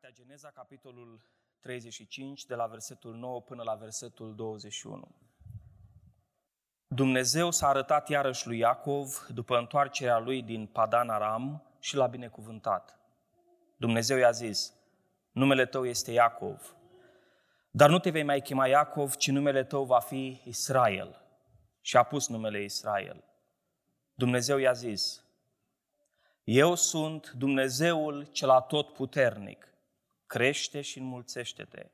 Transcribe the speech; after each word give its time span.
Cartea 0.00 0.24
Geneza, 0.24 0.50
capitolul 0.50 1.20
35, 1.60 2.44
de 2.44 2.54
la 2.54 2.66
versetul 2.66 3.14
9 3.14 3.40
până 3.40 3.62
la 3.62 3.74
versetul 3.74 4.34
21. 4.34 5.08
Dumnezeu 6.86 7.50
s-a 7.50 7.68
arătat 7.68 8.08
iarăși 8.08 8.46
lui 8.46 8.58
Iacov 8.58 9.26
după 9.28 9.58
întoarcerea 9.58 10.18
lui 10.18 10.42
din 10.42 10.66
Padan 10.66 11.08
Aram 11.08 11.62
și 11.80 11.96
l-a 11.96 12.06
binecuvântat. 12.06 12.98
Dumnezeu 13.76 14.16
i-a 14.16 14.30
zis, 14.30 14.74
numele 15.32 15.66
tău 15.66 15.86
este 15.86 16.12
Iacov, 16.12 16.76
dar 17.70 17.90
nu 17.90 17.98
te 17.98 18.10
vei 18.10 18.22
mai 18.22 18.40
chema 18.40 18.66
Iacov, 18.66 19.14
ci 19.14 19.30
numele 19.30 19.64
tău 19.64 19.84
va 19.84 20.00
fi 20.00 20.40
Israel. 20.44 21.22
Și 21.80 21.96
a 21.96 22.02
pus 22.02 22.28
numele 22.28 22.62
Israel. 22.62 23.24
Dumnezeu 24.14 24.58
i-a 24.58 24.72
zis, 24.72 25.24
eu 26.44 26.74
sunt 26.74 27.30
Dumnezeul 27.30 28.24
cel 28.24 28.50
atotputernic, 28.50 29.66
crește 30.26 30.80
și 30.80 30.98
înmulțește-te. 30.98 31.90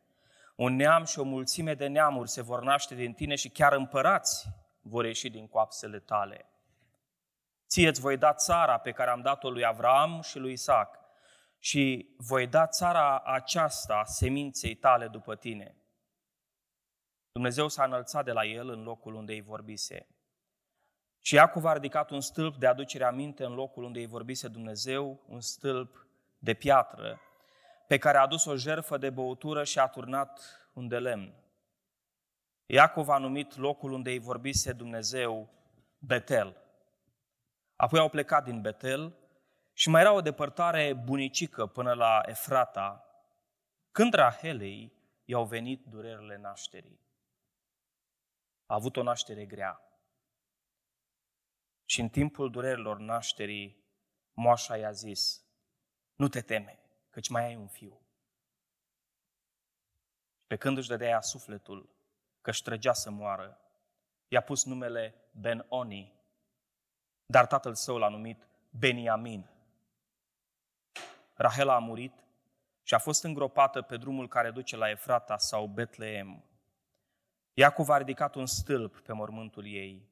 Un 0.57 0.77
neam 0.77 1.05
și 1.05 1.19
o 1.19 1.23
mulțime 1.23 1.75
de 1.75 1.87
neamuri 1.87 2.31
se 2.31 2.43
vor 2.43 2.63
naște 2.63 2.95
din 2.95 3.13
tine 3.13 3.35
și 3.35 3.49
chiar 3.49 3.73
împărați 3.73 4.49
vor 4.81 5.05
ieși 5.05 5.31
din 5.31 5.49
coapsele 5.49 5.99
tale. 5.99 6.47
Ție 7.69 7.89
îți 7.89 8.01
voi 8.01 8.17
da 8.17 8.35
țara 8.35 8.79
pe 8.79 8.93
care 8.93 9.11
am 9.11 9.21
dat-o 9.21 9.51
lui 9.51 9.65
Avram 9.65 10.21
și 10.21 10.39
lui 10.39 10.53
Isaac 10.53 10.99
și 11.59 12.15
voi 12.17 12.47
da 12.47 12.67
țara 12.67 13.21
aceasta 13.21 14.05
seminței 14.05 14.75
tale 14.75 15.09
după 15.09 15.37
tine. 15.37 15.77
Dumnezeu 17.33 17.69
s-a 17.69 17.85
înălțat 17.85 18.25
de 18.25 18.33
la 18.33 18.45
el 18.45 18.69
în 18.69 18.83
locul 18.83 19.15
unde 19.15 19.33
îi 19.33 19.41
vorbise. 19.41 20.07
Și 21.21 21.35
Iacov 21.35 21.65
a 21.65 21.73
ridicat 21.73 22.11
un 22.11 22.21
stâlp 22.21 22.57
de 22.57 22.67
aducere 22.67 23.05
aminte 23.05 23.45
în 23.45 23.55
locul 23.55 23.83
unde 23.83 23.99
îi 23.99 24.07
vorbise 24.07 24.49
Dumnezeu, 24.49 25.25
un 25.27 25.41
stâlp 25.41 26.07
de 26.39 26.55
piatră, 26.55 27.21
pe 27.93 27.99
care 27.99 28.19
a 28.19 28.21
adus 28.21 28.45
o 28.45 28.57
jerfă 28.57 28.99
de 28.99 29.11
băutură 29.11 29.65
și 29.65 29.79
a 29.79 29.87
turnat 29.87 30.41
un 30.73 30.89
de 30.89 30.99
lemn. 30.99 31.35
Iacov 32.67 33.09
a 33.09 33.19
numit 33.19 33.57
locul 33.57 33.93
unde 33.93 34.11
îi 34.11 34.19
vorbise 34.19 34.73
Dumnezeu 34.73 35.49
Betel. 35.99 36.57
Apoi 37.77 37.99
au 37.99 38.09
plecat 38.09 38.45
din 38.45 38.61
Betel 38.61 39.17
și 39.73 39.89
mai 39.89 40.01
era 40.01 40.13
o 40.13 40.21
depărtare 40.21 40.93
bunicică 40.93 41.67
până 41.67 41.93
la 41.93 42.21
Efrata, 42.25 43.05
când 43.91 44.15
Rahelei 44.15 44.93
i-au 45.25 45.45
venit 45.45 45.85
durerile 45.85 46.37
nașterii. 46.37 47.01
A 48.67 48.75
avut 48.75 48.97
o 48.97 49.03
naștere 49.03 49.47
grea. 49.47 49.81
Și 51.85 52.01
în 52.01 52.09
timpul 52.09 52.51
durerilor 52.51 52.99
nașterii, 52.99 53.85
moașa 54.33 54.77
i-a 54.77 54.93
zis, 54.93 55.45
nu 56.15 56.29
te 56.29 56.41
teme, 56.41 56.82
căci 57.13 57.29
mai 57.29 57.45
ai 57.45 57.57
un 57.57 57.67
fiu. 57.67 58.01
Pe 60.47 60.57
când 60.57 60.77
își 60.77 60.89
dădea 60.89 61.21
sufletul 61.21 61.89
că 62.41 62.51
își 62.51 62.63
trăgea 62.63 62.93
să 62.93 63.11
moară, 63.11 63.61
i-a 64.29 64.41
pus 64.41 64.65
numele 64.65 65.15
Ben-Oni, 65.31 66.13
dar 67.27 67.47
tatăl 67.47 67.75
său 67.75 67.99
l-a 67.99 68.09
numit 68.09 68.47
Beniamin. 68.71 69.51
Rahela 71.35 71.75
a 71.75 71.79
murit 71.79 72.25
și 72.83 72.95
a 72.95 72.99
fost 72.99 73.25
îngropată 73.25 73.83
pe 73.83 73.97
drumul 73.97 74.29
care 74.29 74.51
duce 74.51 74.77
la 74.77 74.91
Efrata 74.91 75.37
sau 75.37 75.67
Betleem. 75.67 76.45
Iacov 77.55 77.89
a 77.89 77.97
ridicat 77.97 78.35
un 78.35 78.47
stâlp 78.47 79.01
pe 79.01 79.13
mormântul 79.13 79.67
ei. 79.67 80.09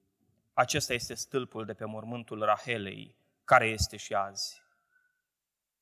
Acesta 0.53 0.93
este 0.93 1.15
stâlpul 1.15 1.65
de 1.65 1.75
pe 1.75 1.85
mormântul 1.85 2.45
Rahelei, 2.45 3.17
care 3.45 3.67
este 3.67 3.97
și 3.97 4.15
azi. 4.15 4.63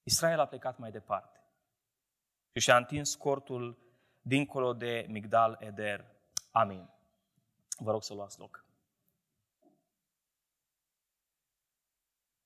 Israel 0.09 0.41
a 0.41 0.47
plecat 0.47 0.79
mai 0.79 0.91
departe 0.91 1.39
și 2.53 2.61
și-a 2.61 2.77
întins 2.77 3.15
cortul 3.15 3.79
dincolo 4.21 4.73
de 4.73 5.07
Migdal 5.09 5.57
Eder. 5.61 6.05
Amin. 6.51 6.91
Vă 7.79 7.91
rog 7.91 8.03
să 8.03 8.15
luați 8.15 8.39
loc. 8.39 8.65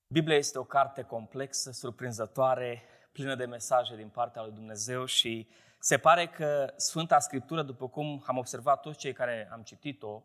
Biblia 0.07 0.35
este 0.35 0.59
o 0.59 0.63
carte 0.63 1.01
complexă, 1.01 1.71
surprinzătoare, 1.71 2.83
plină 3.11 3.35
de 3.35 3.45
mesaje 3.45 3.95
din 3.95 4.09
partea 4.09 4.41
lui 4.41 4.51
Dumnezeu 4.51 5.05
și 5.05 5.49
se 5.79 5.97
pare 5.97 6.27
că 6.27 6.73
Sfânta 6.75 7.19
Scriptură, 7.19 7.63
după 7.63 7.89
cum 7.89 8.23
am 8.25 8.37
observat 8.37 8.81
toți 8.81 8.97
cei 8.97 9.13
care 9.13 9.49
am 9.51 9.61
citit-o, 9.61 10.23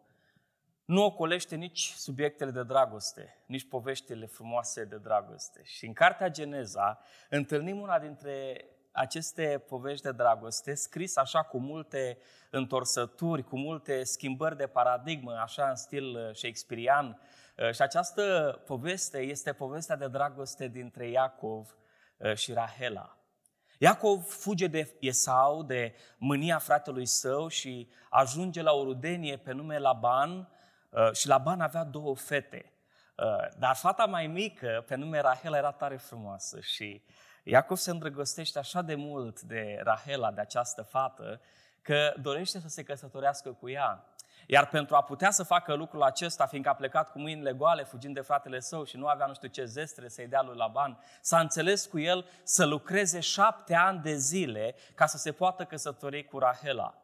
nu 0.88 1.04
ocolește 1.04 1.56
nici 1.56 1.92
subiectele 1.96 2.50
de 2.50 2.62
dragoste, 2.62 3.42
nici 3.46 3.68
poveștile 3.68 4.26
frumoase 4.26 4.84
de 4.84 4.96
dragoste. 4.96 5.60
Și 5.64 5.86
în 5.86 5.92
Cartea 5.92 6.28
Geneza 6.28 7.00
întâlnim 7.30 7.80
una 7.80 7.98
dintre 7.98 8.64
aceste 8.92 9.64
povești 9.68 10.04
de 10.04 10.12
dragoste, 10.12 10.74
scris 10.74 11.16
așa 11.16 11.42
cu 11.42 11.58
multe 11.58 12.18
întorsături, 12.50 13.42
cu 13.42 13.58
multe 13.58 14.04
schimbări 14.04 14.56
de 14.56 14.66
paradigmă, 14.66 15.32
așa 15.32 15.68
în 15.68 15.76
stil 15.76 16.16
uh, 16.16 16.34
shakespearian. 16.34 17.20
Uh, 17.56 17.72
și 17.72 17.82
această 17.82 18.22
poveste 18.66 19.18
este 19.18 19.52
povestea 19.52 19.96
de 19.96 20.08
dragoste 20.08 20.68
dintre 20.68 21.08
Iacov 21.08 21.76
uh, 22.16 22.34
și 22.34 22.52
Rahela. 22.52 23.18
Iacov 23.78 24.24
fuge 24.24 24.66
de 24.66 24.96
Esau, 25.00 25.62
de 25.62 25.94
mânia 26.18 26.58
fratelui 26.58 27.06
său 27.06 27.48
și 27.48 27.90
ajunge 28.10 28.62
la 28.62 28.72
o 28.72 28.82
rudenie 28.82 29.36
pe 29.36 29.52
nume 29.52 29.78
Laban 29.78 30.48
și 31.12 31.26
Laban 31.26 31.60
avea 31.60 31.84
două 31.84 32.16
fete. 32.16 32.72
Dar 33.58 33.74
fata 33.74 34.04
mai 34.04 34.26
mică, 34.26 34.84
pe 34.86 34.94
nume 34.94 35.20
Rahela, 35.20 35.56
era 35.56 35.72
tare 35.72 35.96
frumoasă 35.96 36.60
și 36.60 37.04
Iacov 37.42 37.76
se 37.76 37.90
îndrăgostește 37.90 38.58
așa 38.58 38.82
de 38.82 38.94
mult 38.94 39.40
de 39.40 39.80
Rahela, 39.82 40.30
de 40.30 40.40
această 40.40 40.82
fată, 40.82 41.40
că 41.82 42.14
dorește 42.20 42.60
să 42.60 42.68
se 42.68 42.82
căsătorească 42.82 43.52
cu 43.52 43.68
ea. 43.68 44.04
Iar 44.46 44.68
pentru 44.68 44.96
a 44.96 45.02
putea 45.02 45.30
să 45.30 45.42
facă 45.42 45.74
lucrul 45.74 46.02
acesta, 46.02 46.46
fiindcă 46.46 46.70
a 46.70 46.74
plecat 46.74 47.10
cu 47.10 47.18
mâinile 47.18 47.52
goale, 47.52 47.84
fugind 47.84 48.14
de 48.14 48.20
fratele 48.20 48.60
său 48.60 48.84
și 48.84 48.96
nu 48.96 49.06
avea 49.06 49.26
nu 49.26 49.34
știu 49.34 49.48
ce 49.48 49.64
zestre 49.64 50.08
să-i 50.08 50.26
dea 50.26 50.42
lui 50.42 50.56
Laban, 50.56 50.98
s-a 51.20 51.40
înțeles 51.40 51.86
cu 51.86 51.98
el 51.98 52.26
să 52.42 52.64
lucreze 52.64 53.20
șapte 53.20 53.74
ani 53.74 54.00
de 54.00 54.14
zile 54.14 54.74
ca 54.94 55.06
să 55.06 55.16
se 55.16 55.32
poată 55.32 55.64
căsători 55.64 56.24
cu 56.24 56.38
Rahela. 56.38 56.94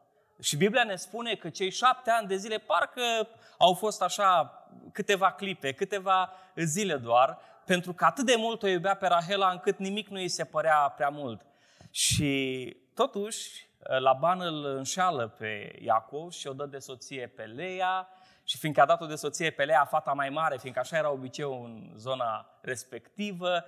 Și 0.43 0.57
Biblia 0.57 0.85
ne 0.85 0.97
spune 0.97 1.35
că 1.35 1.49
cei 1.49 1.71
șapte 1.71 2.11
ani 2.11 2.27
de 2.27 2.37
zile 2.37 2.59
parcă 2.59 3.29
au 3.59 3.75
fost 3.75 4.03
așa 4.03 4.59
câteva 4.93 5.33
clipe, 5.33 5.73
câteva 5.73 6.33
zile 6.57 6.97
doar, 6.97 7.39
pentru 7.65 7.93
că 7.93 8.05
atât 8.05 8.27
de 8.27 8.35
mult 8.39 8.63
o 8.63 8.69
iubea 8.69 8.95
pe 8.95 9.07
Rahela 9.07 9.51
încât 9.51 9.79
nimic 9.79 10.09
nu 10.09 10.17
îi 10.17 10.29
se 10.29 10.45
părea 10.45 10.93
prea 10.97 11.09
mult. 11.09 11.47
Și 11.91 12.77
totuși, 12.95 13.69
Laban 13.99 14.41
îl 14.41 14.65
înșeală 14.65 15.29
pe 15.29 15.79
Iacov 15.83 16.31
și 16.31 16.47
o 16.47 16.53
dă 16.53 16.67
de 16.67 16.79
soție 16.79 17.27
pe 17.27 17.43
Leia 17.43 18.09
și 18.45 18.59
fiindcă 18.59 18.81
a 18.81 18.87
dat-o 18.87 19.07
de 19.07 19.15
soție 19.15 19.51
pe 19.51 19.65
Leia, 19.65 19.85
fata 19.85 20.13
mai 20.13 20.29
mare, 20.29 20.57
fiindcă 20.59 20.81
așa 20.81 20.97
era 20.97 21.11
obiceiul 21.11 21.65
în 21.65 21.93
zona 21.97 22.59
respectivă, 22.61 23.65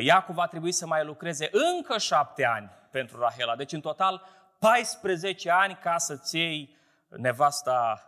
Iacov 0.00 0.34
va 0.34 0.46
trebui 0.46 0.72
să 0.72 0.86
mai 0.86 1.04
lucreze 1.04 1.48
încă 1.52 1.98
șapte 1.98 2.44
ani 2.44 2.70
pentru 2.90 3.20
Rahela. 3.20 3.56
Deci, 3.56 3.72
în 3.72 3.80
total, 3.80 4.22
14 4.58 5.50
ani 5.50 5.78
ca 5.82 5.98
să-ți 5.98 6.36
iei 6.36 6.76
nevasta 7.08 8.02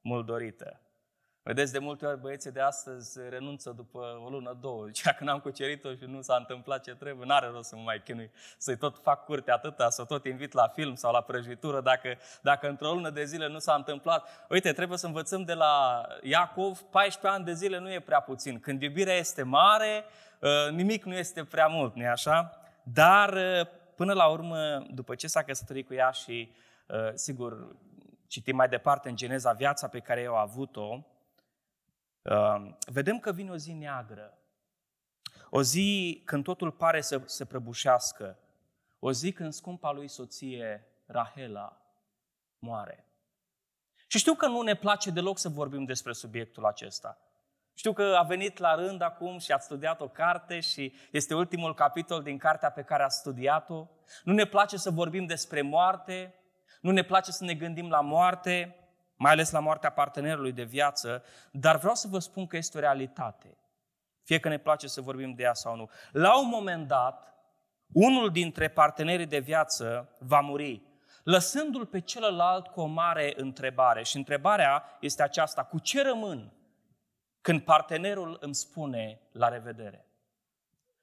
mult 0.00 0.26
dorită. 0.26 0.80
Vedeți, 1.48 1.72
de 1.72 1.78
multe 1.78 2.06
ori 2.06 2.20
băieții 2.20 2.50
de 2.50 2.60
astăzi 2.60 3.18
renunță 3.28 3.70
după 3.70 3.98
o 4.24 4.28
lună, 4.28 4.56
două. 4.60 4.86
Zicea 4.86 5.12
că 5.12 5.24
n-am 5.24 5.38
cucerit-o 5.38 5.94
și 5.94 6.04
nu 6.04 6.22
s-a 6.22 6.36
întâmplat 6.36 6.82
ce 6.82 6.94
trebuie, 6.94 7.26
n-are 7.26 7.46
rost 7.46 7.68
să 7.68 7.76
mă 7.76 7.82
mai 7.82 8.02
chinui, 8.04 8.30
să-i 8.58 8.76
tot 8.76 8.98
fac 9.02 9.24
curte 9.24 9.50
atâta, 9.50 9.90
să 9.90 10.04
tot 10.04 10.24
invit 10.24 10.52
la 10.52 10.68
film 10.68 10.94
sau 10.94 11.12
la 11.12 11.20
prăjitură, 11.20 11.80
dacă, 11.80 12.16
dacă 12.40 12.68
într-o 12.68 12.92
lună 12.92 13.10
de 13.10 13.24
zile 13.24 13.48
nu 13.48 13.58
s-a 13.58 13.74
întâmplat. 13.74 14.46
Uite, 14.48 14.72
trebuie 14.72 14.98
să 14.98 15.06
învățăm 15.06 15.44
de 15.44 15.54
la 15.54 16.06
Iacov, 16.22 16.80
14 16.80 17.40
ani 17.40 17.44
de 17.44 17.52
zile 17.52 17.78
nu 17.78 17.92
e 17.92 18.00
prea 18.00 18.20
puțin. 18.20 18.60
Când 18.60 18.82
iubirea 18.82 19.14
este 19.14 19.42
mare, 19.42 20.04
ă, 20.42 20.70
nimic 20.70 21.04
nu 21.04 21.14
este 21.14 21.44
prea 21.44 21.66
mult, 21.66 21.94
nu 21.94 22.08
așa? 22.08 22.60
Dar 22.82 23.32
ă, 23.32 23.68
până 23.98 24.12
la 24.12 24.28
urmă, 24.28 24.86
după 24.90 25.14
ce 25.14 25.26
s-a 25.26 25.42
căsătorit 25.42 25.86
cu 25.86 25.94
ea 25.94 26.10
și, 26.10 26.52
ă, 26.88 27.12
sigur, 27.14 27.76
citim 28.26 28.56
mai 28.56 28.68
departe 28.68 29.08
în 29.08 29.16
Geneza 29.16 29.52
viața 29.52 29.88
pe 29.88 30.00
care 30.00 30.20
eu 30.20 30.36
a 30.36 30.40
avut-o, 30.40 31.06
vedem 32.86 33.18
că 33.18 33.32
vine 33.32 33.50
o 33.50 33.56
zi 33.56 33.72
neagră, 33.72 34.38
o 35.50 35.62
zi 35.62 36.22
când 36.24 36.44
totul 36.44 36.70
pare 36.70 37.00
să 37.00 37.22
se 37.24 37.44
prăbușească, 37.44 38.38
o 38.98 39.12
zi 39.12 39.32
când 39.32 39.52
scumpa 39.52 39.92
lui 39.92 40.08
soție, 40.08 40.86
Rahela, 41.06 41.80
moare. 42.58 43.06
Și 44.06 44.18
știu 44.18 44.34
că 44.34 44.46
nu 44.46 44.62
ne 44.62 44.74
place 44.74 45.10
deloc 45.10 45.38
să 45.38 45.48
vorbim 45.48 45.84
despre 45.84 46.12
subiectul 46.12 46.64
acesta. 46.64 47.18
Știu 47.78 47.92
că 47.92 48.14
a 48.18 48.22
venit 48.22 48.58
la 48.58 48.74
rând 48.74 49.02
acum 49.02 49.38
și 49.38 49.52
ați 49.52 49.64
studiat 49.64 50.00
o 50.00 50.08
carte 50.08 50.60
și 50.60 50.92
este 51.10 51.34
ultimul 51.34 51.74
capitol 51.74 52.22
din 52.22 52.38
cartea 52.38 52.70
pe 52.70 52.82
care 52.82 53.02
ați 53.02 53.18
studiat-o. 53.18 53.86
Nu 54.24 54.32
ne 54.32 54.44
place 54.44 54.76
să 54.76 54.90
vorbim 54.90 55.26
despre 55.26 55.62
moarte, 55.62 56.34
nu 56.80 56.90
ne 56.90 57.02
place 57.02 57.30
să 57.30 57.44
ne 57.44 57.54
gândim 57.54 57.88
la 57.88 58.00
moarte, 58.00 58.76
mai 59.16 59.32
ales 59.32 59.50
la 59.50 59.60
moartea 59.60 59.90
partenerului 59.90 60.52
de 60.52 60.62
viață, 60.62 61.24
dar 61.50 61.76
vreau 61.76 61.94
să 61.94 62.08
vă 62.10 62.18
spun 62.18 62.46
că 62.46 62.56
este 62.56 62.76
o 62.76 62.80
realitate. 62.80 63.56
Fie 64.22 64.38
că 64.38 64.48
ne 64.48 64.58
place 64.58 64.86
să 64.86 65.00
vorbim 65.00 65.34
de 65.34 65.42
ea 65.42 65.54
sau 65.54 65.76
nu. 65.76 65.90
La 66.12 66.40
un 66.40 66.48
moment 66.48 66.88
dat, 66.88 67.34
unul 67.92 68.30
dintre 68.30 68.68
partenerii 68.68 69.26
de 69.26 69.38
viață 69.38 70.16
va 70.18 70.40
muri, 70.40 70.82
lăsându-l 71.22 71.86
pe 71.86 72.00
celălalt 72.00 72.66
cu 72.66 72.80
o 72.80 72.86
mare 72.86 73.32
întrebare. 73.36 74.02
Și 74.02 74.16
întrebarea 74.16 74.84
este 75.00 75.22
aceasta, 75.22 75.64
cu 75.64 75.78
ce 75.78 76.02
rămân 76.02 76.52
când 77.40 77.62
partenerul 77.62 78.36
îmi 78.40 78.54
spune 78.54 79.20
la 79.32 79.48
revedere? 79.48 80.06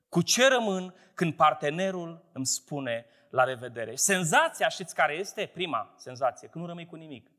Cu 0.10 0.22
ce 0.22 0.48
rămân 0.48 0.96
când 1.14 1.34
partenerul 1.34 2.26
îmi 2.32 2.46
spune 2.46 3.06
la 3.30 3.44
revedere? 3.44 3.96
Senzația, 3.96 4.68
știți 4.68 4.96
care 4.96 5.14
este? 5.14 5.46
Prima 5.54 5.94
senzație, 5.98 6.48
că 6.48 6.58
nu 6.58 6.66
rămâi 6.66 6.86
cu 6.86 6.96
nimic. 6.96 7.32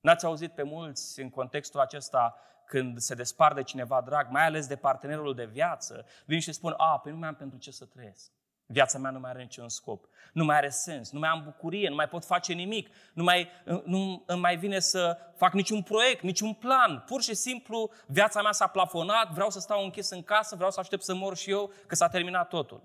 N-ați 0.00 0.24
auzit 0.24 0.52
pe 0.52 0.62
mulți 0.62 1.20
în 1.20 1.30
contextul 1.30 1.80
acesta 1.80 2.40
când 2.66 2.98
se 2.98 3.14
despar 3.14 3.54
de 3.54 3.62
cineva 3.62 4.00
drag, 4.00 4.30
mai 4.30 4.44
ales 4.44 4.66
de 4.66 4.76
partenerul 4.76 5.34
de 5.34 5.44
viață, 5.44 6.06
vin 6.24 6.40
și 6.40 6.52
spun, 6.52 6.74
a, 6.76 6.98
păi 6.98 7.12
nu 7.12 7.18
mai 7.18 7.28
am 7.28 7.34
pentru 7.34 7.58
ce 7.58 7.70
să 7.70 7.84
trăiesc. 7.84 8.30
Viața 8.66 8.98
mea 8.98 9.10
nu 9.10 9.18
mai 9.18 9.30
are 9.30 9.42
niciun 9.42 9.68
scop, 9.68 10.08
nu 10.32 10.44
mai 10.44 10.56
are 10.56 10.68
sens, 10.68 11.10
nu 11.10 11.18
mai 11.18 11.28
am 11.28 11.42
bucurie, 11.44 11.88
nu 11.88 11.94
mai 11.94 12.08
pot 12.08 12.24
face 12.24 12.52
nimic, 12.52 12.88
nu 13.12 13.22
mai, 13.22 13.48
nu 13.84 14.22
îmi 14.26 14.40
mai 14.40 14.56
vine 14.56 14.78
să 14.78 15.18
fac 15.36 15.52
niciun 15.52 15.82
proiect, 15.82 16.22
niciun 16.22 16.52
plan. 16.52 17.02
Pur 17.06 17.22
și 17.22 17.34
simplu, 17.34 17.90
viața 18.06 18.42
mea 18.42 18.52
s-a 18.52 18.66
plafonat, 18.66 19.30
vreau 19.32 19.50
să 19.50 19.60
stau 19.60 19.84
închis 19.84 20.10
în 20.10 20.22
casă, 20.22 20.54
vreau 20.56 20.70
să 20.70 20.80
aștept 20.80 21.02
să 21.02 21.14
mor 21.14 21.36
și 21.36 21.50
eu, 21.50 21.72
că 21.86 21.94
s-a 21.94 22.08
terminat 22.08 22.48
totul. 22.48 22.82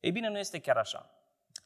Ei 0.00 0.10
bine, 0.12 0.28
nu 0.28 0.38
este 0.38 0.60
chiar 0.60 0.76
așa. 0.76 1.10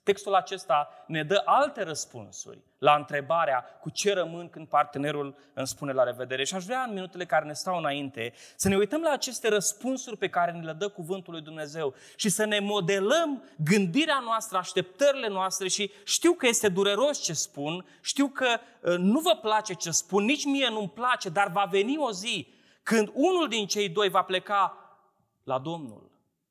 Textul 0.02 0.34
acesta 0.34 1.04
ne 1.06 1.22
dă 1.22 1.42
alte 1.44 1.82
răspunsuri 1.82 2.62
la 2.78 2.94
întrebarea 2.94 3.64
cu 3.80 3.90
ce 3.90 4.12
rămân 4.12 4.48
când 4.48 4.68
partenerul 4.68 5.36
îmi 5.54 5.66
spune 5.66 5.92
la 5.92 6.02
revedere. 6.02 6.44
Și 6.44 6.54
aș 6.54 6.64
vrea 6.64 6.82
în 6.82 6.92
minutele 6.92 7.26
care 7.26 7.44
ne 7.44 7.52
stau 7.52 7.78
înainte 7.78 8.32
să 8.56 8.68
ne 8.68 8.76
uităm 8.76 9.00
la 9.00 9.10
aceste 9.10 9.48
răspunsuri 9.48 10.16
pe 10.16 10.28
care 10.28 10.52
ne 10.52 10.64
le 10.64 10.72
dă 10.72 10.88
Cuvântul 10.88 11.32
lui 11.32 11.42
Dumnezeu 11.42 11.94
și 12.16 12.28
să 12.28 12.44
ne 12.44 12.58
modelăm 12.58 13.42
gândirea 13.56 14.20
noastră, 14.24 14.58
așteptările 14.58 15.28
noastre 15.28 15.68
și 15.68 15.92
știu 16.04 16.32
că 16.32 16.46
este 16.46 16.68
dureros 16.68 17.22
ce 17.22 17.32
spun, 17.32 17.86
știu 18.00 18.28
că 18.28 18.46
uh, 18.82 18.96
nu 18.96 19.20
vă 19.20 19.38
place 19.42 19.74
ce 19.74 19.90
spun, 19.90 20.24
nici 20.24 20.44
mie 20.44 20.68
nu-mi 20.68 20.90
place, 20.90 21.28
dar 21.28 21.48
va 21.48 21.66
veni 21.70 21.96
o 21.98 22.12
zi 22.12 22.56
când 22.82 23.10
unul 23.14 23.48
din 23.48 23.66
cei 23.66 23.88
doi 23.88 24.08
va 24.08 24.22
pleca 24.22 24.76
la 25.44 25.58
Domnul 25.58 26.07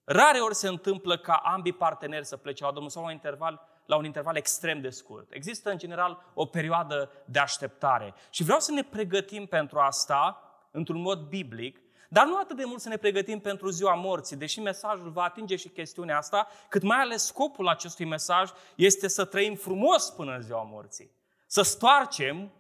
Rare 0.10 0.40
ori 0.40 0.56
se 0.56 0.68
întâmplă 0.68 1.18
ca 1.18 1.34
ambii 1.34 1.74
parteneri 1.74 2.26
să 2.26 2.38
plece 2.38 2.64
la 2.64 2.72
Domnul 2.72 2.90
sau 2.90 3.02
la 3.02 3.08
un 3.08 3.14
interval, 3.14 3.68
la 3.86 3.96
un 3.96 4.06
interval 4.06 4.36
extrem 4.36 4.82
de 4.82 4.90
scurt. 4.90 5.34
Există, 5.34 5.70
în 5.70 5.78
general, 5.78 6.32
o 6.34 6.46
perioadă 6.46 7.12
de 7.26 7.40
așteptare. 7.40 8.14
Și 8.30 8.44
vreau 8.44 8.60
să 8.60 8.72
ne 8.72 8.84
pregătim 8.84 9.46
pentru 9.46 9.80
asta, 9.80 10.42
într-un 10.72 11.02
mod 11.02 11.20
biblic, 11.20 11.82
dar 12.10 12.26
nu 12.26 12.38
atât 12.38 12.58
de 12.58 12.64
mult 12.66 12.80
să 12.80 12.90
ne 12.90 12.98
pregătim 12.98 13.40
pentru 13.40 13.70
ziua 13.70 13.94
morții, 13.94 14.36
deși 14.36 14.60
mesajul 14.60 15.10
va 15.10 15.24
atinge 15.24 15.56
și 15.56 15.70
chestiunea 15.70 16.18
asta, 16.18 16.48
cât 16.70 16.82
mai 16.82 16.98
ales 16.98 17.26
scopul 17.26 17.68
acestui 17.68 18.06
mesaj 18.06 18.50
este 18.76 19.08
să 19.08 19.26
trăim 19.26 19.56
frumos 19.56 20.10
până 20.10 20.36
în 20.36 20.42
ziua 20.42 20.64
morții. 20.64 21.12
Să 21.46 21.62
stoarcem 21.62 22.52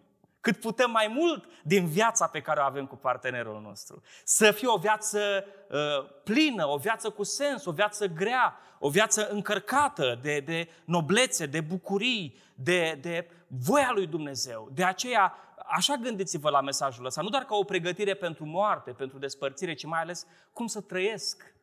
cât 0.48 0.60
putem 0.60 0.92
mai 0.92 1.08
mult 1.08 1.46
din 1.64 1.88
viața 1.88 2.28
pe 2.28 2.42
care 2.42 2.60
o 2.60 2.64
avem 2.64 2.86
cu 2.86 2.96
partenerul 2.96 3.62
nostru. 3.62 4.02
Să 4.24 4.52
fie 4.52 4.68
o 4.68 4.78
viață 4.78 5.46
uh, 5.70 5.78
plină, 6.24 6.68
o 6.68 6.78
viață 6.78 7.10
cu 7.10 7.24
sens, 7.24 7.66
o 7.66 7.72
viață 7.72 8.06
grea, 8.06 8.58
o 8.80 8.90
viață 8.90 9.28
încărcată 9.30 10.20
de, 10.22 10.40
de 10.40 10.70
noblețe, 10.86 11.46
de 11.46 11.62
bucurii, 11.62 12.38
de, 12.56 12.98
de 13.02 13.30
voia 13.48 13.92
lui 13.94 14.08
Dumnezeu. 14.08 14.70
De 14.74 14.84
aceea, 14.84 15.34
așa 15.66 15.96
gândiți-vă 15.96 16.50
la 16.50 16.62
mesajul 16.62 17.06
ăsta, 17.06 17.22
nu 17.22 17.30
doar 17.30 17.44
ca 17.44 17.56
o 17.56 17.64
pregătire 17.64 18.14
pentru 18.14 18.46
moarte, 18.46 18.92
pentru 18.92 19.18
despărțire, 19.18 19.74
ci 19.74 19.86
mai 19.86 20.02
ales 20.02 20.26
cum 20.54 20.68
să 20.68 20.82
trăiesc 20.82 21.54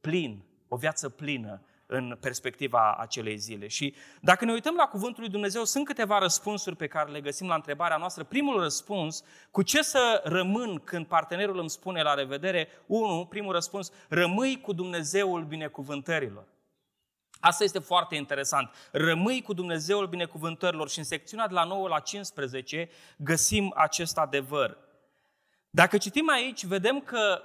plin, 0.00 0.44
o 0.68 0.76
viață 0.76 1.08
plină 1.08 1.60
în 1.86 2.16
perspectiva 2.20 2.96
acelei 2.98 3.36
zile. 3.36 3.66
Și 3.66 3.94
dacă 4.20 4.44
ne 4.44 4.52
uităm 4.52 4.74
la 4.74 4.86
Cuvântul 4.86 5.22
lui 5.22 5.32
Dumnezeu, 5.32 5.64
sunt 5.64 5.84
câteva 5.84 6.18
răspunsuri 6.18 6.76
pe 6.76 6.86
care 6.86 7.10
le 7.10 7.20
găsim 7.20 7.46
la 7.46 7.54
întrebarea 7.54 7.96
noastră. 7.96 8.24
Primul 8.24 8.60
răspuns, 8.60 9.22
cu 9.50 9.62
ce 9.62 9.82
să 9.82 10.20
rămân 10.24 10.78
când 10.78 11.06
partenerul 11.06 11.58
îmi 11.58 11.70
spune 11.70 12.02
la 12.02 12.14
revedere? 12.14 12.68
Unu, 12.86 13.26
primul 13.26 13.52
răspuns, 13.52 13.92
rămâi 14.08 14.60
cu 14.60 14.72
Dumnezeul 14.72 15.44
binecuvântărilor. 15.44 16.44
Asta 17.40 17.64
este 17.64 17.78
foarte 17.78 18.14
interesant. 18.14 18.70
Rămâi 18.92 19.42
cu 19.42 19.52
Dumnezeul 19.52 20.06
binecuvântărilor 20.06 20.88
și 20.88 20.98
în 20.98 21.04
secțiunea 21.04 21.46
de 21.46 21.54
la 21.54 21.64
9 21.64 21.88
la 21.88 21.98
15 21.98 22.88
găsim 23.16 23.72
acest 23.76 24.18
adevăr. 24.18 24.78
Dacă 25.70 25.98
citim 25.98 26.30
aici, 26.30 26.64
vedem 26.64 27.00
că 27.00 27.42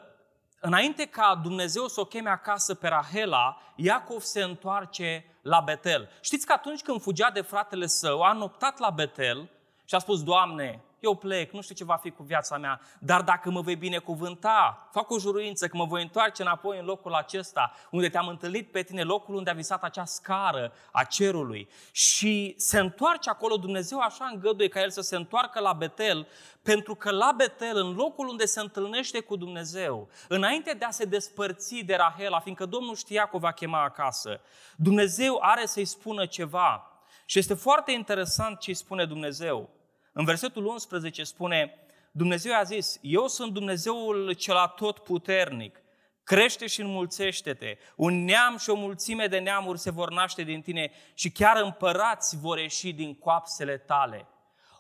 înainte 0.64 1.06
ca 1.06 1.40
Dumnezeu 1.44 1.88
să 1.88 2.00
o 2.00 2.06
cheme 2.06 2.30
acasă 2.30 2.74
pe 2.74 2.88
Rahela, 2.88 3.58
Iacov 3.76 4.22
se 4.22 4.42
întoarce 4.42 5.26
la 5.42 5.60
Betel. 5.60 6.10
Știți 6.22 6.46
că 6.46 6.54
atunci 6.54 6.82
când 6.82 7.02
fugea 7.02 7.32
de 7.32 7.42
fratele 7.42 7.86
său, 7.86 8.22
a 8.22 8.34
noptat 8.34 8.80
la 8.80 8.90
Betel 8.90 9.50
și 9.86 9.96
a 9.96 10.00
spus, 10.00 10.24
Doamne, 10.24 10.84
eu 11.02 11.16
plec, 11.16 11.52
nu 11.52 11.62
știu 11.62 11.76
ce 11.76 11.84
va 11.84 11.96
fi 11.96 12.12
cu 12.12 12.24
viața 12.24 12.58
mea, 12.58 12.82
dar 13.00 13.22
dacă 13.22 13.50
mă 13.52 13.62
vei 13.62 13.76
binecuvânta, 13.76 14.88
fac 14.92 15.10
o 15.10 15.20
juruință 15.20 15.68
că 15.68 15.78
mă 15.78 15.86
voi 15.86 16.02
întoarce 16.02 16.42
înapoi 16.42 16.80
în 16.80 16.86
locul 16.86 17.14
acesta, 17.14 17.72
unde 17.92 18.10
te-am 18.10 18.28
întâlnit 18.28 18.72
pe 18.72 18.82
tine, 18.82 19.04
locul 19.04 19.36
unde 19.36 19.50
a 19.50 19.54
visat 19.54 19.84
acea 19.84 20.06
scară 20.06 20.74
a 20.92 21.04
cerului. 21.04 21.70
Și 21.92 22.54
se 22.58 22.80
întoarce 22.80 23.30
acolo, 23.30 23.58
Dumnezeu 23.58 24.00
așa 24.00 24.30
îngăduie 24.34 24.68
ca 24.68 24.82
el 24.82 24.90
să 24.90 25.02
se 25.02 25.16
întoarcă 25.16 25.60
la 25.60 25.74
Betel, 25.74 26.28
pentru 26.62 26.96
că 26.96 27.12
la 27.12 27.34
Betel, 27.38 27.78
în 27.78 27.94
locul 27.94 28.28
unde 28.28 28.46
se 28.46 28.60
întâlnește 28.60 29.20
cu 29.20 29.36
Dumnezeu, 29.36 30.10
înainte 30.28 30.74
de 30.74 30.86
a 30.86 30.92
se 30.92 31.06
despărți 31.06 31.76
de 31.76 31.96
Rahela, 31.96 32.40
fiindcă 32.40 32.66
Domnul 32.66 32.96
știa 32.96 33.26
că 33.26 33.36
o 33.36 33.40
va 33.40 33.52
chema 33.52 33.84
acasă, 33.84 34.42
Dumnezeu 34.76 35.40
are 35.42 35.66
să-i 35.66 35.86
spună 35.86 36.26
ceva. 36.26 36.86
Și 37.26 37.40
este 37.40 37.54
foarte 37.54 37.92
interesant 37.92 38.60
ce 38.60 38.70
îi 38.70 38.76
spune 38.76 39.06
Dumnezeu. 39.06 39.70
În 40.12 40.26
versetul 40.26 40.66
11 40.66 41.24
spune, 41.24 41.74
Dumnezeu 42.12 42.56
a 42.56 42.64
zis, 42.64 42.98
eu 43.02 43.28
sunt 43.28 43.54
Dumnezeul 43.54 44.34
cel 44.34 44.56
atot 44.56 45.00
puternic, 45.00 45.82
crește 46.24 46.68
și 46.68 46.82
înmulțește-te, 46.82 47.78
un 47.96 48.24
neam 48.24 48.58
și 48.58 48.70
o 48.70 48.76
mulțime 48.76 49.28
de 49.28 49.40
neamuri 49.40 49.80
se 49.80 49.92
vor 49.92 50.12
naște 50.12 50.44
din 50.44 50.62
tine 50.62 50.92
și 51.14 51.32
chiar 51.32 51.62
împărați 51.62 52.38
vor 52.38 52.58
ieși 52.58 52.94
din 52.94 53.16
coapsele 53.16 53.78
tale. 53.78 54.28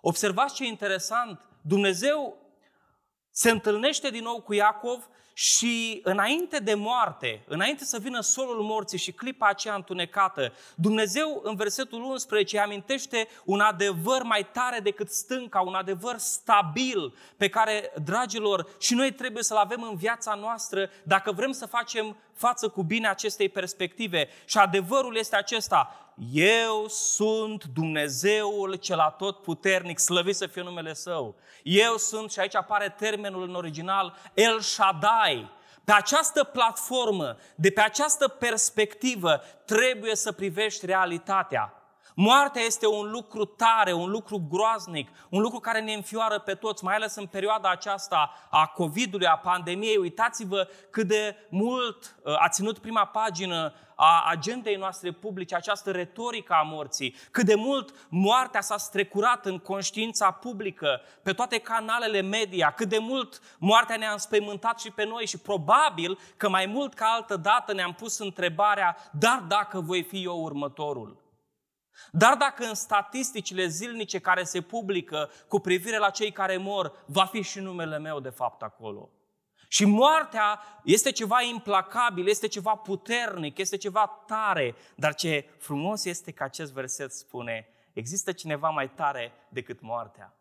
Observați 0.02 0.56
ce 0.56 0.66
interesant, 0.66 1.46
Dumnezeu 1.62 2.38
se 3.30 3.50
întâlnește 3.50 4.10
din 4.10 4.24
nou 4.24 4.42
cu 4.42 4.54
Iacov 4.54 5.10
și 5.34 6.02
înainte 6.04 6.58
de 6.58 6.74
moarte, 6.74 7.44
înainte 7.48 7.84
să 7.84 8.00
vină 8.00 8.20
solul 8.22 8.62
morții 8.62 8.98
și 8.98 9.12
clipa 9.12 9.48
aceea 9.48 9.76
întunecată, 9.76 10.54
Dumnezeu 10.76 11.42
în 11.44 11.56
versetul 11.56 12.04
11 12.04 12.60
amintește 12.60 13.28
un 13.46 13.60
adevăr 13.60 14.24
mai 14.24 14.48
tare 14.52 14.80
decât 14.80 15.10
stânca, 15.10 15.60
un 15.60 15.74
adevăr 15.74 16.18
stabil 16.18 17.14
pe 17.38 17.50
care, 17.50 17.94
dragilor, 18.04 18.68
și 18.80 18.94
noi 18.94 19.12
trebuie 19.12 19.44
să-l 19.44 19.58
avem 19.58 19.84
în 19.84 19.96
viața 19.96 20.34
noastră 20.34 20.90
dacă 21.04 21.32
vrem 21.32 21.52
să 21.52 21.66
facem 21.66 22.16
față 22.34 22.68
cu 22.68 22.84
bine 22.84 23.08
acestei 23.08 23.50
perspective. 23.50 24.30
Și 24.46 24.58
adevărul 24.58 25.18
este 25.18 25.36
acesta, 25.36 26.12
eu 26.34 26.88
sunt 26.88 27.64
Dumnezeul 27.64 28.76
cel 28.76 29.00
atot 29.00 29.42
puternic, 29.42 30.00
slăvit 30.00 30.36
să 30.36 30.48
fie 30.48 30.62
numele 30.62 30.94
Său. 30.94 31.36
Eu 31.64 31.98
sunt, 31.98 32.32
și 32.32 32.40
aici 32.40 32.56
apare 32.56 32.96
termenul 32.98 33.44
în 33.44 33.56
original, 33.56 34.16
El 34.34 34.60
Shaddai. 34.60 35.21
Pe 35.84 35.92
această 35.92 36.44
platformă, 36.44 37.38
de 37.56 37.72
pe 37.72 37.82
această 37.82 38.28
perspectivă, 38.28 39.42
trebuie 39.66 40.16
să 40.16 40.32
privești 40.32 40.86
realitatea. 40.86 41.82
Moartea 42.16 42.62
este 42.62 42.88
un 42.88 43.12
lucru 43.12 43.46
tare, 43.46 43.94
un 43.94 44.10
lucru 44.10 44.48
groaznic, 44.50 45.10
un 45.30 45.42
lucru 45.42 45.60
care 45.60 45.82
ne 45.82 45.94
înfioară 45.94 46.40
pe 46.40 46.54
toți, 46.54 46.84
mai 46.84 46.96
ales 46.96 47.16
în 47.16 47.26
perioada 47.26 47.70
aceasta 47.70 48.34
a 48.50 48.66
COVID-ului, 48.66 49.28
a 49.28 49.38
pandemiei. 49.38 49.98
Uitați-vă 49.98 50.68
cât 50.90 51.08
de 51.08 51.36
mult 51.50 52.16
uh, 52.24 52.44
a 52.44 52.50
ținut 52.50 52.80
prima 52.80 53.06
pagină 53.06 53.74
a 54.04 54.24
agendei 54.26 54.76
noastre 54.76 55.12
publice, 55.12 55.56
această 55.56 55.92
retorică 55.92 56.54
a 56.54 56.62
morții, 56.62 57.16
cât 57.32 57.46
de 57.46 57.56
mult 57.56 58.08
moartea 58.10 58.62
s-a 58.62 58.78
strecurat 58.78 59.46
în 59.46 59.60
conștiința 59.60 60.32
publică, 60.32 61.02
pe 61.24 61.34
toate 61.34 61.58
canalele 61.58 62.22
media, 62.22 62.72
cât 62.72 62.90
de 62.90 62.98
mult 62.98 63.42
moartea 63.60 63.96
ne-a 63.96 64.12
înspăimântat 64.12 64.80
și 64.80 64.92
pe 64.92 65.06
noi 65.06 65.26
și 65.26 65.38
probabil 65.38 66.20
că 66.38 66.50
mai 66.50 66.66
mult 66.66 66.94
ca 66.94 67.06
altă 67.06 67.36
dată 67.36 67.74
ne-am 67.74 67.94
pus 67.94 68.20
întrebarea, 68.20 68.98
dar 69.12 69.44
dacă 69.48 69.80
voi 69.80 70.04
fi 70.04 70.24
eu 70.24 70.42
următorul? 70.42 71.22
Dar 72.12 72.36
dacă 72.36 72.64
în 72.66 72.74
statisticile 72.74 73.68
zilnice 73.68 74.20
care 74.20 74.44
se 74.44 74.62
publică 74.62 75.30
cu 75.48 75.60
privire 75.60 75.98
la 75.98 76.10
cei 76.10 76.32
care 76.32 76.58
mor, 76.58 77.04
va 77.06 77.26
fi 77.26 77.42
și 77.42 77.60
numele 77.60 78.00
meu 78.00 78.20
de 78.20 78.30
fapt 78.30 78.62
acolo. 78.62 79.10
Și 79.74 79.86
moartea 79.86 80.60
este 80.84 81.12
ceva 81.12 81.42
implacabil, 81.42 82.28
este 82.28 82.48
ceva 82.48 82.76
puternic, 82.76 83.58
este 83.58 83.78
ceva 83.78 84.24
tare, 84.28 84.76
dar 84.96 85.14
ce 85.16 85.50
frumos 85.58 86.06
este 86.06 86.32
că 86.32 86.44
acest 86.44 86.72
verset 86.74 87.14
spune, 87.14 87.68
există 87.94 88.32
cineva 88.32 88.70
mai 88.70 88.90
tare 88.90 89.32
decât 89.50 89.82
moartea. 89.82 90.36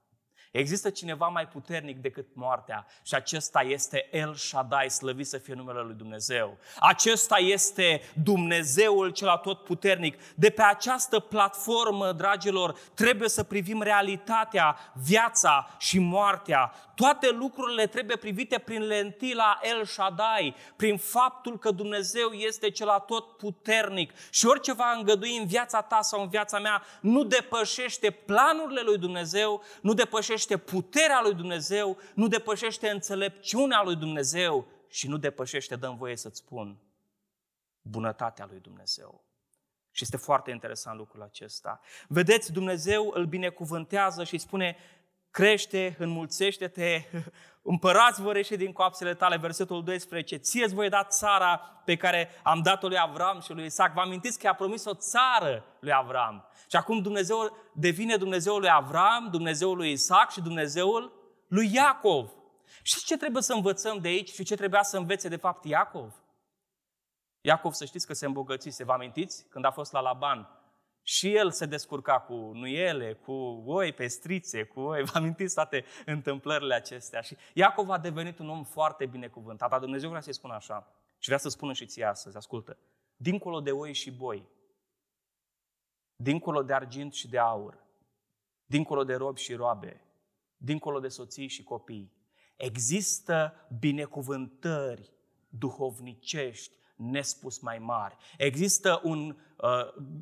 Există 0.51 0.91
cineva 0.91 1.29
mai 1.29 1.49
puternic 1.49 1.99
decât 1.99 2.27
moartea 2.33 2.87
și 3.03 3.15
acesta 3.15 3.61
este 3.61 4.09
El 4.13 4.35
Shaddai, 4.35 4.91
slăvit 4.91 5.27
să 5.27 5.39
fie 5.39 5.55
numele 5.55 5.81
Lui 5.81 5.95
Dumnezeu. 5.95 6.59
Acesta 6.79 7.37
este 7.37 8.03
Dumnezeul 8.23 9.11
cel 9.11 9.41
tot 9.43 9.65
puternic. 9.65 10.21
De 10.35 10.51
pe 10.51 10.63
această 10.63 11.19
platformă, 11.19 12.13
dragilor, 12.13 12.79
trebuie 12.95 13.29
să 13.29 13.43
privim 13.43 13.83
realitatea, 13.83 14.77
viața 14.95 15.77
și 15.79 15.99
moartea. 15.99 16.73
Toate 16.95 17.31
lucrurile 17.31 17.87
trebuie 17.87 18.17
privite 18.17 18.59
prin 18.59 18.87
lentila 18.87 19.59
El 19.63 19.85
Shaddai, 19.85 20.55
prin 20.77 20.97
faptul 20.97 21.59
că 21.59 21.71
Dumnezeu 21.71 22.31
este 22.31 22.71
cel 22.71 22.89
tot 23.07 23.37
puternic 23.37 24.13
și 24.31 24.47
orice 24.47 24.73
va 24.73 24.95
îngădui 24.97 25.37
în 25.37 25.47
viața 25.47 25.83
ta 25.83 26.01
sau 26.03 26.23
în 26.23 26.29
viața 26.29 26.59
mea 26.59 26.83
nu 27.01 27.25
depășește 27.25 28.11
planurile 28.11 28.81
lui 28.81 28.99
Dumnezeu, 28.99 29.63
nu 29.81 29.93
depășește 29.93 30.39
depășește 30.47 30.77
puterea 30.77 31.21
lui 31.23 31.35
Dumnezeu, 31.35 31.99
nu 32.15 32.29
depășește 32.29 32.89
înțelepciunea 32.89 33.83
lui 33.83 33.97
Dumnezeu 33.97 34.67
și 34.89 35.09
nu 35.09 35.17
depășește, 35.17 35.77
dăm 35.77 35.97
voie 35.97 36.17
să-ți 36.17 36.39
spun, 36.39 36.79
bunătatea 37.83 38.47
lui 38.51 38.61
Dumnezeu. 38.61 39.25
Și 39.91 40.03
este 40.03 40.17
foarte 40.17 40.51
interesant 40.51 40.99
lucrul 40.99 41.23
acesta. 41.23 41.81
Vedeți, 42.09 42.53
Dumnezeu 42.53 43.11
îl 43.15 43.27
binecuvântează 43.27 44.25
și 44.25 44.33
îi 44.35 44.41
spune, 44.41 44.77
crește, 45.31 45.97
înmulțește-te, 45.99 47.05
împărați 47.63 48.23
vă 48.23 48.33
reșe 48.33 48.57
din 48.57 48.73
coapsele 48.73 49.15
tale, 49.15 49.37
versetul 49.37 49.85
12, 49.85 50.37
ție 50.37 50.65
îți 50.65 50.75
voi 50.75 50.89
da 50.89 51.05
țara 51.05 51.57
pe 51.85 51.97
care 51.97 52.31
am 52.43 52.63
dat-o 52.63 52.89
lui 52.89 52.99
Avram 52.99 53.41
și 53.41 53.53
lui 53.53 53.65
Isaac. 53.65 53.93
Vă 53.93 54.01
amintiți 54.01 54.39
că 54.39 54.47
i-a 54.47 54.55
promis 54.55 54.85
o 54.85 54.95
țară 54.95 55.65
lui 55.81 55.93
Avram. 55.93 56.45
Și 56.71 56.77
acum 56.77 57.03
Dumnezeu 57.03 57.57
devine 57.75 58.17
Dumnezeul 58.17 58.61
lui 58.61 58.71
Avram, 58.71 59.29
Dumnezeul 59.31 59.77
lui 59.77 59.91
Isaac 59.91 60.31
și 60.31 60.41
Dumnezeul 60.41 61.13
lui 61.49 61.75
Iacov. 61.75 62.31
Și 62.83 63.05
ce 63.05 63.17
trebuie 63.17 63.43
să 63.43 63.53
învățăm 63.53 63.99
de 63.99 64.09
aici 64.09 64.31
și 64.31 64.45
ce 64.45 64.55
trebuia 64.55 64.83
să 64.83 64.97
învețe 64.97 65.29
de 65.29 65.37
fapt 65.37 65.65
Iacov? 65.65 66.15
Iacov, 67.41 67.73
să 67.73 67.85
știți 67.85 68.07
că 68.07 68.15
se 68.15 68.27
îmbogățise, 68.27 68.85
vă 68.85 68.93
amintiți? 68.93 69.47
Când 69.49 69.65
a 69.65 69.71
fost 69.71 69.93
la 69.93 70.01
Laban, 70.01 70.60
și 71.11 71.35
el 71.35 71.51
se 71.51 71.67
descurca 71.67 72.21
cu 72.21 72.35
nuiele, 72.35 73.15
cu 73.15 73.33
oi, 73.67 73.93
pestrițe, 73.93 74.65
cu 74.65 74.81
oi. 74.81 75.03
Vă 75.09 75.11
amintiți 75.15 75.55
toate 75.55 75.85
întâmplările 76.07 76.75
acestea? 76.75 77.21
Și 77.21 77.37
Iacov 77.55 77.91
a 77.91 77.99
devenit 77.99 78.39
un 78.39 78.49
om 78.49 78.65
foarte 78.65 79.07
binecuvântat. 79.07 79.71
Dar 79.71 79.81
Dumnezeu 79.81 80.09
vrea 80.09 80.21
să-i 80.21 80.33
spună 80.35 80.55
așa. 80.55 80.93
Și 81.19 81.27
vrea 81.29 81.39
să 81.39 81.49
spună 81.49 81.73
și 81.73 81.87
ție 81.87 82.05
astăzi, 82.05 82.37
ascultă. 82.37 82.79
Dincolo 83.17 83.61
de 83.61 83.71
oi 83.71 83.93
și 83.93 84.11
boi, 84.11 84.49
dincolo 86.17 86.63
de 86.63 86.73
argint 86.73 87.13
și 87.13 87.29
de 87.29 87.39
aur, 87.39 87.85
dincolo 88.65 89.05
de 89.05 89.15
robi 89.15 89.41
și 89.41 89.55
roabe, 89.55 90.05
dincolo 90.57 91.01
de 91.01 91.09
soții 91.09 91.49
și 91.49 91.63
copii, 91.63 92.13
există 92.57 93.69
binecuvântări 93.79 95.13
duhovnicești 95.49 96.75
nespus 97.11 97.59
mai 97.59 97.79
mari. 97.79 98.17
Există 98.37 99.01
un 99.03 99.37
uh, 99.57 99.69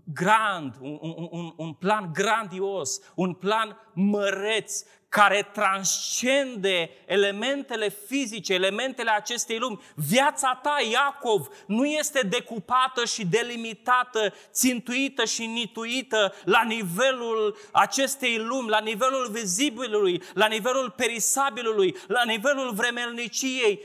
grand, 0.05 0.75
un, 0.81 1.29
un, 1.31 1.53
un 1.57 1.73
plan 1.73 2.11
grandios, 2.13 3.01
un 3.15 3.33
plan 3.35 3.77
măreț 3.93 4.83
care 5.09 5.51
transcende 5.53 6.91
elementele 7.07 7.89
fizice, 7.89 8.55
elementele 8.55 9.11
acestei 9.11 9.59
lumi. 9.59 9.81
Viața 9.95 10.61
ta, 10.63 10.77
Iacov, 10.91 11.49
nu 11.67 11.87
este 11.87 12.21
decupată 12.21 13.05
și 13.05 13.27
delimitată, 13.27 14.33
țintuită 14.53 15.25
și 15.25 15.47
nituită 15.47 16.35
la 16.45 16.63
nivelul 16.63 17.57
acestei 17.73 18.39
lumi, 18.39 18.69
la 18.69 18.81
nivelul 18.81 19.29
vizibilului, 19.31 20.23
la 20.35 20.47
nivelul 20.47 20.91
perisabilului, 20.97 21.97
la 22.07 22.23
nivelul 22.27 22.73
vremelniciei 22.75 23.81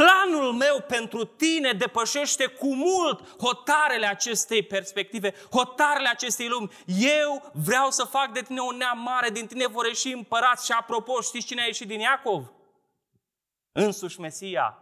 Planul 0.00 0.52
meu 0.52 0.84
pentru 0.86 1.24
tine 1.24 1.72
depășește 1.72 2.46
cu 2.46 2.74
mult 2.74 3.36
hotarele 3.38 4.06
acestei 4.06 4.62
perspective, 4.62 5.34
hotarele 5.50 6.08
acestei 6.08 6.48
lumi. 6.48 6.70
Eu 7.20 7.50
vreau 7.52 7.90
să 7.90 8.04
fac 8.04 8.32
de 8.32 8.42
tine 8.42 8.60
un 8.60 8.76
neam 8.76 8.98
mare, 8.98 9.30
din 9.30 9.46
tine 9.46 9.66
vor 9.66 9.86
ieși 9.86 10.12
împărați. 10.12 10.64
Și 10.66 10.72
apropo, 10.72 11.20
știți 11.20 11.46
cine 11.46 11.62
a 11.62 11.64
ieșit 11.64 11.86
din 11.86 12.00
Iacov? 12.00 12.52
Însuși 13.72 14.20
Mesia, 14.20 14.78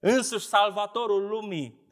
însuși 0.00 0.46
Salvatorul 0.46 1.28
lumii. 1.28 1.83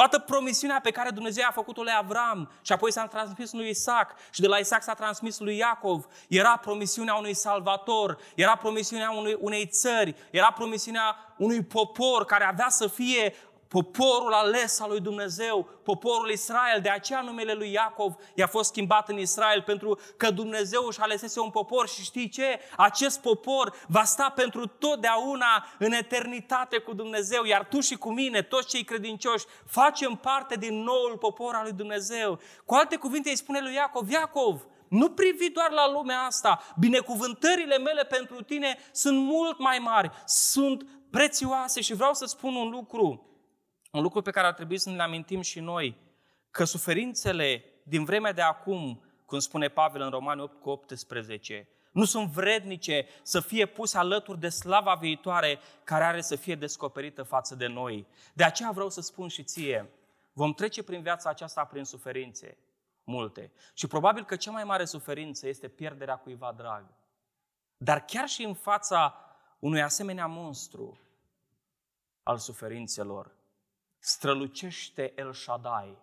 Toată 0.00 0.18
promisiunea 0.18 0.80
pe 0.82 0.90
care 0.90 1.10
Dumnezeu 1.10 1.44
a 1.46 1.52
făcut-o 1.52 1.82
lui 1.82 1.92
Avram 1.98 2.50
și 2.62 2.72
apoi 2.72 2.92
s-a 2.92 3.06
transmis 3.06 3.52
lui 3.52 3.68
Isaac 3.68 4.14
și 4.30 4.40
de 4.40 4.46
la 4.46 4.56
Isaac 4.56 4.82
s-a 4.82 4.94
transmis 4.94 5.38
lui 5.38 5.56
Iacov, 5.56 6.06
era 6.28 6.56
promisiunea 6.56 7.14
unui 7.14 7.34
salvator, 7.34 8.18
era 8.34 8.56
promisiunea 8.56 9.10
unui, 9.10 9.36
unei 9.40 9.66
țări, 9.66 10.14
era 10.30 10.52
promisiunea 10.52 11.16
unui 11.36 11.62
popor 11.62 12.24
care 12.24 12.44
avea 12.44 12.68
să 12.68 12.86
fie 12.86 13.34
poporul 13.70 14.32
ales 14.32 14.80
al 14.80 14.88
lui 14.88 15.00
Dumnezeu, 15.00 15.68
poporul 15.82 16.30
Israel, 16.30 16.80
de 16.82 16.88
aceea 16.88 17.20
numele 17.20 17.52
lui 17.52 17.72
Iacov 17.72 18.14
i-a 18.34 18.46
fost 18.46 18.68
schimbat 18.68 19.08
în 19.08 19.18
Israel, 19.18 19.62
pentru 19.62 19.98
că 20.16 20.30
Dumnezeu 20.30 20.84
își 20.86 21.00
alesese 21.00 21.40
un 21.40 21.50
popor 21.50 21.88
și 21.88 22.02
știi 22.02 22.28
ce? 22.28 22.60
Acest 22.76 23.20
popor 23.20 23.74
va 23.86 24.04
sta 24.04 24.32
pentru 24.34 24.66
totdeauna 24.66 25.66
în 25.78 25.92
eternitate 25.92 26.78
cu 26.78 26.92
Dumnezeu, 26.92 27.44
iar 27.44 27.66
tu 27.68 27.80
și 27.80 27.96
cu 27.96 28.12
mine, 28.12 28.42
toți 28.42 28.68
cei 28.68 28.84
credincioși, 28.84 29.44
facem 29.66 30.14
parte 30.14 30.54
din 30.54 30.82
noul 30.82 31.16
popor 31.18 31.54
al 31.54 31.62
lui 31.62 31.72
Dumnezeu. 31.72 32.38
Cu 32.64 32.74
alte 32.74 32.96
cuvinte 32.96 33.28
îi 33.28 33.36
spune 33.36 33.60
lui 33.60 33.74
Iacov, 33.74 34.10
Iacov, 34.10 34.66
nu 34.88 35.10
privi 35.10 35.50
doar 35.50 35.70
la 35.70 35.90
lumea 35.90 36.20
asta. 36.20 36.62
Binecuvântările 36.78 37.78
mele 37.78 38.02
pentru 38.04 38.42
tine 38.42 38.78
sunt 38.92 39.18
mult 39.18 39.58
mai 39.58 39.78
mari, 39.78 40.10
sunt 40.26 40.86
prețioase 41.10 41.80
și 41.80 41.94
vreau 41.94 42.14
să 42.14 42.24
spun 42.24 42.54
un 42.54 42.68
lucru. 42.68 43.29
Un 43.90 44.02
lucru 44.02 44.22
pe 44.22 44.30
care 44.30 44.46
ar 44.46 44.52
trebui 44.52 44.78
să 44.78 44.90
ne 44.90 45.02
amintim 45.02 45.40
și 45.40 45.60
noi, 45.60 45.96
că 46.50 46.64
suferințele 46.64 47.64
din 47.82 48.04
vremea 48.04 48.32
de 48.32 48.42
acum, 48.42 49.02
cum 49.24 49.38
spune 49.38 49.68
Pavel 49.68 50.00
în 50.00 50.10
Romani 50.10 50.40
8 50.40 50.60
cu 50.60 50.70
18, 50.70 51.68
nu 51.92 52.04
sunt 52.04 52.28
vrednice 52.28 53.06
să 53.22 53.40
fie 53.40 53.66
puse 53.66 53.98
alături 53.98 54.40
de 54.40 54.48
slava 54.48 54.94
viitoare 54.94 55.58
care 55.84 56.04
are 56.04 56.20
să 56.20 56.36
fie 56.36 56.54
descoperită 56.54 57.22
față 57.22 57.54
de 57.54 57.66
noi. 57.66 58.06
De 58.34 58.44
aceea 58.44 58.70
vreau 58.70 58.90
să 58.90 59.00
spun 59.00 59.28
și 59.28 59.44
ție, 59.44 59.90
vom 60.32 60.52
trece 60.52 60.82
prin 60.82 61.02
viața 61.02 61.30
aceasta 61.30 61.64
prin 61.64 61.84
suferințe 61.84 62.58
multe. 63.04 63.52
Și 63.74 63.86
probabil 63.86 64.24
că 64.24 64.36
cea 64.36 64.50
mai 64.50 64.64
mare 64.64 64.84
suferință 64.84 65.48
este 65.48 65.68
pierderea 65.68 66.16
cuiva 66.16 66.52
drag. 66.56 66.84
Dar 67.76 68.04
chiar 68.04 68.28
și 68.28 68.42
în 68.42 68.54
fața 68.54 69.14
unui 69.58 69.82
asemenea 69.82 70.26
monstru 70.26 70.98
al 72.22 72.38
suferințelor, 72.38 73.38
strălucește 74.00 75.12
El 75.16 75.32
Shaddai, 75.32 75.98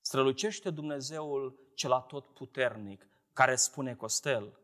strălucește 0.00 0.70
Dumnezeul 0.70 1.72
cel 1.74 1.92
atot 1.92 2.34
puternic, 2.34 3.06
care 3.32 3.56
spune 3.56 3.94
Costel, 3.94 4.58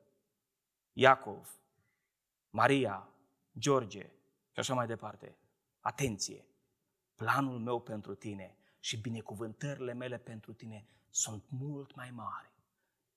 Iacov, 0.93 1.59
Maria, 2.51 3.09
George 3.59 4.11
și 4.53 4.59
așa 4.59 4.75
mai 4.75 4.87
departe. 4.87 5.37
Atenție! 5.81 6.45
Planul 7.15 7.59
meu 7.59 7.81
pentru 7.81 8.15
tine 8.15 8.57
și 8.81 9.01
binecuvântările 9.01 9.93
mele 9.93 10.19
pentru 10.19 10.53
tine 10.53 10.87
sunt 11.11 11.45
mult 11.49 11.95
mai 11.95 12.11
mari. 12.11 12.51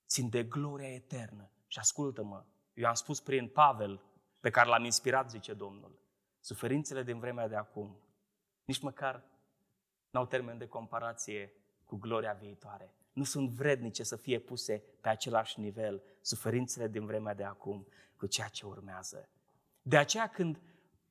Țin 0.08 0.30
de 0.30 0.44
gloria 0.44 0.94
eternă. 0.94 1.50
Și 1.68 1.80
ascultă-mă, 1.80 2.46
eu 2.74 2.88
am 2.88 2.94
spus 2.94 3.20
prin 3.20 3.48
Pavel, 3.48 4.02
pe 4.40 4.50
care 4.50 4.70
l-am 4.70 4.84
inspirat, 4.84 5.30
zice 5.30 5.54
Domnul, 5.54 6.00
suferințele 6.40 7.04
din 7.04 7.20
vremea 7.20 7.48
de 7.48 7.56
acum 7.56 8.09
nici 8.70 8.80
măcar 8.80 9.24
n-au 10.12 10.26
termen 10.26 10.58
de 10.58 10.68
comparație 10.68 11.54
cu 11.86 11.96
gloria 11.96 12.34
viitoare. 12.34 12.94
Nu 13.14 13.24
sunt 13.24 13.50
vrednice 13.50 14.04
să 14.04 14.16
fie 14.16 14.40
puse 14.40 14.84
pe 15.02 15.10
același 15.10 15.60
nivel 15.60 16.04
suferințele 16.22 16.88
din 16.88 17.06
vremea 17.06 17.34
de 17.34 17.44
acum 17.44 17.88
cu 18.18 18.26
ceea 18.28 18.48
ce 18.48 18.66
urmează. 18.66 19.30
De 19.82 19.98
aceea 19.98 20.28
când 20.28 20.60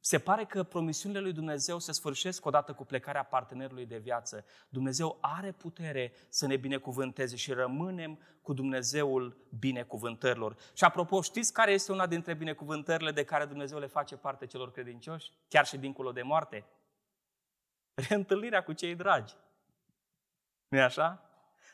se 0.01 0.19
pare 0.19 0.45
că 0.45 0.63
promisiunile 0.63 1.21
lui 1.21 1.33
Dumnezeu 1.33 1.79
se 1.79 1.93
sfârșesc 1.93 2.47
odată 2.47 2.73
cu 2.73 2.85
plecarea 2.85 3.23
partenerului 3.23 3.87
de 3.87 3.99
viață. 3.99 4.45
Dumnezeu 4.69 5.19
are 5.21 5.53
putere 5.53 6.13
să 6.29 6.47
ne 6.47 6.57
binecuvânteze 6.57 7.37
și 7.37 7.53
rămânem 7.53 8.19
cu 8.43 8.53
Dumnezeul 8.53 9.37
binecuvântărilor. 9.59 10.57
Și 10.75 10.85
apropo, 10.85 11.21
știți 11.21 11.53
care 11.53 11.73
este 11.73 11.93
una 11.93 12.07
dintre 12.07 12.35
binecuvântările 12.35 13.13
de 13.13 13.25
care 13.25 13.45
Dumnezeu 13.45 13.79
le 13.79 13.87
face 13.87 14.17
parte 14.17 14.47
celor 14.47 14.71
credincioși? 14.71 15.33
Chiar 15.49 15.67
și 15.67 15.77
dincolo 15.79 16.13
de 16.13 16.23
moarte? 16.23 16.67
Reîntâlnirea 17.99 18.63
cu 18.63 18.73
cei 18.73 18.95
dragi. 18.95 19.35
nu 20.69 20.81
așa? 20.81 21.23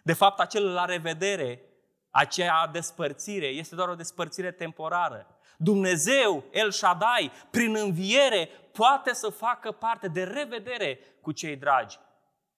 De 0.03 0.13
fapt, 0.13 0.41
acel 0.41 0.73
la 0.73 0.85
revedere, 0.85 1.63
acea 2.11 2.67
despărțire, 2.73 3.47
este 3.47 3.75
doar 3.75 3.89
o 3.89 3.95
despărțire 3.95 4.51
temporară. 4.51 5.27
Dumnezeu, 5.57 6.45
El 6.53 6.71
Shaddai, 6.71 7.33
prin 7.51 7.77
înviere, 7.77 8.49
poate 8.73 9.15
să 9.15 9.29
facă 9.29 9.73
parte 9.73 10.09
de 10.09 10.23
revedere 10.23 10.99
cu 11.21 11.33
cei 11.33 11.57
dragi. 11.57 11.99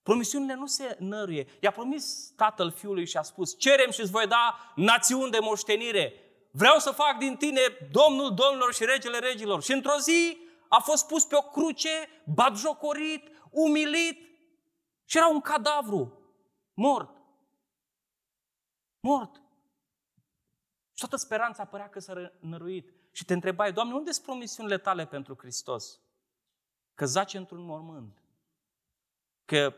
Promisiunile 0.03 0.53
nu 0.53 0.65
se 0.65 0.95
năruie. 0.99 1.47
I-a 1.59 1.71
promis 1.71 2.33
tatăl 2.35 2.71
fiului 2.71 3.05
și 3.05 3.17
a 3.17 3.21
spus, 3.21 3.59
cerem 3.59 3.91
și 3.91 4.01
îți 4.01 4.11
voi 4.11 4.27
da 4.27 4.71
națiuni 4.75 5.31
de 5.31 5.39
moștenire. 5.41 6.13
vreau 6.51 6.79
să 6.79 6.91
fac 6.91 7.17
din 7.17 7.35
tine 7.35 7.61
Domnul 7.91 8.33
Domnilor 8.33 8.73
și 8.73 8.85
Regele 8.85 9.17
Regilor. 9.17 9.63
Și 9.63 9.71
într-o 9.71 9.97
zi 9.99 10.37
a 10.67 10.79
fost 10.79 11.07
pus 11.07 11.25
pe 11.25 11.35
o 11.35 11.41
cruce, 11.41 12.09
batjocorit, 12.23 13.27
umilit 13.65 14.17
și 15.05 15.17
era 15.17 15.27
un 15.27 15.41
cadavru 15.41 16.19
mort. 16.73 17.21
Mort. 18.99 19.41
Și 20.93 20.99
toată 20.99 21.15
speranța 21.15 21.65
părea 21.65 21.89
că 21.89 21.99
s-a 21.99 22.31
năruit. 22.39 22.93
Și 23.11 23.25
te 23.25 23.33
întrebai, 23.33 23.73
Doamne, 23.73 23.93
unde 23.93 24.11
sunt 24.11 24.25
promisiunile 24.25 24.77
tale 24.77 25.05
pentru 25.05 25.35
Hristos? 25.37 26.01
Că 26.93 27.05
zace 27.05 27.37
într-un 27.37 27.61
mormânt. 27.61 28.21
Că 29.45 29.75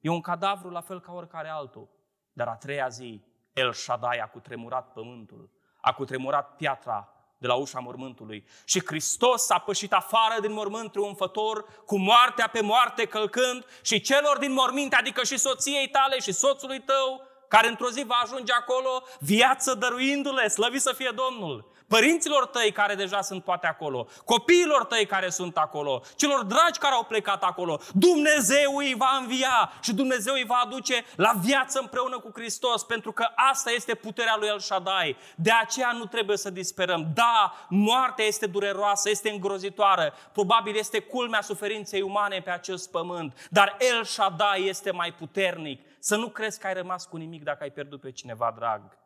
e 0.00 0.08
un 0.08 0.20
cadavru 0.20 0.70
la 0.70 0.80
fel 0.80 1.00
ca 1.00 1.12
oricare 1.12 1.48
altul. 1.48 1.88
Dar 2.32 2.48
a 2.48 2.56
treia 2.56 2.88
zi, 2.88 3.24
El 3.52 3.72
Shaddai 3.72 4.18
a 4.18 4.28
cutremurat 4.28 4.92
pământul, 4.92 5.50
a 5.80 5.94
cutremurat 5.94 6.56
piatra 6.56 7.21
de 7.42 7.48
la 7.48 7.54
ușa 7.54 7.78
mormântului. 7.78 8.44
Și 8.64 8.82
Hristos 8.86 9.50
a 9.50 9.58
pășit 9.58 9.92
afară 9.92 10.40
din 10.40 10.52
mormânt 10.52 10.92
triumfător, 10.92 11.64
cu 11.86 11.98
moartea 11.98 12.48
pe 12.48 12.60
moarte 12.60 13.04
călcând 13.04 13.66
și 13.82 14.00
celor 14.00 14.38
din 14.38 14.52
morminte, 14.52 14.96
adică 14.96 15.24
și 15.24 15.38
soției 15.38 15.88
tale 15.88 16.18
și 16.18 16.32
soțului 16.32 16.80
tău, 16.80 17.26
care 17.48 17.68
într-o 17.68 17.90
zi 17.90 18.02
va 18.04 18.20
ajunge 18.22 18.52
acolo, 18.52 19.02
viață 19.18 19.74
dăruindu-le, 19.74 20.48
slăvi 20.48 20.78
să 20.78 20.92
fie 20.92 21.12
Domnul 21.14 21.70
părinților 21.92 22.46
tăi 22.46 22.72
care 22.72 22.94
deja 22.94 23.20
sunt 23.20 23.44
poate 23.44 23.66
acolo, 23.66 24.06
copiilor 24.24 24.84
tăi 24.84 25.06
care 25.06 25.28
sunt 25.28 25.56
acolo, 25.56 26.02
celor 26.16 26.44
dragi 26.44 26.78
care 26.78 26.94
au 26.94 27.04
plecat 27.04 27.42
acolo. 27.42 27.80
Dumnezeu 27.92 28.76
îi 28.76 28.94
va 28.98 29.16
învia 29.20 29.72
și 29.82 29.94
Dumnezeu 29.94 30.34
îi 30.34 30.44
va 30.44 30.62
aduce 30.64 31.04
la 31.16 31.32
viață 31.40 31.78
împreună 31.78 32.18
cu 32.18 32.30
Hristos, 32.34 32.84
pentru 32.84 33.12
că 33.12 33.26
asta 33.34 33.70
este 33.70 33.94
puterea 33.94 34.36
lui 34.38 34.48
El 34.48 34.58
Shaddai. 34.58 35.16
De 35.36 35.50
aceea 35.50 35.92
nu 35.92 36.04
trebuie 36.04 36.36
să 36.36 36.50
disperăm. 36.50 37.10
Da, 37.14 37.54
moartea 37.68 38.24
este 38.24 38.46
dureroasă, 38.46 39.10
este 39.10 39.30
îngrozitoare, 39.30 40.12
probabil 40.32 40.76
este 40.76 40.98
culmea 40.98 41.40
suferinței 41.40 42.00
umane 42.00 42.40
pe 42.40 42.50
acest 42.50 42.90
pământ, 42.90 43.48
dar 43.50 43.76
El 43.94 44.04
Shaddai 44.04 44.66
este 44.66 44.90
mai 44.90 45.12
puternic. 45.12 45.80
Să 45.98 46.16
nu 46.16 46.28
crezi 46.28 46.58
că 46.58 46.66
ai 46.66 46.74
rămas 46.74 47.06
cu 47.06 47.16
nimic 47.16 47.42
dacă 47.42 47.62
ai 47.62 47.70
pierdut 47.70 48.00
pe 48.00 48.10
cineva 48.10 48.54
drag. 48.56 49.00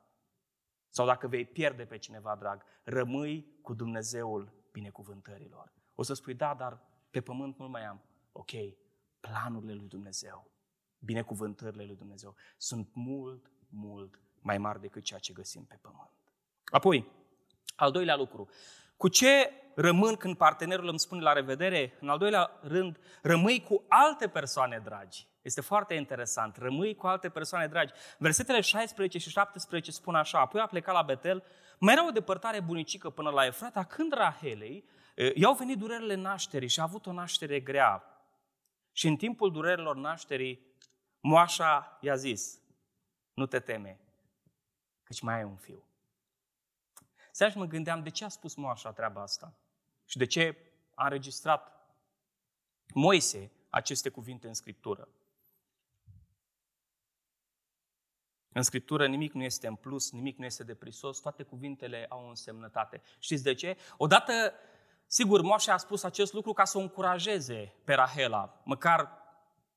Sau 0.97 1.07
dacă 1.07 1.26
vei 1.26 1.45
pierde 1.45 1.85
pe 1.85 1.99
cineva 1.99 2.37
drag, 2.38 2.62
rămâi 2.85 3.59
cu 3.62 3.75
Dumnezeul 3.75 4.53
binecuvântărilor. 4.73 5.73
O 5.95 6.03
să 6.03 6.15
spui, 6.15 6.35
da, 6.35 6.55
dar 6.55 6.81
pe 7.11 7.21
pământ 7.21 7.59
nu 7.59 7.69
mai 7.69 7.85
am. 7.85 8.03
Ok, 8.33 8.50
planurile 9.21 9.73
lui 9.75 9.88
Dumnezeu, 9.88 10.50
binecuvântările 10.99 11.85
lui 11.85 11.97
Dumnezeu 11.97 12.35
sunt 12.57 12.88
mult, 12.93 13.50
mult 13.69 14.21
mai 14.41 14.59
mari 14.59 14.81
decât 14.81 15.03
ceea 15.03 15.21
ce 15.21 15.33
găsim 15.33 15.65
pe 15.65 15.79
pământ. 15.81 16.11
Apoi, 16.65 17.12
al 17.75 17.91
doilea 17.91 18.17
lucru, 18.17 18.49
cu 18.97 19.09
ce 19.09 19.50
rămân 19.75 20.15
când 20.15 20.37
partenerul 20.37 20.88
îmi 20.88 20.99
spune 20.99 21.23
la 21.23 21.33
revedere? 21.33 21.97
În 22.00 22.09
al 22.09 22.19
doilea 22.19 22.50
rând, 22.62 22.99
rămâi 23.23 23.62
cu 23.62 23.85
alte 23.88 24.29
persoane 24.29 24.79
dragi. 24.79 25.29
Este 25.47 25.61
foarte 25.61 25.95
interesant. 25.95 26.57
Rămâi 26.57 26.95
cu 26.95 27.07
alte 27.07 27.29
persoane 27.29 27.67
dragi. 27.67 27.93
Versetele 28.19 28.61
16 28.61 29.19
și 29.19 29.31
17 29.31 29.91
spun 29.91 30.15
așa. 30.15 30.41
Apoi 30.41 30.61
a 30.61 30.67
plecat 30.67 30.95
la 30.95 31.03
Betel. 31.03 31.45
Mai 31.79 31.93
era 31.93 32.07
o 32.07 32.11
depărtare 32.11 32.61
bunicică 32.61 33.11
până 33.11 33.31
la 33.31 33.45
Efrata, 33.47 33.85
când 33.85 34.12
Rahelei 34.12 34.85
i-au 35.35 35.55
venit 35.55 35.79
durerile 35.79 36.15
nașterii 36.15 36.69
și 36.69 36.81
a 36.81 36.83
avut 36.83 37.07
o 37.07 37.12
naștere 37.12 37.61
grea. 37.61 38.05
Și 38.93 39.07
în 39.07 39.17
timpul 39.17 39.53
durerilor 39.53 39.97
nașterii, 39.97 40.75
moașa 41.21 41.99
i-a 42.00 42.17
zis, 42.17 42.61
nu 43.35 43.47
te 43.47 43.61
teme, 43.61 44.00
căci 45.03 45.21
mai 45.21 45.35
ai 45.35 45.45
un 45.45 45.57
fiu. 45.57 45.85
Seara 47.31 47.53
și 47.53 47.59
mă 47.59 47.65
gândeam, 47.65 48.03
de 48.03 48.11
ce 48.11 48.25
a 48.25 48.29
spus 48.29 48.55
moașa 48.55 48.93
treaba 48.93 49.23
asta? 49.23 49.55
Și 50.05 50.17
de 50.17 50.26
ce 50.26 50.57
a 50.95 51.05
înregistrat 51.05 51.73
Moise 52.95 53.50
aceste 53.71 54.09
cuvinte 54.09 54.47
în 54.47 54.55
Scriptură? 54.55 55.09
În 58.57 58.63
Scriptură 58.63 59.07
nimic 59.07 59.33
nu 59.33 59.43
este 59.43 59.67
în 59.67 59.75
plus, 59.75 60.13
nimic 60.13 60.39
nu 60.39 60.45
este 60.45 60.65
de 60.65 60.75
prisos, 60.75 61.21
toate 61.21 61.43
cuvintele 61.43 62.07
au 62.09 62.25
o 62.25 62.29
însemnătate. 62.29 63.03
Știți 63.19 63.42
de 63.42 63.55
ce? 63.55 63.77
Odată, 63.97 64.53
sigur, 65.07 65.42
Moșe 65.42 65.71
a 65.71 65.77
spus 65.77 66.03
acest 66.03 66.33
lucru 66.33 66.53
ca 66.53 66.64
să 66.64 66.79
o 66.79 66.81
încurajeze 66.81 67.75
pe 67.85 67.95
Rahela, 67.95 68.61
măcar 68.64 69.11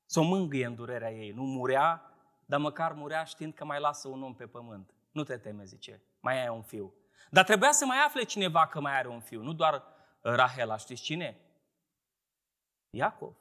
să 0.06 0.20
o 0.20 0.22
mângâie 0.22 0.66
în 0.66 0.74
durerea 0.74 1.12
ei. 1.12 1.30
Nu 1.30 1.42
murea, 1.42 2.14
dar 2.46 2.60
măcar 2.60 2.92
murea 2.92 3.24
știind 3.24 3.54
că 3.54 3.64
mai 3.64 3.80
lasă 3.80 4.08
un 4.08 4.22
om 4.22 4.34
pe 4.34 4.46
pământ. 4.46 4.94
Nu 5.12 5.22
te 5.22 5.36
teme, 5.36 5.64
zice, 5.64 6.02
mai 6.20 6.42
ai 6.42 6.48
un 6.48 6.62
fiu. 6.62 6.94
Dar 7.30 7.44
trebuia 7.44 7.72
să 7.72 7.84
mai 7.84 7.98
afle 8.06 8.22
cineva 8.22 8.66
că 8.66 8.80
mai 8.80 8.98
are 8.98 9.08
un 9.08 9.20
fiu, 9.20 9.42
nu 9.42 9.52
doar 9.52 9.82
Rahela. 10.20 10.76
Știți 10.76 11.02
cine? 11.02 11.40
Iacov. 12.90 13.39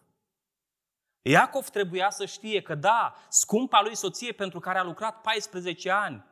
Iacov 1.22 1.70
trebuia 1.70 2.10
să 2.10 2.26
știe 2.26 2.62
că 2.62 2.76
da, 2.76 3.14
scumpa 3.30 3.82
lui 3.82 3.96
soție 3.96 4.32
pentru 4.32 4.60
care 4.60 4.80
a 4.80 4.84
lucrat 4.84 5.22
14 5.22 5.92
ani, 5.92 6.26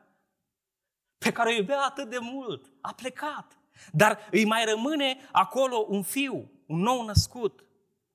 pe 1.17 1.31
care 1.31 1.49
o 1.49 1.55
iubea 1.55 1.81
atât 1.81 2.09
de 2.09 2.17
mult, 2.21 2.71
a 2.81 2.93
plecat. 2.93 3.57
Dar 3.91 4.19
îi 4.31 4.45
mai 4.45 4.65
rămâne 4.65 5.17
acolo 5.31 5.85
un 5.87 6.03
fiu, 6.03 6.51
un 6.67 6.79
nou 6.79 7.05
născut, 7.05 7.61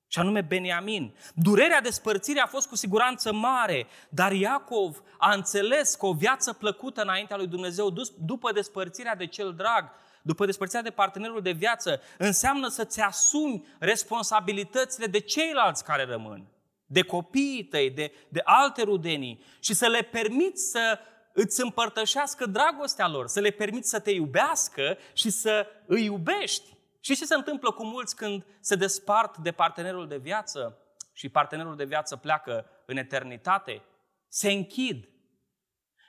și 0.07 0.19
anume 0.19 0.41
Beniamin. 0.41 1.15
Durerea 1.33 1.81
despărțirii 1.81 2.41
a 2.41 2.47
fost 2.47 2.67
cu 2.67 2.75
siguranță 2.75 3.33
mare, 3.33 3.87
dar 4.09 4.31
Iacov 4.31 5.01
a 5.17 5.33
înțeles 5.33 5.95
că 5.95 6.05
o 6.05 6.13
viață 6.13 6.53
plăcută 6.53 7.01
înaintea 7.01 7.37
lui 7.37 7.47
Dumnezeu, 7.47 7.93
după 8.17 8.51
despărțirea 8.51 9.15
de 9.15 9.27
cel 9.27 9.53
drag, 9.53 9.91
după 10.21 10.45
despărțirea 10.45 10.83
de 10.83 10.89
partenerul 10.89 11.41
de 11.41 11.51
viață, 11.51 12.01
înseamnă 12.17 12.67
să-ți 12.67 13.01
asumi 13.01 13.65
responsabilitățile 13.79 15.05
de 15.05 15.19
ceilalți 15.19 15.83
care 15.83 16.05
rămân 16.05 16.52
de 16.93 17.01
copiii 17.01 17.63
tăi, 17.63 17.89
de, 17.89 18.11
de 18.29 18.41
alte 18.43 18.81
rudenii 18.81 19.43
și 19.59 19.73
să 19.73 19.87
le 19.87 20.01
permiți 20.01 20.69
să 20.69 20.99
îți 21.33 21.61
împărtășească 21.61 22.45
dragostea 22.45 23.07
lor, 23.07 23.27
să 23.27 23.39
le 23.39 23.49
permiți 23.49 23.89
să 23.89 23.99
te 23.99 24.11
iubească 24.11 24.97
și 25.13 25.29
să 25.29 25.67
îi 25.85 26.03
iubești. 26.03 26.77
Și 26.99 27.15
ce 27.15 27.25
se 27.25 27.35
întâmplă 27.35 27.71
cu 27.71 27.85
mulți 27.85 28.15
când 28.15 28.45
se 28.59 28.75
despart 28.75 29.37
de 29.37 29.51
partenerul 29.51 30.07
de 30.07 30.17
viață 30.17 30.77
și 31.13 31.29
partenerul 31.29 31.75
de 31.75 31.85
viață 31.85 32.15
pleacă 32.15 32.65
în 32.85 32.97
eternitate? 32.97 33.81
Se 34.27 34.51
închid 34.51 35.07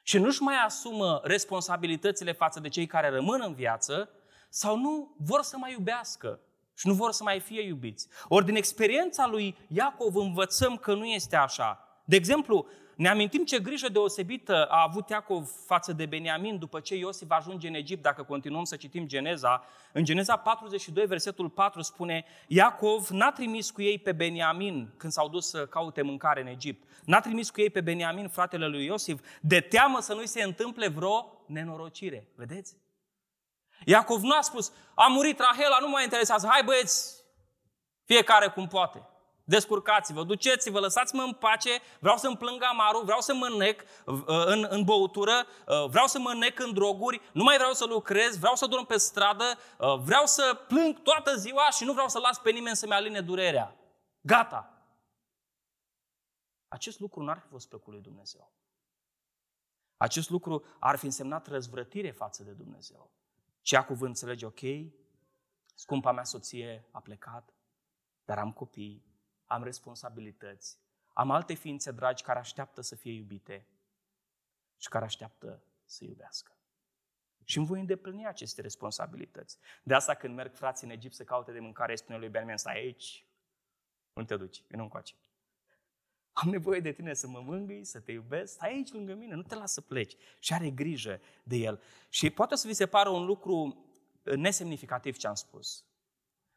și 0.02 0.18
nu-și 0.18 0.42
mai 0.42 0.56
asumă 0.64 1.20
responsabilitățile 1.22 2.32
față 2.32 2.60
de 2.60 2.68
cei 2.68 2.86
care 2.86 3.08
rămân 3.08 3.42
în 3.44 3.54
viață 3.54 4.08
sau 4.48 4.76
nu 4.76 5.16
vor 5.18 5.42
să 5.42 5.56
mai 5.56 5.72
iubească 5.72 6.40
și 6.74 6.86
nu 6.86 6.94
vor 6.94 7.12
să 7.12 7.22
mai 7.22 7.40
fie 7.40 7.66
iubiți. 7.66 8.08
Ori 8.28 8.44
din 8.44 8.56
experiența 8.56 9.26
lui 9.26 9.56
Iacov 9.68 10.16
învățăm 10.16 10.76
că 10.76 10.94
nu 10.94 11.04
este 11.04 11.36
așa. 11.36 11.78
De 12.04 12.16
exemplu, 12.16 12.66
ne 12.96 13.08
amintim 13.08 13.44
ce 13.44 13.60
grijă 13.60 13.88
deosebită 13.88 14.64
a 14.64 14.82
avut 14.88 15.08
Iacov 15.08 15.50
față 15.66 15.92
de 15.92 16.06
Beniamin 16.06 16.58
după 16.58 16.80
ce 16.80 16.96
Iosif 16.96 17.30
ajunge 17.30 17.68
în 17.68 17.74
Egipt, 17.74 18.02
dacă 18.02 18.22
continuăm 18.22 18.64
să 18.64 18.76
citim 18.76 19.06
Geneza. 19.06 19.64
În 19.92 20.04
Geneza 20.04 20.36
42, 20.36 21.06
versetul 21.06 21.48
4 21.48 21.82
spune, 21.82 22.24
Iacov 22.46 23.08
n-a 23.08 23.32
trimis 23.32 23.70
cu 23.70 23.82
ei 23.82 23.98
pe 23.98 24.12
Beniamin 24.12 24.92
când 24.96 25.12
s-au 25.12 25.28
dus 25.28 25.48
să 25.48 25.66
caute 25.66 26.02
mâncare 26.02 26.40
în 26.40 26.46
Egipt. 26.46 26.88
N-a 27.04 27.20
trimis 27.20 27.50
cu 27.50 27.60
ei 27.60 27.70
pe 27.70 27.80
Beniamin, 27.80 28.28
fratele 28.28 28.66
lui 28.66 28.84
Iosif, 28.84 29.20
de 29.40 29.60
teamă 29.60 30.00
să 30.00 30.14
nu-i 30.14 30.26
se 30.26 30.42
întâmple 30.42 30.88
vreo 30.88 31.44
nenorocire. 31.46 32.28
Vedeți? 32.34 32.76
Iacov 33.84 34.22
nu 34.22 34.36
a 34.36 34.40
spus, 34.40 34.72
a 34.94 35.06
murit 35.06 35.38
Rahela, 35.38 35.78
nu 35.80 35.88
mă 35.88 36.02
interesează, 36.02 36.46
hai 36.50 36.64
băieți, 36.64 37.24
fiecare 38.04 38.48
cum 38.48 38.68
poate. 38.68 39.08
Descurcați-vă, 39.46 40.24
duceți-vă, 40.24 40.80
lăsați-mă 40.80 41.22
în 41.22 41.32
pace, 41.32 41.70
vreau 42.00 42.16
să-mi 42.16 42.36
plâng 42.36 42.62
amarul, 42.62 43.04
vreau 43.04 43.20
să 43.20 43.34
mă 43.34 43.48
nec 43.58 43.82
uh, 44.06 44.22
în, 44.26 44.66
în 44.70 44.84
băutură, 44.84 45.46
uh, 45.66 45.88
vreau 45.88 46.06
să 46.06 46.18
mă 46.18 46.34
nec 46.34 46.58
în 46.58 46.72
droguri, 46.72 47.20
nu 47.32 47.42
mai 47.42 47.56
vreau 47.56 47.72
să 47.72 47.84
lucrez, 47.84 48.38
vreau 48.38 48.54
să 48.54 48.66
dorm 48.66 48.84
pe 48.84 48.96
stradă, 48.96 49.44
uh, 49.78 49.98
vreau 49.98 50.26
să 50.26 50.64
plâng 50.68 51.02
toată 51.02 51.36
ziua 51.36 51.70
și 51.70 51.84
nu 51.84 51.92
vreau 51.92 52.08
să 52.08 52.18
las 52.18 52.38
pe 52.38 52.50
nimeni 52.50 52.76
să-mi 52.76 52.92
aline 52.92 53.20
durerea. 53.20 53.76
Gata! 54.20 54.68
Acest 56.68 57.00
lucru 57.00 57.22
n-ar 57.22 57.38
fi 57.38 57.46
fost 57.46 57.68
plăcut 57.68 57.92
lui 57.92 58.02
Dumnezeu. 58.02 58.52
Acest 59.96 60.30
lucru 60.30 60.64
ar 60.78 60.96
fi 60.96 61.04
însemnat 61.04 61.46
răzvrătire 61.46 62.10
față 62.10 62.42
de 62.42 62.50
Dumnezeu. 62.50 63.10
Ce 63.64 63.76
a 63.76 63.84
cuvânt 63.84 64.08
înțelege, 64.08 64.46
ok, 64.46 64.60
scumpa 65.74 66.12
mea 66.12 66.24
soție 66.24 66.84
a 66.90 67.00
plecat, 67.00 67.54
dar 68.24 68.38
am 68.38 68.52
copii, 68.52 69.04
am 69.44 69.62
responsabilități, 69.62 70.78
am 71.12 71.30
alte 71.30 71.54
ființe 71.54 71.90
dragi 71.90 72.22
care 72.22 72.38
așteaptă 72.38 72.80
să 72.80 72.96
fie 72.96 73.12
iubite 73.12 73.66
și 74.76 74.88
care 74.88 75.04
așteaptă 75.04 75.62
să 75.84 76.04
iubească. 76.04 76.56
Și 77.44 77.58
îmi 77.58 77.66
voi 77.66 77.80
îndeplini 77.80 78.26
aceste 78.26 78.60
responsabilități. 78.60 79.58
De 79.82 79.94
asta 79.94 80.14
când 80.14 80.34
merg 80.34 80.54
frații 80.54 80.86
în 80.86 80.92
Egipt 80.92 81.14
să 81.14 81.24
caute 81.24 81.52
de 81.52 81.60
mâncare, 81.60 81.94
spune 81.94 82.18
lui 82.18 82.28
Benjamin, 82.28 82.56
stai 82.56 82.76
aici, 82.76 83.26
nu 84.12 84.24
te 84.24 84.36
duci, 84.36 84.62
vină 84.68 84.82
încoace. 84.82 85.14
Am 86.34 86.48
nevoie 86.48 86.80
de 86.80 86.92
tine 86.92 87.14
să 87.14 87.26
mă 87.26 87.42
mângâi, 87.44 87.84
să 87.84 88.00
te 88.00 88.12
iubesc, 88.12 88.52
stai 88.52 88.72
aici 88.72 88.92
lângă 88.92 89.14
mine, 89.14 89.34
nu 89.34 89.42
te 89.42 89.54
las 89.54 89.72
să 89.72 89.80
pleci. 89.80 90.16
Și 90.38 90.52
are 90.52 90.70
grijă 90.70 91.20
de 91.42 91.56
el. 91.56 91.82
Și 92.08 92.30
poate 92.30 92.54
să 92.54 92.66
vi 92.66 92.74
se 92.74 92.86
pară 92.86 93.08
un 93.08 93.24
lucru 93.24 93.84
nesemnificativ 94.22 95.16
ce 95.16 95.26
am 95.26 95.34
spus. 95.34 95.84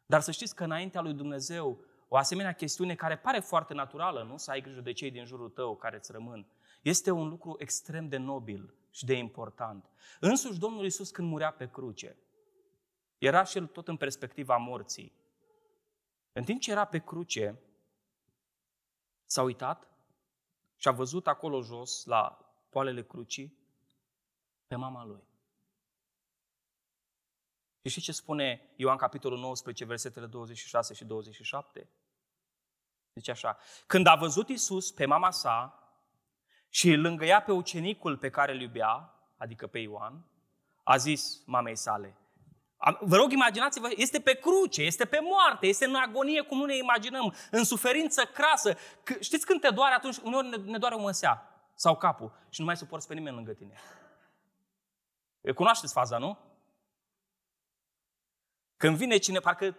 Dar 0.05 0.21
să 0.21 0.31
știți 0.31 0.55
că 0.55 0.63
înaintea 0.63 1.01
lui 1.01 1.13
Dumnezeu, 1.13 1.83
o 2.07 2.17
asemenea 2.17 2.51
chestiune 2.51 2.95
care 2.95 3.17
pare 3.17 3.39
foarte 3.39 3.73
naturală, 3.73 4.23
nu? 4.23 4.37
Să 4.37 4.51
ai 4.51 4.61
grijă 4.61 4.81
de 4.81 4.91
cei 4.91 5.11
din 5.11 5.25
jurul 5.25 5.49
tău 5.49 5.75
care 5.75 5.95
îți 5.95 6.11
rămân, 6.11 6.47
este 6.81 7.11
un 7.11 7.27
lucru 7.27 7.55
extrem 7.59 8.07
de 8.09 8.17
nobil 8.17 8.73
și 8.91 9.05
de 9.05 9.13
important. 9.13 9.89
Însuși 10.19 10.59
Domnul 10.59 10.83
Iisus 10.83 11.09
când 11.09 11.29
murea 11.29 11.51
pe 11.51 11.69
cruce, 11.69 12.17
era 13.17 13.43
și 13.43 13.57
el 13.57 13.65
tot 13.65 13.87
în 13.87 13.97
perspectiva 13.97 14.57
morții. 14.57 15.13
În 16.33 16.43
timp 16.43 16.61
ce 16.61 16.71
era 16.71 16.85
pe 16.85 16.97
cruce, 16.97 17.59
s-a 19.27 19.41
uitat 19.41 19.87
și 20.75 20.87
a 20.87 20.91
văzut 20.91 21.27
acolo 21.27 21.61
jos, 21.61 22.05
la 22.05 22.37
poalele 22.69 23.03
crucii, 23.03 23.57
pe 24.67 24.75
mama 24.75 25.05
lui. 25.05 25.23
Și 27.81 27.89
știți 27.89 28.05
ce 28.05 28.11
spune 28.11 28.73
Ioan 28.75 28.97
capitolul 28.97 29.39
19, 29.39 29.85
versetele 29.85 30.25
26 30.25 30.93
și 30.93 31.05
27? 31.05 31.89
Zice 33.13 33.31
așa, 33.31 33.57
când 33.87 34.07
a 34.07 34.15
văzut 34.15 34.49
Isus 34.49 34.91
pe 34.91 35.05
mama 35.05 35.31
sa 35.31 35.81
și 36.69 36.93
lângă 36.93 37.25
ea 37.25 37.41
pe 37.41 37.51
ucenicul 37.51 38.17
pe 38.17 38.29
care 38.29 38.51
îl 38.51 38.61
iubea, 38.61 39.13
adică 39.37 39.67
pe 39.67 39.79
Ioan, 39.79 40.25
a 40.83 40.97
zis 40.97 41.43
mamei 41.45 41.75
sale, 41.75 42.17
Vă 42.99 43.15
rog, 43.15 43.31
imaginați-vă, 43.31 43.89
este 43.95 44.19
pe 44.19 44.33
cruce, 44.33 44.81
este 44.81 45.05
pe 45.05 45.19
moarte, 45.19 45.67
este 45.67 45.85
în 45.85 45.95
agonie 45.95 46.41
cum 46.41 46.57
nu 46.57 46.65
ne 46.65 46.77
imaginăm, 46.77 47.33
în 47.51 47.63
suferință 47.63 48.25
crasă. 48.25 48.77
Știți 49.19 49.45
când 49.45 49.61
te 49.61 49.69
doare 49.69 49.93
atunci? 49.93 50.17
Uneori 50.17 50.69
ne 50.69 50.77
doare 50.77 50.95
o 50.95 50.99
măsea 50.99 51.41
sau 51.75 51.97
capul 51.97 52.47
și 52.49 52.59
nu 52.59 52.65
mai 52.65 52.77
suporți 52.77 53.07
pe 53.07 53.13
nimeni 53.13 53.35
lângă 53.35 53.53
tine. 53.53 53.75
Cunoașteți 55.55 55.93
faza, 55.93 56.17
nu? 56.17 56.37
Când 58.77 58.97
vine 58.97 59.17
cine, 59.17 59.39
parcă 59.39 59.77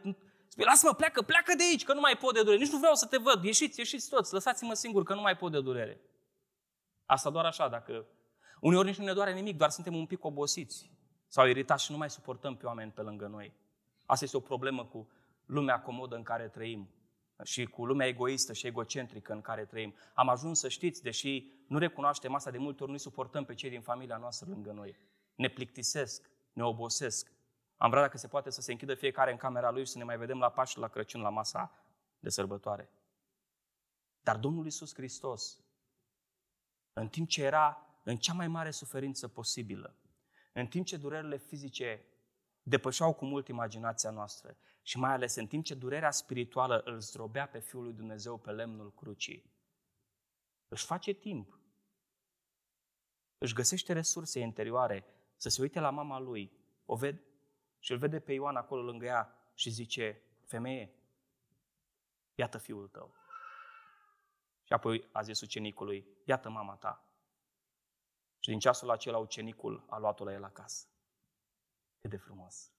spune, 0.49 0.65
lasă-mă, 0.65 0.95
pleacă, 0.95 1.23
pleacă 1.23 1.55
de 1.55 1.63
aici, 1.63 1.85
că 1.85 1.93
nu 1.93 2.01
mai 2.01 2.17
pot 2.17 2.35
de 2.35 2.43
durere. 2.43 2.63
Nici 2.63 2.73
nu 2.73 2.79
vreau 2.79 2.95
să 2.95 3.07
te 3.07 3.17
văd, 3.17 3.45
ieșiți, 3.45 3.79
ieșiți 3.79 4.09
toți, 4.09 4.33
lăsați-mă 4.33 4.75
singur, 4.75 5.03
că 5.03 5.15
nu 5.15 5.21
mai 5.21 5.37
pot 5.37 5.53
de 5.53 5.61
durere. 5.61 6.01
Asta 7.07 7.31
doar 7.31 7.45
așa, 7.45 7.69
dacă... 7.69 8.07
Uneori 8.61 8.87
nici 8.87 8.97
nu 8.97 9.05
ne 9.05 9.13
doare 9.13 9.33
nimic, 9.33 9.57
doar 9.57 9.71
suntem 9.71 9.95
un 9.95 10.07
pic 10.07 10.25
obosiți 10.25 10.91
sau 11.29 11.47
iritați 11.47 11.85
și 11.85 11.91
nu 11.91 11.97
mai 11.97 12.11
suportăm 12.11 12.57
pe 12.57 12.67
oameni 12.67 12.91
pe 12.91 13.03
lângă 13.03 13.27
noi. 13.27 13.53
Asta 14.07 14.25
este 14.25 14.37
o 14.37 14.41
problemă 14.41 14.85
cu 14.85 15.09
lumea 15.45 15.81
comodă 15.81 16.17
în 16.17 16.23
care 16.23 16.49
trăim 16.49 16.89
și 17.45 17.65
cu 17.65 17.87
lumea 17.87 18.07
egoistă 18.07 18.53
și 18.53 18.67
egocentrică 18.67 19.33
în 19.33 19.41
care 19.41 19.65
trăim. 19.65 19.95
Am 20.15 20.29
ajuns 20.29 20.59
să 20.59 20.69
știți, 20.69 21.03
deși 21.03 21.53
nu 21.67 21.79
recunoaștem 21.79 22.35
asta, 22.35 22.51
de 22.51 22.59
multe 22.59 22.83
ori 22.83 22.93
nu 22.93 22.99
suportăm 22.99 23.45
pe 23.45 23.55
cei 23.55 23.71
din 23.71 23.81
familia 23.81 24.17
noastră 24.17 24.49
lângă 24.51 24.73
noi. 24.73 24.99
Ne 25.35 25.49
plictisesc, 25.49 26.31
ne 26.53 26.65
obosesc. 26.65 27.33
Am 27.77 27.91
vrea, 27.91 28.03
dacă 28.03 28.19
se 28.19 28.29
poate, 28.29 28.51
să 28.51 28.61
se 28.61 28.73
închidă 28.73 28.95
fiecare 28.95 29.31
în 29.31 29.37
camera 29.37 29.71
lui 29.71 29.85
și 29.85 29.91
să 29.93 29.99
ne 29.99 30.05
mai 30.05 30.19
vedem 30.19 30.39
la 30.39 30.51
Paști 30.51 30.79
la 30.79 30.89
Crăciun, 30.89 31.21
la 31.21 31.29
masa 31.29 31.73
de 32.19 32.29
sărbătoare. 32.29 32.91
Dar 34.21 34.37
Domnul 34.37 34.67
Isus 34.67 34.95
Hristos, 34.95 35.61
în 36.93 37.09
timp 37.09 37.29
ce 37.29 37.43
era 37.43 37.87
în 38.03 38.17
cea 38.17 38.33
mai 38.33 38.49
mare 38.49 38.71
suferință 38.71 39.29
posibilă, 39.29 39.95
în 40.59 40.67
timp 40.67 40.87
ce 40.87 40.97
durerile 40.97 41.37
fizice 41.37 42.05
depășeau 42.63 43.13
cu 43.13 43.25
mult 43.25 43.49
imaginația 43.49 44.11
noastră 44.11 44.57
și 44.83 44.99
mai 44.99 45.13
ales 45.13 45.35
în 45.35 45.47
timp 45.47 45.65
ce 45.65 45.75
durerea 45.75 46.11
spirituală 46.11 46.83
îl 46.85 47.01
zdrobea 47.01 47.49
pe 47.49 47.59
Fiul 47.59 47.83
lui 47.83 47.93
Dumnezeu 47.93 48.39
pe 48.39 48.51
lemnul 48.51 48.95
crucii, 48.95 49.53
își 50.69 50.85
face 50.85 51.13
timp, 51.13 51.59
își 53.39 53.55
găsește 53.55 53.93
resurse 53.93 54.41
interioare 54.41 55.05
să 55.37 55.49
se 55.49 55.63
uite 55.63 55.81
la 55.81 55.91
mama 55.91 56.19
lui, 56.19 56.53
o 56.85 56.97
ved 56.97 57.21
și 57.79 57.93
îl 57.93 57.99
vede 57.99 58.21
pe 58.21 58.33
Ioan 58.33 58.57
acolo 58.57 58.83
lângă 58.83 59.05
ea 59.05 59.51
și 59.55 59.71
zice, 59.71 60.23
femeie, 60.45 60.95
iată 62.35 62.59
fiul 62.59 62.89
tău. 62.89 63.15
Și 64.65 64.73
apoi 64.73 65.09
a 65.13 65.23
zis 65.23 65.41
ucenicului, 65.41 66.07
iată 66.25 66.49
mama 66.49 66.75
ta. 66.75 67.08
Și 68.49 68.55
din 68.55 68.63
ceasul 68.63 68.91
acela 68.91 69.19
ucenicul 69.19 69.87
a 69.89 69.99
luat-o 69.99 70.25
la 70.25 70.33
el 70.33 70.45
acasă. 70.45 70.87
Cât 72.01 72.11
de 72.11 72.17
frumos! 72.17 72.73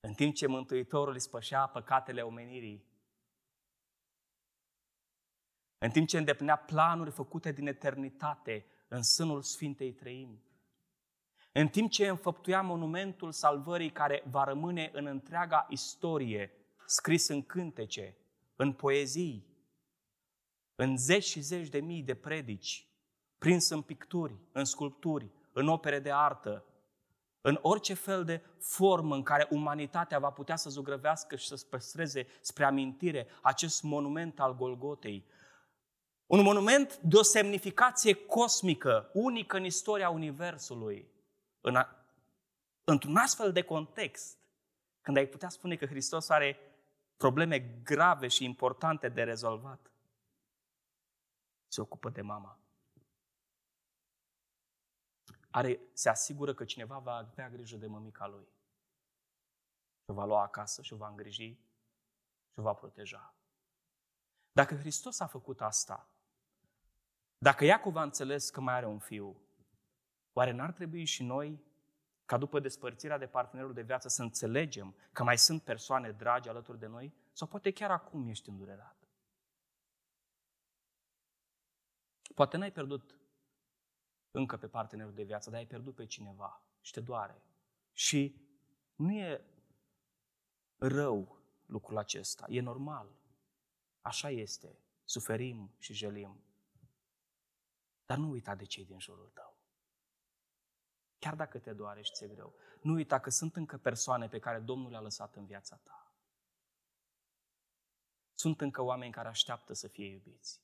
În 0.00 0.14
timp 0.14 0.34
ce 0.34 0.46
Mântuitorul 0.46 1.12
îi 1.12 1.20
spășea 1.20 1.66
păcatele 1.66 2.22
omenirii, 2.22 2.86
în 5.78 5.90
timp 5.90 6.08
ce 6.08 6.18
îndeplinea 6.18 6.56
planuri 6.56 7.10
făcute 7.10 7.52
din 7.52 7.66
eternitate 7.66 8.66
în 8.88 9.02
sânul 9.02 9.42
Sfintei 9.42 9.92
Trăimi, 9.92 10.44
în 11.52 11.68
timp 11.68 11.90
ce 11.90 12.08
înfăptuia 12.08 12.62
monumentul 12.62 13.32
salvării 13.32 13.92
care 13.92 14.22
va 14.30 14.44
rămâne 14.44 14.90
în 14.92 15.06
întreaga 15.06 15.66
istorie, 15.68 16.52
scris 16.86 17.28
în 17.28 17.42
cântece, 17.42 18.16
în 18.56 18.72
poezii, 18.72 19.46
în 20.74 20.96
zeci 20.96 21.24
și 21.24 21.40
zeci 21.40 21.68
de 21.68 21.80
mii 21.80 22.02
de 22.02 22.14
predici, 22.14 22.90
prins 23.38 23.68
în 23.68 23.82
picturi, 23.82 24.36
în 24.52 24.64
sculpturi, 24.64 25.30
în 25.52 25.68
opere 25.68 25.98
de 25.98 26.12
artă, 26.12 26.64
în 27.40 27.58
orice 27.62 27.94
fel 27.94 28.24
de 28.24 28.42
formă 28.58 29.14
în 29.14 29.22
care 29.22 29.48
umanitatea 29.50 30.18
va 30.18 30.30
putea 30.30 30.56
să 30.56 30.70
zugrăvească 30.70 31.36
și 31.36 31.46
să 31.46 31.66
păstreze 31.70 32.26
spre 32.40 32.64
amintire 32.64 33.26
acest 33.42 33.82
monument 33.82 34.40
al 34.40 34.56
Golgotei. 34.56 35.26
Un 36.26 36.42
monument 36.42 36.96
de 36.96 37.16
o 37.16 37.22
semnificație 37.22 38.14
cosmică, 38.14 39.10
unică 39.12 39.56
în 39.56 39.64
istoria 39.64 40.10
Universului. 40.10 41.08
În 41.60 41.76
a, 41.76 42.06
într-un 42.84 43.16
astfel 43.16 43.52
de 43.52 43.62
context, 43.62 44.38
când 45.00 45.16
ai 45.16 45.26
putea 45.26 45.48
spune 45.48 45.76
că 45.76 45.86
Hristos 45.86 46.28
are 46.28 46.58
probleme 47.16 47.58
grave 47.84 48.28
și 48.28 48.44
importante 48.44 49.08
de 49.08 49.22
rezolvat, 49.22 49.90
se 51.68 51.80
ocupă 51.80 52.08
de 52.08 52.20
mama 52.20 52.58
are, 55.56 55.80
se 55.92 56.08
asigură 56.08 56.54
că 56.54 56.64
cineva 56.64 56.98
va 56.98 57.14
avea 57.14 57.50
grijă 57.50 57.76
de 57.76 57.86
mămica 57.86 58.26
lui. 58.26 58.44
Și 60.02 60.10
o 60.10 60.12
va 60.12 60.24
lua 60.24 60.42
acasă 60.42 60.82
și 60.82 60.92
o 60.92 60.96
va 60.96 61.08
îngriji 61.08 61.52
și 62.52 62.58
o 62.58 62.62
va 62.62 62.72
proteja. 62.72 63.34
Dacă 64.52 64.76
Hristos 64.76 65.20
a 65.20 65.26
făcut 65.26 65.60
asta, 65.60 66.08
dacă 67.38 67.64
Iacov 67.64 67.96
a 67.96 68.02
înțeles 68.02 68.50
că 68.50 68.60
mai 68.60 68.74
are 68.74 68.86
un 68.86 68.98
fiu, 68.98 69.40
oare 70.32 70.50
n-ar 70.50 70.72
trebui 70.72 71.04
și 71.04 71.22
noi, 71.22 71.64
ca 72.24 72.38
după 72.38 72.60
despărțirea 72.60 73.18
de 73.18 73.26
partenerul 73.26 73.72
de 73.72 73.82
viață, 73.82 74.08
să 74.08 74.22
înțelegem 74.22 74.94
că 75.12 75.22
mai 75.22 75.38
sunt 75.38 75.62
persoane 75.62 76.10
dragi 76.10 76.48
alături 76.48 76.78
de 76.78 76.86
noi? 76.86 77.14
Sau 77.32 77.48
poate 77.48 77.70
chiar 77.70 77.90
acum 77.90 78.28
ești 78.28 78.48
îndurerat? 78.48 78.96
Poate 82.34 82.56
n-ai 82.56 82.72
pierdut 82.72 83.18
încă 84.36 84.56
pe 84.56 84.68
partenerul 84.68 85.14
de 85.14 85.22
viață, 85.22 85.50
dar 85.50 85.58
ai 85.58 85.66
pierdut 85.66 85.94
pe 85.94 86.06
cineva 86.06 86.62
și 86.80 86.92
te 86.92 87.00
doare. 87.00 87.42
Și 87.92 88.40
nu 88.94 89.12
e 89.12 89.44
rău 90.76 91.38
lucrul 91.66 91.98
acesta, 91.98 92.46
e 92.48 92.60
normal. 92.60 93.08
Așa 94.00 94.30
este. 94.30 94.78
Suferim 95.04 95.70
și 95.78 95.92
jelim. 95.92 96.40
Dar 98.06 98.18
nu 98.18 98.30
uita 98.30 98.54
de 98.54 98.64
cei 98.64 98.84
din 98.84 99.00
jurul 99.00 99.30
tău. 99.34 99.56
Chiar 101.18 101.34
dacă 101.34 101.58
te 101.58 101.72
doare 101.72 102.02
și 102.02 102.12
ți-e 102.12 102.28
greu, 102.28 102.54
nu 102.80 102.92
uita 102.92 103.20
că 103.20 103.30
sunt 103.30 103.56
încă 103.56 103.78
persoane 103.78 104.28
pe 104.28 104.38
care 104.38 104.58
Domnul 104.58 104.90
le-a 104.90 105.00
lăsat 105.00 105.36
în 105.36 105.46
viața 105.46 105.76
ta. 105.76 106.12
Sunt 108.34 108.60
încă 108.60 108.82
oameni 108.82 109.12
care 109.12 109.28
așteaptă 109.28 109.72
să 109.72 109.88
fie 109.88 110.06
iubiți. 110.06 110.60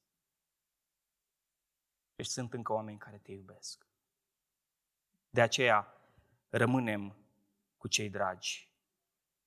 Deci 2.22 2.30
sunt 2.30 2.52
încă 2.52 2.72
oameni 2.72 2.98
care 2.98 3.18
te 3.18 3.32
iubesc. 3.32 3.86
De 5.30 5.40
aceea 5.40 5.96
rămânem 6.48 7.16
cu 7.76 7.88
cei 7.88 8.10
dragi, 8.10 8.72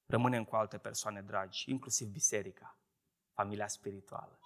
rămânem 0.06 0.46
cu 0.46 0.56
alte 0.56 0.78
persoane 0.78 1.22
dragi, 1.22 1.70
inclusiv 1.72 2.08
biserica, 2.08 2.78
familia 3.34 3.68
spirituală. 3.68 4.40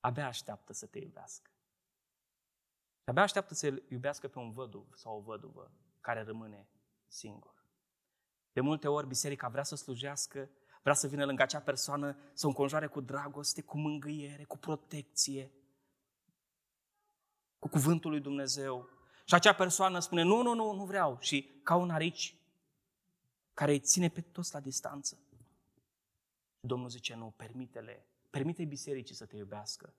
Abia 0.00 0.26
așteaptă 0.26 0.72
să 0.72 0.86
te 0.86 0.98
iubească. 0.98 1.50
Abia 3.04 3.22
așteaptă 3.22 3.54
să 3.54 3.82
iubească 3.88 4.28
pe 4.28 4.38
un 4.38 4.50
văduv 4.50 4.94
sau 4.94 5.16
o 5.16 5.20
văduvă 5.20 5.70
care 6.00 6.22
rămâne 6.22 6.68
singur. 7.06 7.64
De 8.52 8.60
multe 8.60 8.88
ori 8.88 9.06
biserica 9.06 9.48
vrea 9.48 9.64
să 9.64 9.76
slujească, 9.76 10.50
vrea 10.82 10.94
să 10.94 11.06
vină 11.06 11.24
lângă 11.24 11.42
acea 11.42 11.60
persoană, 11.60 12.16
să 12.32 12.46
o 12.46 12.48
înconjoare 12.48 12.86
cu 12.86 13.00
dragoste, 13.00 13.62
cu 13.62 13.78
mângâiere, 13.78 14.44
cu 14.44 14.58
protecție, 14.58 15.50
cu 17.66 17.72
cuvântul 17.72 18.10
lui 18.10 18.20
Dumnezeu. 18.20 18.88
Și 19.24 19.34
acea 19.34 19.52
persoană 19.52 19.98
spune, 19.98 20.22
nu, 20.22 20.42
nu, 20.42 20.54
nu, 20.54 20.72
nu 20.72 20.84
vreau. 20.84 21.16
Și 21.20 21.60
ca 21.62 21.74
un 21.74 21.90
arici 21.90 22.34
care 23.54 23.72
îi 23.72 23.80
ține 23.80 24.08
pe 24.08 24.20
toți 24.20 24.54
la 24.54 24.60
distanță. 24.60 25.18
Domnul 26.60 26.88
zice, 26.88 27.14
nu, 27.14 27.34
permite-le 27.36 28.06
permite 28.30 28.64
bisericii 28.64 29.14
să 29.14 29.26
te 29.26 29.36
iubească. 29.36 29.94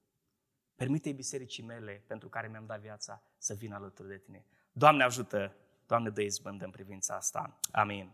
Permite 0.75 1.11
bisericii 1.11 1.63
mele, 1.63 2.03
pentru 2.07 2.29
care 2.29 2.47
mi-am 2.47 2.65
dat 2.65 2.79
viața, 2.79 3.23
să 3.37 3.53
vină 3.53 3.75
alături 3.75 4.07
de 4.07 4.17
tine. 4.17 4.45
Doamne 4.71 5.03
ajută, 5.03 5.55
Doamne 5.87 6.09
dă 6.09 6.21
izbândă 6.21 6.65
în 6.65 6.71
privința 6.71 7.15
asta. 7.15 7.59
Amin. 7.71 8.11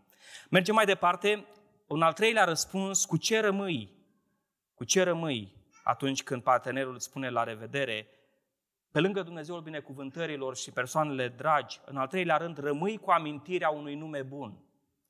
Mergem 0.50 0.74
mai 0.74 0.84
departe. 0.84 1.46
Un 1.86 2.02
al 2.02 2.12
treilea 2.12 2.44
răspuns, 2.44 3.04
cu 3.04 3.16
ce 3.16 3.40
rămâi? 3.40 3.92
Cu 4.74 4.84
ce 4.84 5.02
rămâi 5.02 5.56
atunci 5.82 6.22
când 6.22 6.42
partenerul 6.42 6.94
îți 6.94 7.04
spune 7.04 7.30
la 7.30 7.42
revedere? 7.42 8.06
Pe 8.94 9.00
lângă 9.00 9.22
Dumnezeul 9.22 9.60
binecuvântărilor 9.60 10.56
și 10.56 10.70
persoanele 10.70 11.28
dragi, 11.28 11.80
în 11.84 11.96
al 11.96 12.06
treilea 12.06 12.36
rând, 12.36 12.58
rămâi 12.58 12.98
cu 12.98 13.10
amintirea 13.10 13.68
unui 13.68 13.94
nume 13.94 14.22
bun. 14.22 14.58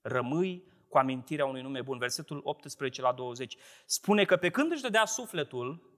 Rămâi 0.03 0.65
cu 0.89 0.99
amintirea 0.99 1.47
unui 1.47 1.63
nume 1.63 1.83
bun. 1.83 1.99
Versetul 1.99 2.41
18 2.45 3.01
la 3.01 3.13
20 3.13 3.57
spune 3.87 4.25
că 4.25 4.37
pe 4.37 4.51
când 4.51 4.73
își 4.73 4.83
dădea 4.83 5.05
sufletul, 5.05 5.93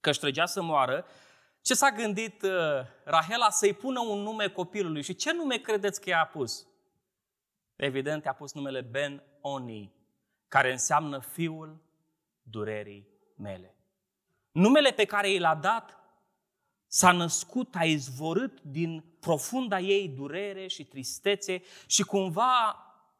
că 0.00 0.10
își 0.10 0.18
trăgea 0.18 0.46
să 0.46 0.62
moară, 0.62 1.06
ce 1.60 1.74
s-a 1.74 1.90
gândit 1.90 2.42
uh, 2.42 2.50
Rahela 3.04 3.50
să-i 3.50 3.74
pună 3.74 4.00
un 4.00 4.18
nume 4.18 4.48
copilului? 4.48 5.02
Și 5.02 5.14
ce 5.14 5.32
nume 5.32 5.56
credeți 5.56 6.00
că 6.00 6.08
i-a 6.08 6.30
pus? 6.32 6.66
Evident, 7.76 8.24
i-a 8.24 8.32
pus 8.32 8.52
numele 8.52 8.80
Ben 8.80 9.22
Oni, 9.40 9.92
care 10.48 10.70
înseamnă 10.70 11.18
fiul 11.18 11.82
durerii 12.42 13.08
mele. 13.36 13.74
Numele 14.50 14.90
pe 14.90 15.04
care 15.04 15.30
i 15.30 15.38
l-a 15.38 15.54
dat 15.54 16.05
s-a 16.96 17.12
născut, 17.12 17.74
a 17.74 17.84
izvorât 17.84 18.62
din 18.62 19.04
profunda 19.20 19.78
ei 19.78 20.08
durere 20.08 20.66
și 20.66 20.84
tristețe 20.84 21.62
și 21.86 22.02
cumva 22.02 22.76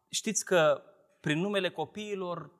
știți 0.08 0.44
că 0.44 0.82
prin 1.20 1.38
numele 1.38 1.70
copiilor, 1.70 2.50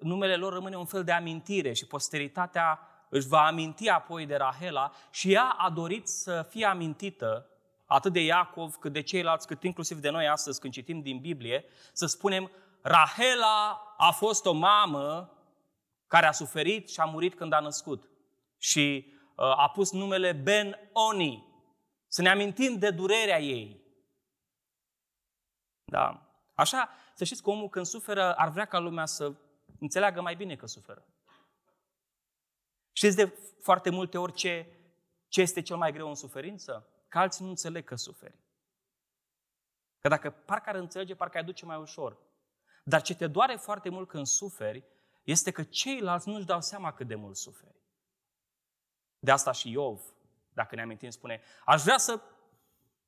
numele 0.00 0.36
lor 0.36 0.52
rămâne 0.52 0.76
un 0.76 0.84
fel 0.84 1.04
de 1.04 1.12
amintire 1.12 1.72
și 1.72 1.86
posteritatea 1.86 2.80
își 3.08 3.28
va 3.28 3.46
aminti 3.46 3.88
apoi 3.88 4.26
de 4.26 4.36
Rahela 4.36 4.92
și 5.10 5.32
ea 5.32 5.44
a 5.44 5.70
dorit 5.70 6.08
să 6.08 6.46
fie 6.50 6.66
amintită 6.66 7.50
atât 7.86 8.12
de 8.12 8.20
Iacov 8.20 8.74
cât 8.74 8.92
de 8.92 9.00
ceilalți, 9.00 9.46
cât 9.46 9.62
inclusiv 9.62 9.98
de 9.98 10.10
noi 10.10 10.28
astăzi 10.28 10.60
când 10.60 10.72
citim 10.72 11.00
din 11.00 11.18
Biblie, 11.18 11.64
să 11.92 12.06
spunem, 12.06 12.50
Rahela 12.82 13.94
a 13.96 14.10
fost 14.10 14.44
o 14.44 14.52
mamă 14.52 15.30
care 16.06 16.26
a 16.26 16.32
suferit 16.32 16.90
și 16.90 17.00
a 17.00 17.04
murit 17.04 17.34
când 17.34 17.52
a 17.52 17.60
născut. 17.60 18.08
Și 18.58 19.06
uh, 19.06 19.14
a 19.36 19.70
pus 19.70 19.92
numele 19.92 20.32
Ben 20.32 20.90
Oni. 20.92 21.44
Să 22.06 22.22
ne 22.22 22.28
amintim 22.28 22.78
de 22.78 22.90
durerea 22.90 23.40
ei. 23.40 23.84
Da. 25.84 26.30
Așa, 26.54 26.90
să 27.14 27.24
știți 27.24 27.42
că 27.42 27.50
omul 27.50 27.68
când 27.68 27.86
suferă 27.86 28.34
ar 28.34 28.48
vrea 28.48 28.64
ca 28.64 28.78
lumea 28.78 29.06
să 29.06 29.34
înțeleagă 29.80 30.20
mai 30.20 30.36
bine 30.36 30.56
că 30.56 30.66
suferă. 30.66 31.06
Știți 32.92 33.16
de 33.16 33.38
foarte 33.62 33.90
multe 33.90 34.18
ori 34.18 34.32
ce, 34.32 34.66
ce 35.28 35.40
este 35.40 35.62
cel 35.62 35.76
mai 35.76 35.92
greu 35.92 36.08
în 36.08 36.14
suferință? 36.14 36.88
Că 37.08 37.18
alții 37.18 37.44
nu 37.44 37.50
înțeleg 37.50 37.84
că 37.84 37.94
suferi. 37.94 38.38
Că 40.00 40.08
dacă 40.08 40.30
parcă 40.30 40.68
ar 40.68 40.74
înțelege, 40.74 41.14
parcă 41.14 41.36
ai 41.36 41.44
duce 41.44 41.64
mai 41.64 41.76
ușor. 41.76 42.18
Dar 42.84 43.02
ce 43.02 43.14
te 43.14 43.26
doare 43.26 43.56
foarte 43.56 43.88
mult 43.88 44.08
când 44.08 44.26
suferi, 44.26 44.84
este 45.22 45.50
că 45.50 45.62
ceilalți 45.62 46.28
nu-și 46.28 46.46
dau 46.46 46.60
seama 46.60 46.92
cât 46.92 47.06
de 47.06 47.14
mult 47.14 47.36
suferi. 47.36 47.85
De 49.18 49.30
asta 49.30 49.52
și 49.52 49.70
Iov, 49.70 50.00
dacă 50.52 50.74
ne 50.74 50.82
amintim, 50.82 51.10
spune, 51.10 51.40
aș 51.64 51.82
vrea 51.82 51.98
să 51.98 52.20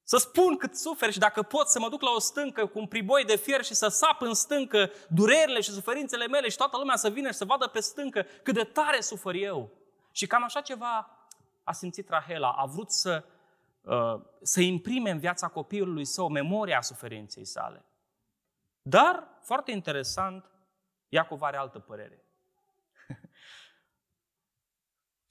să 0.08 0.16
spun 0.16 0.56
cât 0.56 0.76
suferi 0.76 1.12
și 1.12 1.18
dacă 1.18 1.42
pot 1.42 1.68
să 1.68 1.78
mă 1.78 1.88
duc 1.88 2.02
la 2.02 2.10
o 2.10 2.18
stâncă 2.18 2.66
cu 2.66 2.78
un 2.78 2.86
priboi 2.86 3.24
de 3.24 3.36
fier 3.36 3.64
și 3.64 3.74
să 3.74 3.88
sap 3.88 4.20
în 4.20 4.34
stâncă 4.34 4.90
durerile 5.08 5.60
și 5.60 5.70
suferințele 5.70 6.26
mele 6.26 6.48
și 6.48 6.56
toată 6.56 6.76
lumea 6.76 6.96
să 6.96 7.10
vină 7.10 7.30
și 7.30 7.36
să 7.36 7.44
vadă 7.44 7.66
pe 7.66 7.80
stâncă 7.80 8.26
cât 8.42 8.54
de 8.54 8.64
tare 8.64 9.00
sufăr 9.00 9.34
eu. 9.34 9.70
Și 10.12 10.26
cam 10.26 10.44
așa 10.44 10.60
ceva 10.60 11.18
a 11.64 11.72
simțit 11.72 12.08
Rahela. 12.08 12.50
A 12.50 12.64
vrut 12.64 12.90
să, 12.90 13.24
uh, 13.80 14.20
să 14.42 14.60
imprime 14.60 15.10
în 15.10 15.18
viața 15.18 15.48
copilului 15.48 16.04
său 16.04 16.28
memoria 16.28 16.80
suferinței 16.80 17.44
sale. 17.44 17.84
Dar, 18.82 19.28
foarte 19.42 19.70
interesant, 19.70 20.50
Iacov 21.08 21.42
are 21.42 21.56
altă 21.56 21.78
părere. 21.78 22.24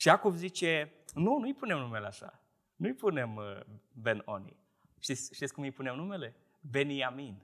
Și 0.08 0.14
Iacov 0.14 0.36
zice, 0.36 0.94
nu, 1.14 1.38
nu-i 1.38 1.54
punem 1.54 1.78
numele 1.78 2.08
așa. 2.08 2.42
Nu-i 2.76 2.94
punem 2.94 3.36
uh, 3.36 3.60
Ben 3.94 4.22
Oni. 4.26 4.58
Știți, 5.00 5.34
știți 5.34 5.54
cum 5.54 5.64
îi 5.64 5.72
punem 5.72 5.96
numele? 5.96 6.36
Beniamin. 6.62 7.42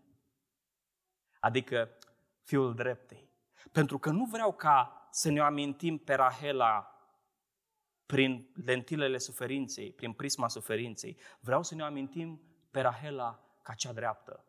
Adică 1.39 1.89
fiul 2.41 2.75
dreptei. 2.75 3.29
Pentru 3.71 3.97
că 3.97 4.09
nu 4.09 4.25
vreau 4.25 4.53
ca 4.53 5.07
să 5.11 5.31
ne 5.31 5.39
amintim 5.39 5.97
pe 5.97 6.13
Rahela 6.13 6.97
prin 8.05 8.51
lentilele 8.65 9.17
suferinței, 9.17 9.91
prin 9.91 10.13
prisma 10.13 10.47
suferinței. 10.47 11.17
Vreau 11.39 11.63
să 11.63 11.75
ne 11.75 11.83
amintim 11.83 12.41
pe 12.71 12.81
Rahela 12.81 13.39
ca 13.61 13.73
cea 13.73 13.93
dreaptă. 13.93 14.45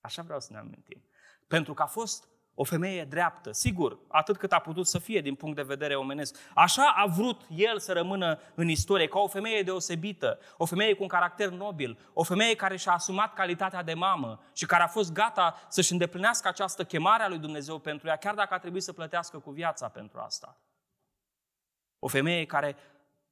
Așa 0.00 0.22
vreau 0.22 0.40
să 0.40 0.52
ne 0.52 0.58
amintim. 0.58 1.04
Pentru 1.46 1.74
că 1.74 1.82
a 1.82 1.86
fost 1.86 2.28
o 2.58 2.64
femeie 2.64 3.04
dreaptă, 3.04 3.52
sigur, 3.52 3.98
atât 4.08 4.36
cât 4.36 4.52
a 4.52 4.58
putut 4.58 4.86
să 4.86 4.98
fie 4.98 5.20
din 5.20 5.34
punct 5.34 5.56
de 5.56 5.62
vedere 5.62 5.94
omenesc. 5.94 6.36
Așa 6.54 6.94
a 6.96 7.06
vrut 7.06 7.46
el 7.48 7.78
să 7.78 7.92
rămână 7.92 8.40
în 8.54 8.68
istorie, 8.68 9.08
ca 9.08 9.18
o 9.18 9.28
femeie 9.28 9.62
deosebită, 9.62 10.38
o 10.56 10.64
femeie 10.64 10.94
cu 10.94 11.02
un 11.02 11.08
caracter 11.08 11.48
nobil, 11.48 12.10
o 12.12 12.22
femeie 12.22 12.54
care 12.54 12.76
și-a 12.76 12.92
asumat 12.92 13.34
calitatea 13.34 13.82
de 13.82 13.94
mamă 13.94 14.40
și 14.52 14.66
care 14.66 14.82
a 14.82 14.86
fost 14.86 15.12
gata 15.12 15.66
să-și 15.68 15.92
îndeplinească 15.92 16.48
această 16.48 16.84
chemare 16.84 17.22
a 17.22 17.28
lui 17.28 17.38
Dumnezeu 17.38 17.78
pentru 17.78 18.08
ea, 18.08 18.16
chiar 18.16 18.34
dacă 18.34 18.54
a 18.54 18.58
trebuit 18.58 18.82
să 18.82 18.92
plătească 18.92 19.38
cu 19.38 19.50
viața 19.50 19.88
pentru 19.88 20.18
asta. 20.18 20.60
O 21.98 22.08
femeie 22.08 22.46
care 22.46 22.76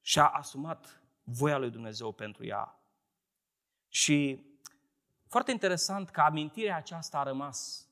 și-a 0.00 0.26
asumat 0.26 1.02
voia 1.22 1.58
lui 1.58 1.70
Dumnezeu 1.70 2.12
pentru 2.12 2.46
ea. 2.46 2.78
Și 3.88 4.46
foarte 5.28 5.50
interesant 5.50 6.10
că 6.10 6.20
amintirea 6.20 6.76
aceasta 6.76 7.18
a 7.18 7.22
rămas 7.22 7.83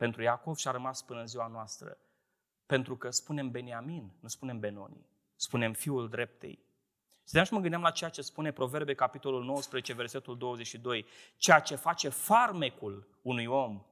pentru 0.00 0.22
Iacov 0.22 0.56
și 0.56 0.68
a 0.68 0.70
rămas 0.70 1.02
până 1.02 1.20
în 1.20 1.26
ziua 1.26 1.46
noastră. 1.46 1.98
Pentru 2.66 2.96
că 2.96 3.10
spunem 3.10 3.50
Beniamin, 3.50 4.12
nu 4.20 4.28
spunem 4.28 4.58
Benoni, 4.58 5.06
spunem 5.36 5.72
fiul 5.72 6.08
dreptei. 6.08 6.64
Stăteam 7.22 7.44
și 7.44 7.52
mă 7.52 7.60
gândeam 7.60 7.82
la 7.82 7.90
ceea 7.90 8.10
ce 8.10 8.22
spune 8.22 8.52
Proverbe, 8.52 8.94
capitolul 8.94 9.44
19, 9.44 9.92
versetul 9.92 10.38
22. 10.38 11.06
Ceea 11.36 11.60
ce 11.60 11.74
face 11.74 12.08
farmecul 12.08 13.18
unui 13.22 13.46
om 13.46 13.82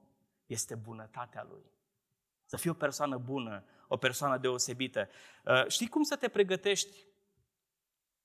este 0.47 0.75
bunătatea 0.75 1.47
lui. 1.51 1.65
Să 2.45 2.57
fii 2.57 2.71
o 2.71 2.75
persoană 2.75 3.19
bună, 3.19 3.65
o 3.89 3.97
persoană 3.97 4.39
deosebită. 4.39 5.09
Uh, 5.45 5.67
știi 5.67 5.89
cum 5.89 6.03
să 6.03 6.17
te 6.17 6.29
pregătești? 6.29 7.07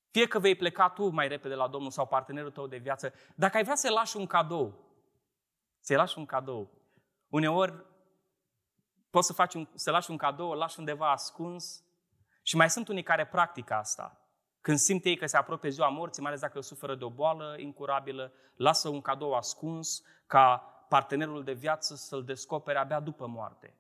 Fie 0.10 0.28
că 0.28 0.40
vei 0.40 0.56
pleca 0.56 0.90
tu 0.90 1.08
mai 1.08 1.28
repede 1.28 1.56
la 1.56 1.68
Domnul 1.68 1.92
sau 1.92 2.08
partenerul 2.08 2.52
tău 2.52 2.68
de 2.68 2.78
viață, 2.78 3.14
dacă 3.36 3.58
ai 3.58 3.64
vrea 3.64 3.76
să-i 3.76 3.94
lași 3.94 4.18
un 4.18 4.26
cadou, 4.26 4.74
să-i 5.80 5.96
lași 5.96 6.18
un 6.18 6.26
cadou, 6.26 6.83
Uneori 7.34 7.86
poți 9.10 9.28
să, 9.28 9.34
faci 9.34 9.54
un, 9.54 9.68
să 9.74 9.92
lași 9.92 10.12
un 10.12 10.18
cadou, 10.18 10.50
îl 10.50 10.58
lași 10.58 10.80
undeva 10.80 11.12
ascuns 11.12 11.84
și 12.42 12.56
mai 12.56 12.70
sunt 12.70 12.88
unii 12.88 13.04
care 13.04 13.28
practică 13.28 13.74
asta. 13.74 14.22
Când 14.62 14.78
simt 14.78 15.06
ei 15.06 15.18
că 15.18 15.26
se 15.26 15.38
apropie 15.38 15.70
ziua 15.70 15.88
morții, 15.88 16.22
mai 16.22 16.32
ales 16.32 16.44
dacă 16.44 16.62
suferă 16.62 16.96
de 16.96 17.04
o 17.04 17.10
boală 17.10 17.56
incurabilă, 17.60 18.34
lasă 18.56 18.90
un 18.90 19.02
cadou 19.02 19.34
ascuns 19.34 20.04
ca 20.28 20.58
partenerul 20.90 21.44
de 21.44 21.54
viață 21.54 21.96
să-l 21.96 22.24
descopere 22.24 22.78
abia 22.78 23.00
după 23.00 23.28
moarte. 23.28 23.78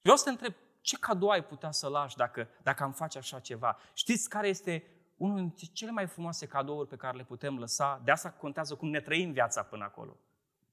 Vreau 0.00 0.16
să 0.16 0.24
te 0.24 0.30
întreb, 0.30 0.54
ce 0.80 0.96
cadou 0.96 1.28
ai 1.28 1.44
putea 1.44 1.70
să 1.70 1.88
lași 1.88 2.16
dacă, 2.16 2.48
dacă 2.62 2.82
am 2.82 2.92
face 2.92 3.18
așa 3.18 3.40
ceva? 3.40 3.78
Știți 3.94 4.28
care 4.28 4.48
este 4.48 4.84
unul 5.16 5.36
dintre 5.36 5.66
cele 5.72 5.90
mai 5.90 6.06
frumoase 6.06 6.46
cadouri 6.46 6.88
pe 6.88 6.96
care 6.96 7.16
le 7.16 7.24
putem 7.24 7.58
lăsa? 7.58 8.00
De 8.04 8.10
asta 8.10 8.30
contează 8.30 8.74
cum 8.74 8.88
ne 8.88 9.00
trăim 9.00 9.32
viața 9.32 9.62
până 9.62 9.84
acolo. 9.84 10.16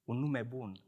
Un 0.03 0.19
nume 0.19 0.43
bun, 0.43 0.81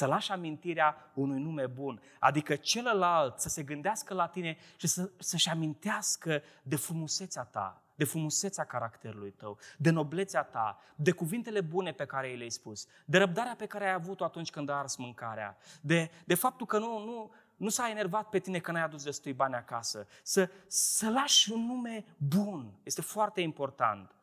să 0.00 0.06
lași 0.06 0.32
amintirea 0.32 1.10
unui 1.14 1.40
nume 1.40 1.66
bun, 1.66 2.02
adică 2.18 2.56
celălalt 2.56 3.38
să 3.38 3.48
se 3.48 3.62
gândească 3.62 4.14
la 4.14 4.26
tine 4.26 4.56
și 4.76 4.86
să, 4.86 5.10
să-și 5.18 5.48
amintească 5.48 6.42
de 6.62 6.76
frumusețea 6.76 7.42
ta, 7.42 7.82
de 7.94 8.04
frumusețea 8.04 8.64
caracterului 8.64 9.30
tău, 9.30 9.58
de 9.76 9.90
noblețea 9.90 10.42
ta, 10.42 10.78
de 10.96 11.10
cuvintele 11.10 11.60
bune 11.60 11.92
pe 11.92 12.04
care 12.04 12.34
le-ai 12.34 12.50
spus, 12.50 12.86
de 13.04 13.18
răbdarea 13.18 13.54
pe 13.54 13.66
care 13.66 13.84
ai 13.84 13.92
avut-o 13.92 14.24
atunci 14.24 14.50
când 14.50 14.68
ai 14.68 14.78
ars 14.78 14.96
mâncarea, 14.96 15.56
de, 15.80 16.10
de 16.24 16.34
faptul 16.34 16.66
că 16.66 16.78
nu, 16.78 17.04
nu, 17.04 17.32
nu 17.56 17.68
s-a 17.68 17.90
enervat 17.90 18.28
pe 18.28 18.38
tine 18.38 18.58
că 18.58 18.72
n-ai 18.72 18.82
adus 18.82 19.04
destui 19.04 19.32
bani 19.32 19.54
acasă. 19.54 20.06
Să, 20.22 20.50
să 20.66 21.10
lași 21.10 21.52
un 21.52 21.66
nume 21.66 22.04
bun 22.16 22.72
este 22.82 23.00
foarte 23.00 23.40
important, 23.40 24.14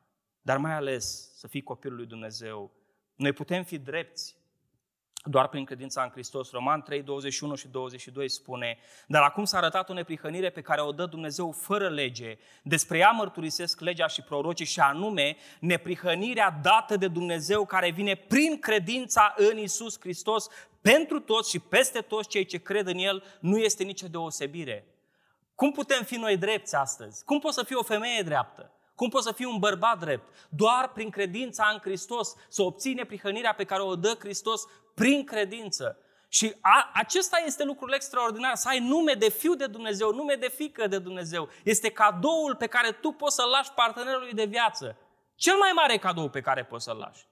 dar 0.42 0.58
mai 0.58 0.74
ales 0.74 1.38
să 1.38 1.48
fii 1.48 1.64
copilul 1.64 1.98
lui 1.98 2.08
Dumnezeu. 2.08 2.72
Noi 3.16 3.34
putem 3.34 3.64
fi 3.64 3.78
drepți, 3.78 4.36
doar 5.30 5.48
prin 5.48 5.66
credința 5.66 6.04
în 6.04 6.10
Hristos. 6.10 6.52
Roman 6.52 6.82
3, 6.82 7.02
21 7.02 7.56
și 7.56 7.68
22 7.68 8.30
spune, 8.30 8.78
dar 9.08 9.22
acum 9.22 9.46
s-a 9.46 9.58
arătat 9.58 9.90
o 9.90 9.94
neprihănire 9.94 10.50
pe 10.50 10.62
care 10.62 10.82
o 10.82 10.92
dă 10.92 11.06
Dumnezeu 11.06 11.52
fără 11.52 11.90
lege. 11.90 12.38
Despre 12.64 12.98
ea 12.98 13.10
mărturisesc 13.10 13.80
legea 13.80 14.08
și 14.08 14.22
prorocii 14.22 14.66
și 14.66 14.80
anume 14.80 15.36
neprihănirea 15.60 16.60
dată 16.62 16.98
de 16.98 17.08
Dumnezeu 17.08 17.66
care 17.66 17.92
vine 17.92 18.16
prin 18.16 18.60
credința 18.60 19.34
în 19.38 19.58
Isus 19.58 20.00
Hristos 20.00 20.48
pentru 20.82 21.20
toți 21.20 21.50
și 21.50 21.60
peste 21.60 22.00
toți 22.00 22.30
cei 22.30 22.46
ce 22.46 22.58
cred 22.58 22.88
în 22.88 22.98
El, 22.98 23.24
nu 23.40 23.58
este 23.58 23.84
nicio 23.84 24.08
deosebire. 24.08 24.86
Cum 25.56 25.72
putem 25.72 26.04
fi 26.04 26.16
noi 26.16 26.38
drepți 26.38 26.76
astăzi? 26.76 27.24
Cum 27.24 27.40
poți 27.40 27.56
să 27.56 27.64
fii 27.64 27.76
o 27.76 27.84
femeie 27.84 28.22
dreaptă? 28.22 28.72
Cum 28.98 29.10
poți 29.10 29.26
să 29.26 29.32
fii 29.32 29.46
un 29.46 29.60
bărbat 29.60 30.00
drept? 30.00 30.48
Doar 30.50 30.92
prin 30.94 31.10
credința 31.10 31.70
în 31.74 31.80
Hristos, 31.80 32.36
să 32.50 32.62
obții 32.62 32.94
neprihănirea 32.94 33.54
pe 33.54 33.64
care 33.64 33.82
o 33.82 33.96
dă 33.96 34.16
Hristos 34.20 34.62
prin 34.94 35.24
credință. 35.24 35.98
Și 36.30 36.56
a, 36.62 36.92
acesta 36.94 37.42
este 37.46 37.64
lucrul 37.64 37.94
extraordinar, 37.94 38.56
să 38.56 38.68
ai 38.68 38.80
nume 38.80 39.14
de 39.14 39.30
fiu 39.30 39.56
de 39.56 39.68
Dumnezeu, 39.68 40.14
nume 40.14 40.34
de 40.34 40.50
fică 40.50 40.88
de 40.88 41.00
Dumnezeu. 41.00 41.50
Este 41.64 41.92
cadoul 41.92 42.56
pe 42.56 42.68
care 42.68 42.92
tu 42.92 43.12
poți 43.12 43.36
să-l 43.36 43.50
lași 43.50 43.72
partenerului 43.72 44.34
de 44.34 44.46
viață. 44.46 44.98
Cel 45.36 45.58
mai 45.58 45.72
mare 45.76 45.98
cadou 45.98 46.30
pe 46.30 46.42
care 46.42 46.66
poți 46.66 46.84
să-l 46.84 46.98
lași. 46.98 47.28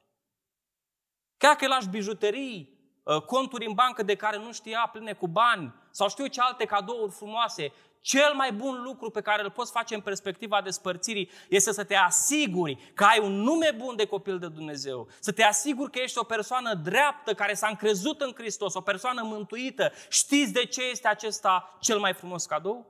Chiar 1.37 1.55
că 1.55 1.67
lași 1.67 1.87
bijuterii, 1.87 2.79
ă, 3.05 3.19
conturi 3.19 3.65
în 3.65 3.73
bancă 3.73 4.03
de 4.03 4.15
care 4.15 4.37
nu 4.37 4.51
știa 4.51 4.89
pline 4.91 5.13
cu 5.13 5.27
bani, 5.27 5.73
sau 5.91 6.09
știu 6.09 6.27
ce 6.27 6.41
alte 6.41 6.65
cadouri 6.65 7.11
frumoase, 7.11 7.73
cel 8.05 8.33
mai 8.33 8.53
bun 8.53 8.81
lucru 8.81 9.09
pe 9.09 9.21
care 9.21 9.43
îl 9.43 9.51
poți 9.51 9.71
face 9.71 9.95
în 9.95 10.01
perspectiva 10.01 10.61
despărțirii 10.61 11.29
este 11.49 11.71
să 11.71 11.83
te 11.83 11.95
asiguri 11.95 12.91
că 12.93 13.03
ai 13.03 13.19
un 13.19 13.31
nume 13.31 13.71
bun 13.71 13.95
de 13.95 14.05
copil 14.05 14.39
de 14.39 14.47
Dumnezeu, 14.47 15.07
să 15.19 15.31
te 15.31 15.43
asiguri 15.43 15.91
că 15.91 15.99
ești 15.99 16.17
o 16.17 16.23
persoană 16.23 16.73
dreaptă 16.73 17.33
care 17.33 17.53
s-a 17.53 17.67
încrezut 17.67 18.21
în 18.21 18.33
Hristos, 18.33 18.73
o 18.73 18.81
persoană 18.81 19.23
mântuită. 19.23 19.91
Știți 20.09 20.53
de 20.53 20.65
ce 20.65 20.83
este 20.83 21.07
acesta 21.07 21.77
cel 21.79 21.99
mai 21.99 22.13
frumos 22.13 22.45
cadou? 22.45 22.85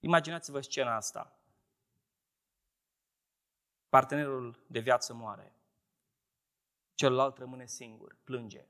Imaginați-vă 0.00 0.60
scena 0.60 0.96
asta. 0.96 1.38
Partenerul 3.88 4.64
de 4.66 4.78
viață 4.78 5.14
moare. 5.14 5.52
Celălalt 6.94 7.38
rămâne 7.38 7.66
singur, 7.66 8.16
plânge, 8.24 8.66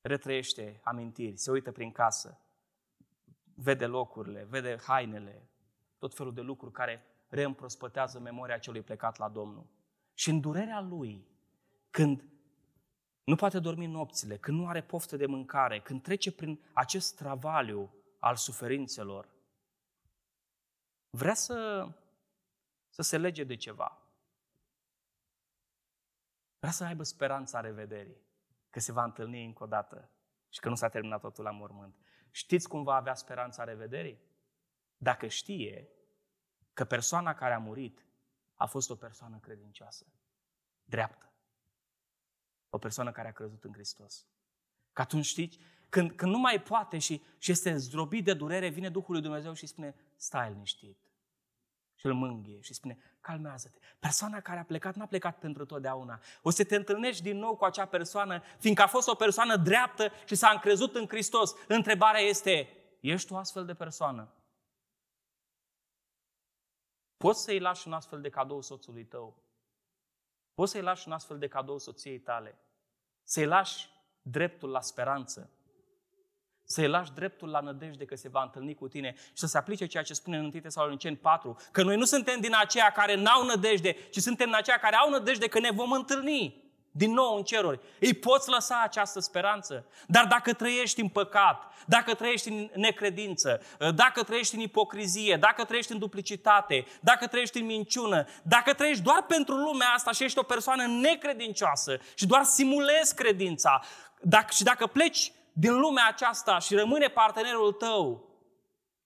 retrăiește 0.00 0.80
amintiri, 0.84 1.36
se 1.36 1.50
uită 1.50 1.72
prin 1.72 1.92
casă, 1.92 2.38
vede 3.54 3.86
locurile, 3.86 4.44
vede 4.44 4.78
hainele, 4.86 5.48
tot 5.98 6.14
felul 6.14 6.34
de 6.34 6.40
lucruri 6.40 6.72
care 6.72 7.02
reîmprospătează 7.28 8.18
memoria 8.18 8.58
celui 8.58 8.82
plecat 8.82 9.16
la 9.18 9.28
Domnul. 9.28 9.66
Și 10.14 10.30
în 10.30 10.40
durerea 10.40 10.80
lui, 10.80 11.26
când 11.90 12.24
nu 13.24 13.36
poate 13.36 13.58
dormi 13.58 13.86
nopțile, 13.86 14.36
când 14.36 14.58
nu 14.58 14.68
are 14.68 14.82
poftă 14.82 15.16
de 15.16 15.26
mâncare, 15.26 15.80
când 15.80 16.02
trece 16.02 16.32
prin 16.32 16.60
acest 16.72 17.16
travaliu 17.16 17.94
al 18.18 18.36
suferințelor, 18.36 19.28
vrea 21.10 21.34
să, 21.34 21.88
să 22.88 23.02
se 23.02 23.18
lege 23.18 23.44
de 23.44 23.56
ceva. 23.56 23.98
Vrea 26.58 26.70
să 26.70 26.84
aibă 26.84 27.02
speranța 27.02 27.60
revederii, 27.60 28.20
că 28.70 28.80
se 28.80 28.92
va 28.92 29.04
întâlni 29.04 29.44
încă 29.44 29.62
o 29.62 29.66
dată 29.66 30.10
și 30.48 30.60
că 30.60 30.68
nu 30.68 30.74
s-a 30.74 30.88
terminat 30.88 31.20
totul 31.20 31.44
la 31.44 31.50
mormânt. 31.50 32.03
Știți 32.34 32.68
cum 32.68 32.82
va 32.82 32.94
avea 32.94 33.14
speranța 33.14 33.64
revederii? 33.64 34.20
Dacă 34.96 35.26
știe 35.26 35.88
că 36.72 36.84
persoana 36.84 37.34
care 37.34 37.54
a 37.54 37.58
murit 37.58 38.06
a 38.54 38.66
fost 38.66 38.90
o 38.90 38.94
persoană 38.94 39.38
credincioasă, 39.38 40.06
dreaptă. 40.84 41.32
O 42.70 42.78
persoană 42.78 43.12
care 43.12 43.28
a 43.28 43.32
crezut 43.32 43.64
în 43.64 43.72
Hristos. 43.72 44.26
Că 44.92 45.00
atunci 45.00 45.24
știți, 45.24 45.58
când, 45.88 46.12
când 46.12 46.32
nu 46.32 46.38
mai 46.38 46.62
poate 46.62 46.98
și, 46.98 47.22
și 47.38 47.50
este 47.50 47.76
zdrobit 47.76 48.24
de 48.24 48.34
durere, 48.34 48.68
vine 48.68 48.88
Duhul 48.88 49.12
lui 49.12 49.22
Dumnezeu 49.22 49.52
și 49.52 49.66
spune, 49.66 49.94
stai 50.16 50.50
liniștit. 50.50 50.98
Și 52.04 52.10
îl 52.10 52.16
mânghie 52.16 52.60
și 52.60 52.74
spune, 52.74 52.98
calmează-te. 53.20 53.78
Persoana 53.98 54.40
care 54.40 54.58
a 54.58 54.64
plecat 54.64 54.94
n-a 54.94 55.06
plecat 55.06 55.38
pentru 55.38 55.64
totdeauna. 55.64 56.20
O 56.42 56.50
să 56.50 56.64
te 56.64 56.76
întâlnești 56.76 57.22
din 57.22 57.38
nou 57.38 57.56
cu 57.56 57.64
acea 57.64 57.86
persoană, 57.86 58.42
fiindcă 58.58 58.82
a 58.82 58.86
fost 58.86 59.08
o 59.08 59.14
persoană 59.14 59.56
dreaptă 59.56 60.10
și 60.26 60.34
s-a 60.34 60.50
încrezut 60.50 60.94
în 60.94 61.06
Hristos. 61.08 61.54
Întrebarea 61.68 62.20
este, 62.20 62.68
ești 63.00 63.28
tu 63.28 63.36
astfel 63.36 63.64
de 63.64 63.74
persoană? 63.74 64.32
Poți 67.16 67.42
să-i 67.42 67.58
lași 67.58 67.86
un 67.86 67.92
astfel 67.92 68.20
de 68.20 68.28
cadou 68.28 68.60
soțului 68.60 69.04
tău? 69.04 69.36
Poți 70.54 70.72
să-i 70.72 70.82
lași 70.82 71.08
un 71.08 71.12
astfel 71.12 71.38
de 71.38 71.48
cadou 71.48 71.78
soției 71.78 72.18
tale? 72.18 72.58
Să-i 73.22 73.46
lași 73.46 73.88
dreptul 74.22 74.70
la 74.70 74.80
speranță? 74.80 75.50
Să-i 76.64 76.88
lași 76.88 77.12
dreptul 77.12 77.48
la 77.48 77.60
nădejde 77.60 78.04
că 78.04 78.16
se 78.16 78.28
va 78.28 78.42
întâlni 78.42 78.74
cu 78.74 78.88
tine 78.88 79.14
și 79.16 79.30
să 79.34 79.46
se 79.46 79.58
aplice 79.58 79.86
ceea 79.86 80.02
ce 80.02 80.14
spune 80.14 80.36
în 80.36 80.44
1 80.44 80.60
Tesaloniceni 80.60 81.16
4, 81.16 81.56
că 81.70 81.82
noi 81.82 81.96
nu 81.96 82.04
suntem 82.04 82.40
din 82.40 82.54
aceia 82.60 82.90
care 82.94 83.14
n-au 83.14 83.44
nădejde, 83.44 83.96
ci 84.10 84.18
suntem 84.18 84.46
din 84.46 84.56
aceia 84.56 84.78
care 84.78 84.96
au 84.96 85.10
nădejde 85.10 85.48
că 85.48 85.58
ne 85.58 85.70
vom 85.70 85.92
întâlni 85.92 86.62
din 86.96 87.12
nou 87.12 87.36
în 87.36 87.42
ceruri. 87.42 87.80
Îi 88.00 88.14
poți 88.14 88.48
lăsa 88.48 88.80
această 88.82 89.20
speranță. 89.20 89.86
Dar 90.06 90.26
dacă 90.26 90.52
trăiești 90.52 91.00
în 91.00 91.08
păcat, 91.08 91.72
dacă 91.86 92.14
trăiești 92.14 92.48
în 92.48 92.70
necredință, 92.74 93.60
dacă 93.94 94.22
trăiești 94.22 94.54
în 94.54 94.60
ipocrizie, 94.60 95.36
dacă 95.36 95.64
trăiești 95.64 95.92
în 95.92 95.98
duplicitate, 95.98 96.86
dacă 97.00 97.26
trăiești 97.26 97.58
în 97.58 97.66
minciună, 97.66 98.26
dacă 98.42 98.72
trăiești 98.72 99.02
doar 99.02 99.24
pentru 99.28 99.54
lumea 99.54 99.88
asta 99.88 100.12
și 100.12 100.24
ești 100.24 100.38
o 100.38 100.42
persoană 100.42 100.86
necredincioasă 100.86 101.98
și 102.14 102.26
doar 102.26 102.44
simulezi 102.44 103.14
credința, 103.14 103.82
dacă, 104.20 104.48
și 104.50 104.62
dacă 104.62 104.86
pleci 104.86 105.32
din 105.56 105.78
lumea 105.78 106.06
aceasta 106.08 106.58
și 106.58 106.74
rămâne 106.74 107.08
partenerul 107.08 107.72
tău, 107.72 108.28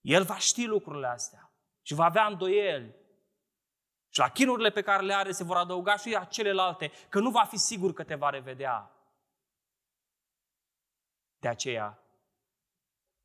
el 0.01 0.25
va 0.25 0.39
ști 0.39 0.65
lucrurile 0.65 1.07
astea 1.07 1.51
și 1.83 1.95
va 1.95 2.05
avea 2.05 2.27
îndoieli. 2.27 2.95
Și 4.09 4.19
la 4.19 4.29
chinurile 4.29 4.71
pe 4.71 4.83
care 4.83 5.03
le 5.03 5.15
are 5.15 5.33
se 5.33 5.45
vor 5.45 5.57
adăuga 5.57 5.97
și 5.97 6.19
celelalte, 6.29 6.91
că 7.09 7.21
nu 7.21 7.31
va 7.31 7.45
fi 7.45 7.57
sigur 7.57 7.93
că 7.93 8.05
te 8.05 8.15
va 8.15 8.31
revedea. 8.31 8.93
De 11.39 11.49
aceea, 11.49 12.03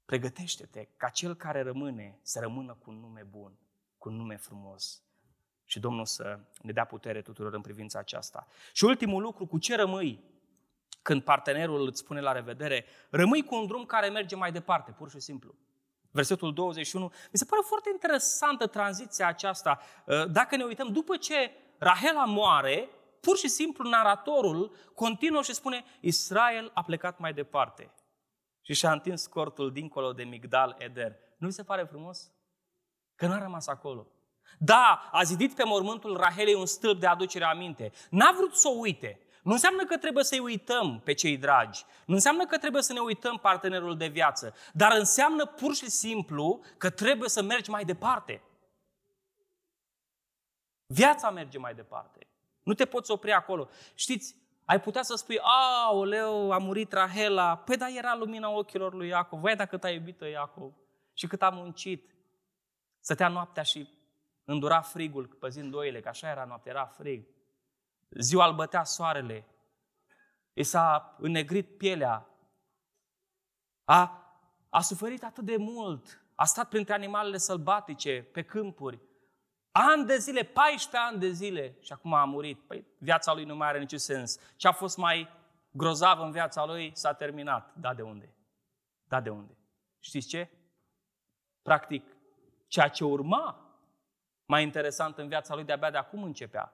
pregătește-te 0.05 0.87
ca 0.97 1.09
cel 1.09 1.35
care 1.35 1.61
rămâne 1.61 2.19
să 2.21 2.39
rămână 2.39 2.73
cu 2.73 2.89
un 2.89 2.99
nume 2.99 3.23
bun, 3.23 3.59
cu 3.97 4.09
un 4.09 4.15
nume 4.15 4.37
frumos. 4.37 5.03
Și 5.65 5.79
Domnul 5.79 6.05
să 6.05 6.39
ne 6.61 6.71
dea 6.71 6.85
putere 6.85 7.21
tuturor 7.21 7.53
în 7.53 7.61
privința 7.61 7.99
aceasta. 7.99 8.47
Și 8.73 8.83
ultimul 8.83 9.21
lucru, 9.21 9.45
cu 9.45 9.57
ce 9.57 9.75
rămâi? 9.75 10.23
Când 11.03 11.23
partenerul 11.23 11.87
îți 11.87 11.99
spune 11.99 12.21
la 12.21 12.31
revedere, 12.31 12.85
rămâi 13.09 13.43
cu 13.43 13.55
un 13.55 13.67
drum 13.67 13.85
care 13.85 14.09
merge 14.09 14.35
mai 14.35 14.51
departe, 14.51 14.91
pur 14.91 15.09
și 15.09 15.19
simplu. 15.19 15.55
Versetul 16.11 16.53
21. 16.53 17.05
Mi 17.05 17.37
se 17.37 17.45
pare 17.45 17.61
foarte 17.65 17.89
interesantă 17.91 18.67
tranziția 18.67 19.27
aceasta. 19.27 19.79
Uh, 20.05 20.29
dacă 20.31 20.55
ne 20.55 20.63
uităm, 20.63 20.87
după 20.91 21.17
ce 21.17 21.51
Rahela 21.77 22.25
moare, 22.25 22.89
pur 23.19 23.37
și 23.37 23.47
simplu 23.47 23.89
naratorul 23.89 24.75
continuă 24.95 25.41
și 25.41 25.53
spune 25.53 25.83
Israel 25.99 26.71
a 26.73 26.83
plecat 26.83 27.19
mai 27.19 27.33
departe 27.33 27.93
și 28.61 28.73
și-a 28.73 28.91
întins 28.91 29.27
cortul 29.27 29.71
dincolo 29.71 30.13
de 30.13 30.23
Migdal 30.23 30.75
Eder. 30.77 31.15
Nu 31.37 31.47
mi 31.47 31.53
se 31.53 31.63
pare 31.63 31.83
frumos? 31.83 32.31
Că 33.15 33.27
n-a 33.27 33.39
rămas 33.39 33.67
acolo. 33.67 34.07
Da, 34.59 35.09
a 35.11 35.23
zidit 35.23 35.55
pe 35.55 35.63
mormântul 35.63 36.17
Rahelei 36.17 36.53
un 36.53 36.65
stâlp 36.65 36.99
de 36.99 37.07
aducere 37.07 37.45
aminte. 37.45 37.91
N-a 38.09 38.33
vrut 38.37 38.55
să 38.55 38.67
o 38.67 38.77
uite. 38.77 39.19
Nu 39.43 39.51
înseamnă 39.51 39.85
că 39.85 39.97
trebuie 39.97 40.23
să-i 40.23 40.39
uităm 40.39 41.01
pe 41.03 41.13
cei 41.13 41.37
dragi. 41.37 41.83
Nu 42.05 42.13
înseamnă 42.13 42.45
că 42.45 42.57
trebuie 42.57 42.81
să 42.81 42.93
ne 42.93 42.99
uităm 42.99 43.37
partenerul 43.37 43.97
de 43.97 44.07
viață. 44.07 44.55
Dar 44.73 44.91
înseamnă 44.91 45.45
pur 45.45 45.75
și 45.75 45.89
simplu 45.89 46.61
că 46.77 46.89
trebuie 46.89 47.29
să 47.29 47.41
mergi 47.41 47.69
mai 47.69 47.85
departe. 47.85 48.41
Viața 50.85 51.29
merge 51.29 51.57
mai 51.57 51.75
departe. 51.75 52.27
Nu 52.63 52.73
te 52.73 52.85
poți 52.85 53.11
opri 53.11 53.31
acolo. 53.31 53.69
Știți, 53.93 54.35
ai 54.65 54.81
putea 54.81 55.01
să 55.01 55.15
spui, 55.15 55.39
Leo, 56.03 56.53
a 56.53 56.57
murit 56.57 56.91
Rahela. 56.91 57.57
Păi 57.57 57.77
da, 57.77 57.89
era 57.89 58.15
lumina 58.15 58.49
ochilor 58.49 58.93
lui 58.93 59.07
Iacov. 59.07 59.39
Vai 59.39 59.55
dacă 59.55 59.77
te-a 59.77 59.91
iubit 59.91 60.21
Iacov 60.21 60.73
și 61.13 61.27
cât 61.27 61.41
a 61.41 61.49
muncit. 61.49 62.15
Stătea 62.99 63.27
noaptea 63.27 63.63
și 63.63 63.87
îndura 64.45 64.81
frigul 64.81 65.25
păzind 65.25 65.73
oile, 65.73 65.99
că 65.99 66.09
așa 66.09 66.29
era 66.29 66.45
noaptea, 66.45 66.71
era 66.71 66.85
frig. 66.85 67.25
Ziua 68.15 68.47
îl 68.47 68.55
bătea 68.55 68.83
soarele. 68.83 69.45
I 70.53 70.63
s-a 70.63 71.15
înnegrit 71.17 71.77
pielea. 71.77 72.27
A, 73.83 74.27
a 74.69 74.81
suferit 74.81 75.23
atât 75.23 75.45
de 75.45 75.57
mult. 75.57 76.23
A 76.35 76.45
stat 76.45 76.69
printre 76.69 76.93
animalele 76.93 77.37
sălbatice, 77.37 78.21
pe 78.31 78.41
câmpuri. 78.41 79.01
Ani 79.71 80.05
de 80.05 80.17
zile, 80.17 80.43
14 80.43 81.11
ani 81.11 81.19
de 81.19 81.29
zile 81.29 81.77
și 81.79 81.93
acum 81.93 82.13
a 82.13 82.25
murit. 82.25 82.59
Păi 82.59 82.85
viața 82.97 83.33
lui 83.33 83.43
nu 83.43 83.55
mai 83.55 83.67
are 83.67 83.79
niciun 83.79 83.97
sens. 83.97 84.39
Ce 84.55 84.67
a 84.67 84.71
fost 84.71 84.97
mai 84.97 85.29
grozav 85.71 86.19
în 86.19 86.31
viața 86.31 86.65
lui 86.65 86.91
s-a 86.95 87.13
terminat. 87.13 87.73
Da, 87.75 87.93
de 87.93 88.01
unde? 88.01 88.33
Da, 89.03 89.21
de 89.21 89.29
unde? 89.29 89.57
Știți 89.99 90.27
ce? 90.27 90.49
Practic, 91.61 92.15
ceea 92.67 92.87
ce 92.87 93.03
urma 93.03 93.63
mai 94.45 94.63
interesant 94.63 95.17
în 95.17 95.27
viața 95.27 95.55
lui 95.55 95.63
de-abia 95.63 95.91
de 95.91 95.97
acum 95.97 96.23
începea. 96.23 96.73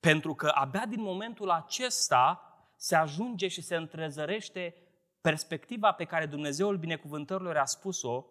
Pentru 0.00 0.34
că 0.34 0.52
abia 0.54 0.86
din 0.86 1.00
momentul 1.00 1.50
acesta 1.50 2.44
se 2.76 2.96
ajunge 2.96 3.48
și 3.48 3.62
se 3.62 3.76
întrezărește 3.76 4.74
perspectiva 5.20 5.92
pe 5.92 6.04
care 6.04 6.26
Dumnezeul 6.26 6.76
binecuvântărilor 6.76 7.56
a 7.56 7.64
spus-o, 7.64 8.24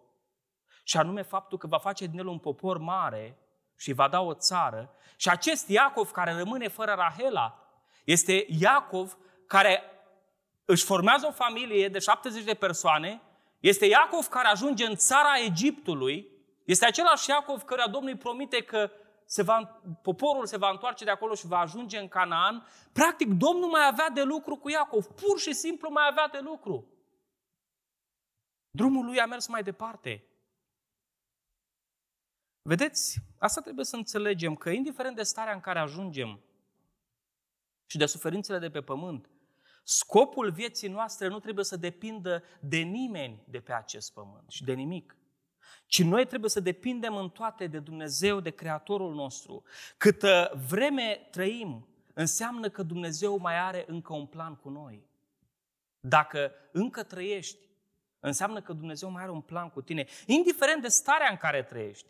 și 0.84 0.96
anume 0.96 1.22
faptul 1.22 1.58
că 1.58 1.66
va 1.66 1.78
face 1.78 2.06
din 2.06 2.18
el 2.18 2.26
un 2.26 2.38
popor 2.38 2.78
mare 2.78 3.38
și 3.76 3.92
va 3.92 4.08
da 4.08 4.20
o 4.20 4.34
țară. 4.34 4.94
Și 5.16 5.28
acest 5.28 5.68
Iacov 5.68 6.10
care 6.10 6.32
rămâne 6.32 6.68
fără 6.68 6.94
Rahela 6.96 7.68
este 8.04 8.46
Iacov 8.48 9.18
care 9.46 9.82
își 10.64 10.84
formează 10.84 11.26
o 11.26 11.32
familie 11.32 11.88
de 11.88 11.98
70 11.98 12.44
de 12.44 12.54
persoane, 12.54 13.20
este 13.60 13.86
Iacov 13.86 14.26
care 14.26 14.48
ajunge 14.48 14.84
în 14.84 14.94
țara 14.94 15.38
Egiptului, 15.44 16.28
este 16.64 16.86
același 16.86 17.30
Iacov 17.30 17.62
căruia 17.62 17.86
Domnul 17.86 18.10
îi 18.10 18.18
promite 18.18 18.62
că 18.62 18.90
se 19.30 19.42
va, 19.42 19.80
poporul 20.02 20.46
se 20.46 20.56
va 20.56 20.70
întoarce 20.70 21.04
de 21.04 21.10
acolo 21.10 21.34
și 21.34 21.46
va 21.46 21.58
ajunge 21.58 21.98
în 21.98 22.08
Canaan. 22.08 22.66
Practic, 22.92 23.28
Domnul 23.28 23.68
mai 23.68 23.86
avea 23.86 24.08
de 24.08 24.22
lucru 24.22 24.56
cu 24.56 24.68
Iacov, 24.68 25.06
pur 25.06 25.38
și 25.38 25.52
simplu 25.52 25.90
mai 25.90 26.06
avea 26.10 26.28
de 26.28 26.38
lucru. 26.38 26.86
Drumul 28.70 29.04
lui 29.04 29.20
a 29.20 29.26
mers 29.26 29.46
mai 29.46 29.62
departe. 29.62 30.24
Vedeți, 32.62 33.18
asta 33.38 33.60
trebuie 33.60 33.84
să 33.84 33.96
înțelegem, 33.96 34.54
că 34.54 34.70
indiferent 34.70 35.16
de 35.16 35.22
starea 35.22 35.54
în 35.54 35.60
care 35.60 35.78
ajungem 35.78 36.40
și 37.86 37.98
de 37.98 38.06
suferințele 38.06 38.58
de 38.58 38.70
pe 38.70 38.82
pământ, 38.82 39.30
scopul 39.82 40.50
vieții 40.50 40.88
noastre 40.88 41.28
nu 41.28 41.40
trebuie 41.40 41.64
să 41.64 41.76
depindă 41.76 42.42
de 42.60 42.78
nimeni 42.78 43.44
de 43.48 43.60
pe 43.60 43.72
acest 43.72 44.12
pământ 44.12 44.50
și 44.50 44.64
de 44.64 44.72
nimic. 44.72 45.19
Ci 45.86 46.02
noi 46.02 46.26
trebuie 46.26 46.50
să 46.50 46.60
depindem 46.60 47.16
în 47.16 47.30
toate 47.30 47.66
de 47.66 47.78
Dumnezeu, 47.78 48.40
de 48.40 48.50
Creatorul 48.50 49.14
nostru. 49.14 49.62
Câtă 49.96 50.64
vreme 50.68 51.28
trăim, 51.30 51.88
înseamnă 52.14 52.68
că 52.68 52.82
Dumnezeu 52.82 53.38
mai 53.38 53.58
are 53.58 53.84
încă 53.86 54.12
un 54.12 54.26
plan 54.26 54.56
cu 54.56 54.68
noi. 54.68 55.08
Dacă 56.00 56.52
încă 56.72 57.02
trăiești, 57.02 57.68
înseamnă 58.20 58.62
că 58.62 58.72
Dumnezeu 58.72 59.10
mai 59.10 59.22
are 59.22 59.30
un 59.30 59.40
plan 59.40 59.70
cu 59.70 59.82
tine, 59.82 60.06
indiferent 60.26 60.82
de 60.82 60.88
starea 60.88 61.30
în 61.30 61.36
care 61.36 61.62
trăiești. 61.62 62.08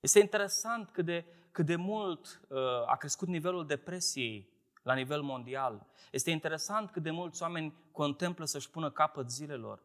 Este 0.00 0.18
interesant 0.18 0.90
cât 0.90 1.04
de, 1.04 1.24
cât 1.50 1.66
de 1.66 1.76
mult 1.76 2.40
uh, 2.48 2.58
a 2.86 2.96
crescut 2.96 3.28
nivelul 3.28 3.66
depresiei 3.66 4.48
la 4.82 4.94
nivel 4.94 5.22
mondial. 5.22 5.86
Este 6.10 6.30
interesant 6.30 6.90
cât 6.90 7.02
de 7.02 7.10
mulți 7.10 7.42
oameni 7.42 7.74
contemplă 7.92 8.44
să-și 8.44 8.70
pună 8.70 8.90
capăt 8.90 9.30
zilelor. 9.30 9.82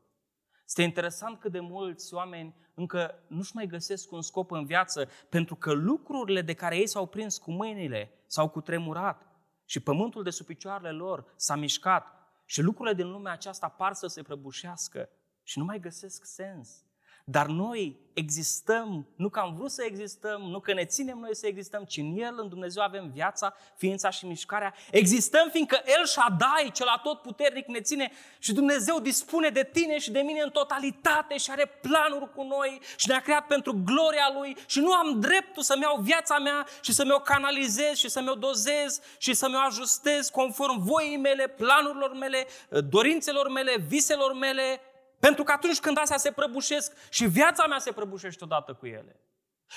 Este 0.74 0.86
interesant 0.86 1.40
cât 1.40 1.52
de 1.52 1.60
mulți 1.60 2.14
oameni 2.14 2.56
încă 2.74 3.24
nu-și 3.28 3.56
mai 3.56 3.68
găsesc 3.68 4.12
un 4.12 4.22
scop 4.22 4.52
în 4.52 4.66
viață 4.66 5.10
pentru 5.30 5.56
că 5.56 5.72
lucrurile 5.72 6.42
de 6.42 6.54
care 6.54 6.78
ei 6.78 6.88
s-au 6.88 7.06
prins 7.06 7.38
cu 7.38 7.52
mâinile 7.52 8.12
s-au 8.28 8.50
cutremurat 8.50 9.28
și 9.66 9.80
pământul 9.80 10.24
de 10.24 10.30
sub 10.30 10.46
picioarele 10.46 10.92
lor 10.92 11.34
s-a 11.36 11.56
mișcat 11.56 12.08
și 12.46 12.62
lucrurile 12.62 12.96
din 12.96 13.12
lumea 13.12 13.32
aceasta 13.32 13.68
par 13.68 13.94
să 13.94 14.08
se 14.08 14.22
prăbușească 14.22 15.10
și 15.44 15.58
nu 15.58 15.66
mai 15.66 15.80
găsesc 15.80 16.26
sens. 16.26 16.86
Dar 17.24 17.46
noi 17.46 18.02
existăm, 18.14 19.08
nu 19.16 19.30
că 19.30 19.40
am 19.40 19.56
vrut 19.56 19.72
să 19.72 19.84
existăm, 19.84 20.42
nu 20.42 20.60
că 20.60 20.74
ne 20.74 20.86
ținem 20.86 21.18
noi 21.18 21.36
să 21.36 21.48
existăm, 21.48 21.84
ci 21.84 21.98
în 21.98 22.18
El, 22.18 22.36
în 22.38 22.50
Dumnezeu, 22.50 22.84
avem 22.84 23.10
viața, 23.10 23.56
ființa 23.76 24.10
și 24.10 24.26
mișcarea. 24.26 24.74
Existăm 24.92 25.50
fiindcă 25.50 25.82
El 25.86 26.06
Shaddai, 26.06 26.72
cel 26.74 26.88
atotputernic, 26.88 27.68
ne 27.68 27.82
ține 27.82 28.12
și 28.40 28.54
Dumnezeu 28.54 29.00
dispune 29.00 29.50
de 29.50 29.70
tine 29.72 29.98
și 29.98 30.12
de 30.12 30.20
mine 30.20 30.42
în 30.42 30.50
totalitate 30.50 31.38
și 31.38 31.52
are 31.52 31.66
planuri 31.66 32.34
cu 32.34 32.44
noi 32.44 32.80
și 32.96 33.08
ne-a 33.08 33.20
creat 33.20 33.48
pentru 33.48 33.82
gloria 33.86 34.32
Lui 34.34 34.58
și 34.66 34.80
nu 34.80 34.92
am 34.92 35.20
dreptul 35.20 35.64
să-mi 35.64 35.82
iau 35.82 36.02
viața 36.02 36.38
mea 36.40 36.66
și 36.82 36.94
să 36.94 37.04
mi-o 37.04 37.20
canalizez 37.20 37.96
și 37.96 38.10
să 38.10 38.22
mi-o 38.22 38.36
dozez 38.36 39.00
și 39.18 39.34
să 39.34 39.50
mi-o 39.50 39.60
ajustez 39.60 40.30
conform 40.30 40.84
voii 40.84 41.18
mele, 41.18 41.48
planurilor 41.48 42.14
mele, 42.14 42.48
dorințelor 42.90 43.50
mele, 43.50 43.76
viselor 43.88 44.34
mele, 44.34 44.82
pentru 45.26 45.44
că 45.44 45.52
atunci 45.52 45.80
când 45.80 45.98
astea 45.98 46.18
se 46.18 46.32
prăbușesc 46.32 46.92
și 47.10 47.26
viața 47.26 47.68
mea 47.68 47.80
se 47.80 47.92
prăbușește 47.92 48.44
odată 48.44 48.74
cu 48.74 48.86
ele. 48.86 49.20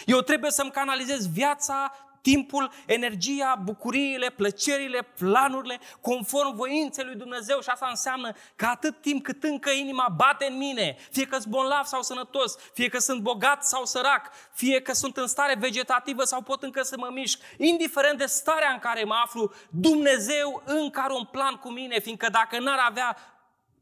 Eu 0.07 0.21
trebuie 0.21 0.51
să-mi 0.51 0.71
canalizez 0.71 1.27
viața, 1.33 1.93
timpul, 2.23 2.71
energia, 2.87 3.61
bucuriile, 3.63 4.31
plăcerile, 4.31 5.03
planurile, 5.03 5.79
conform 6.01 6.55
voinței 6.55 7.05
lui 7.05 7.15
Dumnezeu 7.15 7.61
și 7.61 7.69
asta 7.69 7.87
înseamnă 7.89 8.33
că 8.57 8.67
atât 8.67 9.01
timp 9.01 9.25
cât 9.25 9.43
încă 9.45 9.71
inima 9.71 10.15
bate 10.17 10.47
în 10.51 10.57
mine, 10.57 10.97
fie 11.11 11.27
că 11.27 11.39
sunt 11.39 11.53
bolnav 11.53 11.85
sau 11.85 12.03
sănătos, 12.03 12.57
fie 12.73 12.89
că 12.89 12.99
sunt 12.99 13.21
bogat 13.21 13.65
sau 13.65 13.85
sărac, 13.85 14.31
fie 14.53 14.81
că 14.81 14.93
sunt 14.93 15.17
în 15.17 15.27
stare 15.27 15.57
vegetativă 15.59 16.25
sau 16.25 16.43
pot 16.43 16.63
încă 16.63 16.83
să 16.83 16.97
mă 16.99 17.09
mișc, 17.13 17.41
indiferent 17.57 18.19
de 18.19 18.27
starea 18.27 18.71
în 18.73 18.79
care 18.79 19.05
mă 19.05 19.21
aflu, 19.25 19.53
Dumnezeu 19.71 20.63
încă 20.65 21.01
are 21.01 21.13
un 21.13 21.25
plan 21.25 21.55
cu 21.55 21.71
mine, 21.71 22.01
fiindcă 22.01 22.29
dacă 22.31 22.59
n-ar 22.59 22.79
avea, 22.89 23.17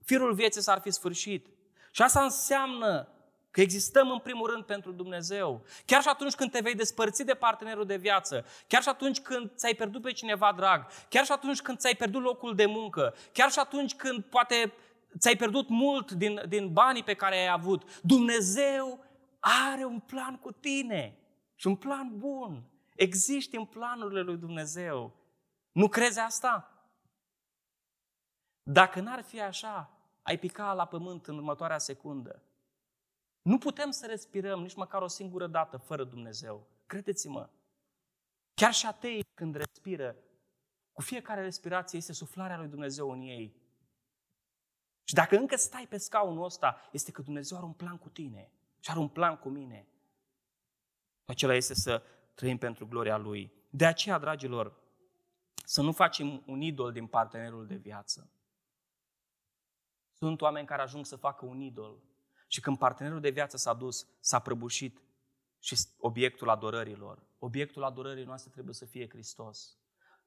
firul 0.05 0.35
vieții 0.35 0.63
s-ar 0.63 0.81
fi 0.81 0.91
sfârșit. 0.91 1.47
Și 1.95 2.03
asta 2.03 2.23
înseamnă 2.23 3.09
că 3.51 3.61
existăm 3.61 4.11
în 4.11 4.19
primul 4.19 4.51
rând 4.51 4.65
pentru 4.65 4.93
Dumnezeu. 4.93 5.65
Chiar 5.87 6.03
și 6.03 6.09
atunci 6.09 6.35
când 6.35 6.51
te 6.51 6.61
vei 6.61 6.75
despărți 6.75 7.25
de 7.25 7.35
partenerul 7.35 7.87
de 7.87 7.97
viață, 7.97 8.45
chiar 8.67 8.83
și 8.83 8.89
atunci 8.89 9.21
când 9.21 9.51
ți-ai 9.57 9.75
pierdut 9.75 10.03
pe 10.03 10.13
cineva 10.13 10.53
drag, 10.57 10.87
chiar 11.09 11.25
și 11.25 11.33
atunci 11.33 11.63
când 11.63 11.79
ți-ai 11.79 11.95
pierdut 11.95 12.23
locul 12.23 12.55
de 12.55 12.67
muncă, 12.67 13.15
chiar 13.33 13.51
și 13.51 13.59
atunci 13.59 13.95
când 13.95 14.25
poate 14.25 14.73
ți-ai 15.19 15.37
pierdut 15.37 15.69
mult 15.69 16.13
din, 16.13 16.43
din 16.49 16.73
banii 16.73 17.03
pe 17.03 17.15
care 17.15 17.37
ai 17.37 17.49
avut, 17.49 18.01
Dumnezeu 18.03 19.05
are 19.41 19.85
un 19.85 20.01
plan 20.01 20.39
cu 20.39 20.53
tine 20.53 21.19
și 21.55 21.67
un 21.67 21.77
plan 21.77 22.19
bun. 22.19 22.63
Există 22.95 23.57
în 23.57 23.65
planurile 23.65 24.21
lui 24.21 24.37
Dumnezeu. 24.37 25.13
Nu 25.73 25.89
crezi 25.89 26.19
asta? 26.19 26.85
Dacă 28.63 29.01
n-ar 29.01 29.23
fi 29.23 29.41
așa, 29.41 29.94
ai 30.25 30.39
pica 30.39 30.73
la 30.73 30.87
pământ 30.87 31.27
în 31.27 31.37
următoarea 31.37 31.79
secundă. 31.79 32.43
Nu 33.43 33.59
putem 33.59 33.91
să 33.91 34.07
respirăm 34.07 34.61
nici 34.61 34.75
măcar 34.75 35.03
o 35.03 35.07
singură 35.07 35.47
dată 35.47 35.77
fără 35.77 36.05
Dumnezeu. 36.05 36.67
Credeți-mă. 36.87 37.49
Chiar 38.55 38.73
și 38.73 38.87
atei 38.87 39.25
când 39.35 39.55
respiră, 39.55 40.17
cu 40.93 41.03
fiecare 41.03 41.43
respirație 41.43 41.99
este 41.99 42.13
suflarea 42.13 42.59
lui 42.59 42.69
Dumnezeu 42.69 43.11
în 43.11 43.21
ei. 43.21 43.63
Și 45.05 45.15
dacă 45.15 45.37
încă 45.37 45.57
stai 45.57 45.87
pe 45.87 45.97
scaunul 45.97 46.45
ăsta, 46.45 46.89
este 46.93 47.11
că 47.11 47.23
Dumnezeu 47.23 47.57
are 47.57 47.67
un 47.67 47.73
plan 47.73 47.99
cu 47.99 48.09
tine 48.09 48.53
și 48.81 48.91
are 48.91 48.99
un 48.99 49.09
plan 49.09 49.37
cu 49.37 49.49
mine. 49.49 49.89
Acela 51.25 51.55
este 51.55 51.75
să 51.75 52.03
trăim 52.35 52.59
pentru 52.59 52.87
gloria 52.87 53.17
Lui. 53.17 53.53
De 53.71 53.87
aceea, 53.87 54.19
dragilor, 54.19 54.83
să 55.65 55.83
nu 55.83 55.93
facem 55.93 56.43
un 56.47 56.61
idol 56.61 56.93
din 56.93 57.07
partenerul 57.07 57.67
de 57.67 57.75
viață. 57.75 58.34
Sunt 60.15 60.41
oameni 60.41 60.67
care 60.67 60.83
ajung 60.83 61.07
să 61.07 61.17
facă 61.17 61.45
un 61.45 61.61
idol 61.61 62.03
și 62.49 62.61
când 62.61 62.79
partenerul 62.79 63.21
de 63.21 63.31
viață 63.31 63.57
s-a 63.57 63.75
dus, 63.75 64.07
s-a 64.21 64.39
prăbușit 64.39 65.03
și 65.59 65.77
obiectul 65.99 66.49
adorărilor. 66.49 67.27
Obiectul 67.39 67.85
adorării 67.85 68.25
noastre 68.25 68.51
trebuie 68.51 68.75
să 68.75 68.85
fie 68.85 69.09
Hristos. 69.09 69.79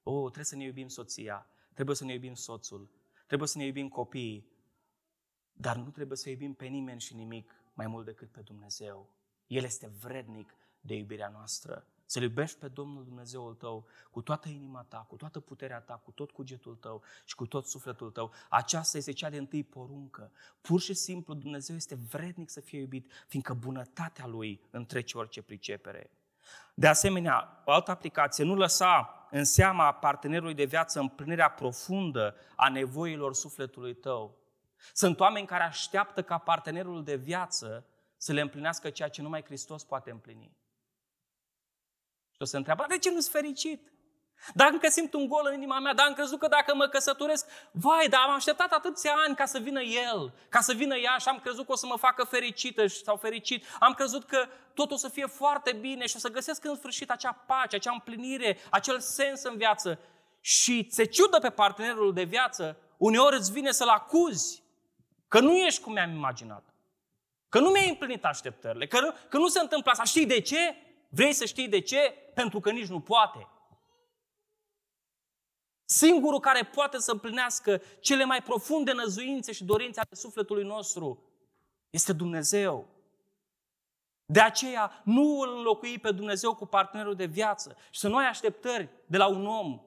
Oh, 0.04 0.24
trebuie 0.24 0.46
să 0.46 0.56
ne 0.56 0.64
iubim 0.64 0.88
soția, 0.88 1.50
trebuie 1.74 1.96
să 1.96 2.06
ne 2.06 2.14
iubim 2.14 2.34
soțul, 2.34 2.90
trebuie 3.28 3.48
să 3.48 3.58
ne 3.58 3.66
iubim 3.66 3.90
copiii, 3.90 4.52
dar 5.52 5.76
nu 5.76 5.90
trebuie 5.90 6.18
să 6.18 6.30
iubim 6.30 6.54
pe 6.54 6.66
nimeni 6.66 7.02
și 7.02 7.16
nimic 7.16 7.54
mai 7.74 7.88
mult 7.88 8.06
decât 8.06 8.32
pe 8.32 8.42
Dumnezeu. 8.42 9.16
El 9.48 9.64
este 9.64 9.88
vrednic 9.88 10.56
de 10.80 10.96
iubirea 10.96 11.30
noastră. 11.30 11.88
Să-L 12.10 12.22
iubești 12.22 12.58
pe 12.58 12.68
Domnul 12.68 13.03
Dumnezeul 13.03 13.53
tău 13.53 13.86
cu 14.12 14.22
toată 14.22 14.49
inima 14.49 14.86
ta, 14.88 15.05
cu 15.10 15.16
toată 15.16 15.39
puterea 15.39 15.80
ta, 15.80 15.93
cu 15.93 16.12
tot 16.12 16.32
cugetul 16.32 16.76
tău 16.76 17.01
și 17.26 17.36
cu 17.36 17.45
tot 17.45 17.66
sufletul 17.66 18.12
tău. 18.12 18.32
Aceasta 18.49 18.97
este 18.97 19.12
cea 19.12 19.30
de 19.30 19.38
întâi 19.38 19.64
poruncă. 19.64 20.32
Pur 20.62 20.82
și 20.82 20.93
simplu 20.93 21.34
Dumnezeu 21.34 21.76
este 21.76 21.95
vrednic 22.10 22.49
să 22.49 22.60
fie 22.60 22.80
iubit, 22.80 23.12
fiindcă 23.28 23.53
bunătatea 23.53 24.28
Lui 24.28 24.62
întrece 24.72 25.18
orice 25.18 25.41
pricepere. 25.41 26.12
De 26.74 26.88
asemenea, 26.88 27.62
o 27.66 27.72
altă 27.72 27.91
aplicație, 27.91 28.43
nu 28.43 28.55
lăsa 28.55 29.28
în 29.32 29.43
seama 29.43 29.91
partenerului 29.91 30.53
de 30.53 30.66
viață 30.66 30.99
împlinirea 30.99 31.49
profundă 31.49 32.36
a 32.55 32.70
nevoilor 32.70 33.34
sufletului 33.34 33.95
tău. 33.95 34.38
Sunt 34.93 35.20
oameni 35.20 35.47
care 35.47 35.64
așteaptă 35.64 36.24
ca 36.24 36.38
partenerul 36.38 37.03
de 37.03 37.16
viață 37.16 37.86
să 38.18 38.34
le 38.34 38.41
împlinească 38.41 38.89
ceea 38.89 39.10
ce 39.10 39.22
numai 39.22 39.43
Hristos 39.43 39.84
poate 39.84 40.12
împlini. 40.12 40.55
Și 42.38 42.44
o 42.44 42.46
să 42.46 42.58
întreabă, 42.58 42.86
de 42.88 42.98
ce 42.98 43.12
nu-s 43.12 43.30
fericit? 43.30 43.92
Dar 44.54 44.70
încă 44.72 44.90
simt 44.90 45.14
un 45.14 45.28
gol 45.28 45.46
în 45.48 45.54
inima 45.54 45.80
mea, 45.80 45.94
dar 45.94 46.06
am 46.06 46.14
crezut 46.14 46.40
că 46.40 46.48
dacă 46.48 46.76
mă 46.76 46.88
căsătoresc, 46.88 47.46
vai, 47.72 48.08
dar 48.10 48.22
am 48.28 48.34
așteptat 48.34 48.72
atâția 48.72 49.14
ani 49.26 49.36
ca 49.36 49.46
să 49.46 49.60
vină 49.60 49.82
el, 49.82 50.34
ca 50.50 50.60
să 50.60 50.74
vină 50.74 50.96
ea 50.96 51.18
și 51.18 51.28
am 51.28 51.40
crezut 51.40 51.66
că 51.66 51.72
o 51.72 51.76
să 51.76 51.86
mă 51.86 51.98
facă 51.98 52.24
fericită 52.24 52.88
sau 52.88 53.16
fericit. 53.16 53.66
Am 53.80 53.94
crezut 53.94 54.24
că 54.24 54.48
totul 54.74 54.96
o 54.96 55.00
să 55.00 55.10
fie 55.10 55.26
foarte 55.26 55.72
bine 55.72 56.06
și 56.06 56.16
o 56.16 56.20
să 56.20 56.30
găsesc 56.30 56.66
în 56.66 56.76
sfârșit 56.76 57.12
acea 57.12 57.32
pace, 57.32 57.76
acea 57.76 57.92
împlinire, 57.92 58.58
acel 58.70 59.00
sens 59.00 59.44
în 59.44 59.58
viață. 59.58 60.00
Și 60.42 60.88
se 60.92 61.04
ciudă 61.04 61.40
pe 61.40 61.50
partenerul 61.50 62.14
de 62.14 62.24
viață, 62.24 62.78
uneori 62.98 63.36
îți 63.36 63.52
vine 63.52 63.72
să-l 63.72 63.90
acuzi 63.90 64.64
că 65.28 65.40
nu 65.40 65.56
ești 65.56 65.82
cum 65.82 65.94
mi-am 65.94 66.12
imaginat. 66.12 66.64
Că 67.50 67.60
nu 67.60 67.70
mi-ai 67.70 67.90
împlinit 67.90 68.26
așteptările, 68.26 68.88
că 68.88 69.00
nu, 69.00 69.14
că 69.30 69.38
nu 69.38 69.48
se 69.48 69.60
întâmplă 69.60 69.92
asta. 69.92 70.04
Știi 70.04 70.26
de 70.26 70.42
ce? 70.42 70.76
Vrei 71.08 71.34
să 71.34 71.45
știi 71.45 71.68
de 71.68 71.80
ce? 71.80 72.14
Pentru 72.34 72.60
că 72.60 72.72
nici 72.72 72.88
nu 72.88 72.99
poate. 72.99 73.47
Singurul 75.86 76.39
care 76.39 76.64
poate 76.64 76.97
să 76.97 77.12
împlinească 77.12 77.82
cele 77.99 78.24
mai 78.24 78.41
profunde 78.41 78.91
năzuințe 78.91 79.51
și 79.51 79.64
dorințe 79.64 79.99
ale 79.99 80.16
sufletului 80.16 80.64
nostru 80.64 81.24
este 81.89 82.14
Dumnezeu. 82.14 82.88
De 84.26 84.41
aceea 84.41 85.01
nu 85.03 85.39
îl 85.39 85.58
înlocui 85.58 85.99
pe 85.99 86.12
Dumnezeu 86.12 86.55
cu 86.55 86.66
partenerul 86.66 87.16
de 87.16 87.26
viață 87.26 87.78
și 87.89 87.99
să 87.99 88.08
nu 88.08 88.18
ai 88.18 88.26
așteptări 88.26 88.89
de 89.05 89.18
la 89.18 89.28
un 89.28 89.45
om, 89.45 89.82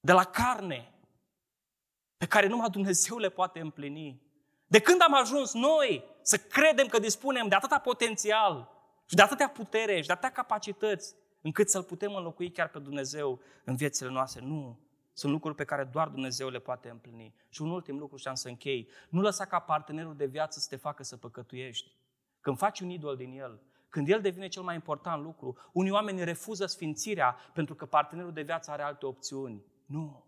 de 0.00 0.12
la 0.12 0.24
carne, 0.24 0.92
pe 2.16 2.26
care 2.26 2.46
numai 2.46 2.70
Dumnezeu 2.70 3.18
le 3.18 3.28
poate 3.28 3.60
împlini. 3.60 4.22
De 4.66 4.80
când 4.80 5.00
am 5.00 5.14
ajuns 5.14 5.52
noi 5.52 6.04
să 6.22 6.38
credem 6.38 6.86
că 6.86 6.98
dispunem 6.98 7.48
de 7.48 7.54
atâta 7.54 7.78
potențial 7.78 8.70
și 9.04 9.14
de 9.14 9.22
atâtea 9.22 9.48
putere 9.48 10.00
și 10.00 10.06
de 10.06 10.12
atâtea 10.12 10.32
capacități 10.32 11.14
încât 11.40 11.70
să-L 11.70 11.82
putem 11.82 12.14
înlocui 12.14 12.50
chiar 12.50 12.68
pe 12.68 12.78
Dumnezeu 12.78 13.40
în 13.64 13.76
viețile 13.76 14.10
noastre? 14.10 14.44
Nu. 14.44 14.80
Sunt 15.12 15.32
lucruri 15.32 15.54
pe 15.54 15.64
care 15.64 15.84
doar 15.84 16.08
Dumnezeu 16.08 16.48
le 16.48 16.58
poate 16.58 16.88
împlini. 16.88 17.34
Și 17.48 17.62
un 17.62 17.70
ultim 17.70 17.98
lucru 17.98 18.16
și 18.16 18.28
am 18.28 18.34
să 18.34 18.48
închei. 18.48 18.88
Nu 19.08 19.20
lăsa 19.20 19.44
ca 19.44 19.58
partenerul 19.58 20.16
de 20.16 20.26
viață 20.26 20.58
să 20.58 20.66
te 20.68 20.76
facă 20.76 21.02
să 21.02 21.16
păcătuiești. 21.16 21.96
Când 22.40 22.58
faci 22.58 22.80
un 22.80 22.90
idol 22.90 23.16
din 23.16 23.38
el, 23.38 23.60
când 23.88 24.08
el 24.08 24.20
devine 24.20 24.48
cel 24.48 24.62
mai 24.62 24.74
important 24.74 25.22
lucru, 25.22 25.56
unii 25.72 25.90
oameni 25.90 26.24
refuză 26.24 26.66
sfințirea 26.66 27.36
pentru 27.52 27.74
că 27.74 27.86
partenerul 27.86 28.32
de 28.32 28.42
viață 28.42 28.70
are 28.70 28.82
alte 28.82 29.06
opțiuni. 29.06 29.64
Nu. 29.86 30.26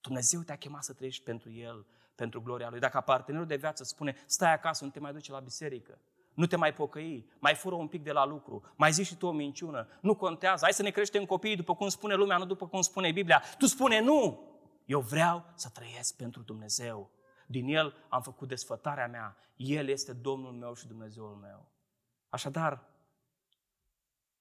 Dumnezeu 0.00 0.40
te-a 0.40 0.56
chemat 0.56 0.84
să 0.84 0.92
trăiești 0.92 1.24
pentru 1.24 1.50
el, 1.50 1.86
pentru 2.14 2.42
gloria 2.42 2.70
lui. 2.70 2.80
Dacă 2.80 3.00
partenerul 3.00 3.46
de 3.46 3.56
viață 3.56 3.84
spune, 3.84 4.16
stai 4.26 4.52
acasă, 4.52 4.84
nu 4.84 4.90
te 4.90 5.00
mai 5.00 5.12
duce 5.12 5.32
la 5.32 5.40
biserică, 5.40 5.98
nu 6.36 6.46
te 6.46 6.56
mai 6.56 6.72
pocăi, 6.72 7.30
mai 7.38 7.54
fură 7.54 7.74
un 7.74 7.88
pic 7.88 8.02
de 8.02 8.12
la 8.12 8.24
lucru, 8.24 8.72
mai 8.74 8.92
zici 8.92 9.06
și 9.06 9.16
tu 9.16 9.26
o 9.26 9.32
minciună, 9.32 9.88
nu 10.00 10.16
contează, 10.16 10.64
hai 10.64 10.72
să 10.72 10.82
ne 10.82 10.90
creștem 10.90 11.24
copiii 11.24 11.56
după 11.56 11.74
cum 11.74 11.88
spune 11.88 12.14
lumea, 12.14 12.36
nu 12.36 12.44
după 12.44 12.68
cum 12.68 12.80
spune 12.80 13.12
Biblia. 13.12 13.42
Tu 13.58 13.66
spune 13.66 14.00
nu! 14.00 14.50
Eu 14.84 15.00
vreau 15.00 15.44
să 15.54 15.68
trăiesc 15.68 16.16
pentru 16.16 16.42
Dumnezeu. 16.42 17.10
Din 17.46 17.68
El 17.68 17.94
am 18.08 18.22
făcut 18.22 18.48
desfătarea 18.48 19.08
mea. 19.08 19.36
El 19.56 19.88
este 19.88 20.12
Domnul 20.12 20.52
meu 20.52 20.74
și 20.74 20.86
Dumnezeul 20.86 21.34
meu. 21.34 21.68
Așadar, 22.28 22.84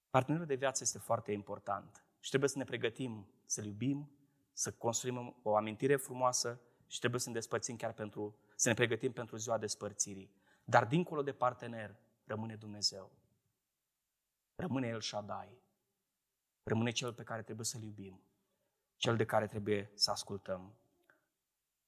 partenerul 0.10 0.48
de 0.48 0.56
viață 0.56 0.84
este 0.84 0.98
foarte 0.98 1.32
important 1.32 2.06
și 2.20 2.30
trebuie 2.30 2.50
să 2.50 2.58
ne 2.58 2.64
pregătim 2.64 3.28
să-L 3.46 3.66
iubim, 3.66 4.12
să 4.54 4.72
construim 4.72 5.36
o 5.44 5.56
amintire 5.56 5.96
frumoasă 5.96 6.60
și 6.88 7.00
trebuie 7.00 7.20
să 7.20 7.30
ne 7.30 7.36
despărțim 7.36 7.76
chiar 7.76 7.94
pentru, 7.94 8.38
să 8.56 8.68
ne 8.68 8.74
pregătim 8.74 9.12
pentru 9.12 9.36
ziua 9.36 9.58
despărțirii. 9.58 10.32
Dar 10.66 10.86
dincolo 10.86 11.22
de 11.22 11.34
partener 11.34 11.96
rămâne 12.24 12.56
Dumnezeu. 12.56 13.12
Rămâne 14.56 14.88
El 14.88 15.02
Shaddai. 15.02 15.58
Rămâne 16.64 16.92
Cel 16.92 17.14
pe 17.14 17.24
care 17.24 17.44
trebuie 17.44 17.66
să-L 17.66 17.82
iubim. 17.82 18.22
Cel 18.98 19.16
de 19.16 19.26
care 19.26 19.48
trebuie 19.48 19.92
să 19.94 20.12
ascultăm. 20.12 20.76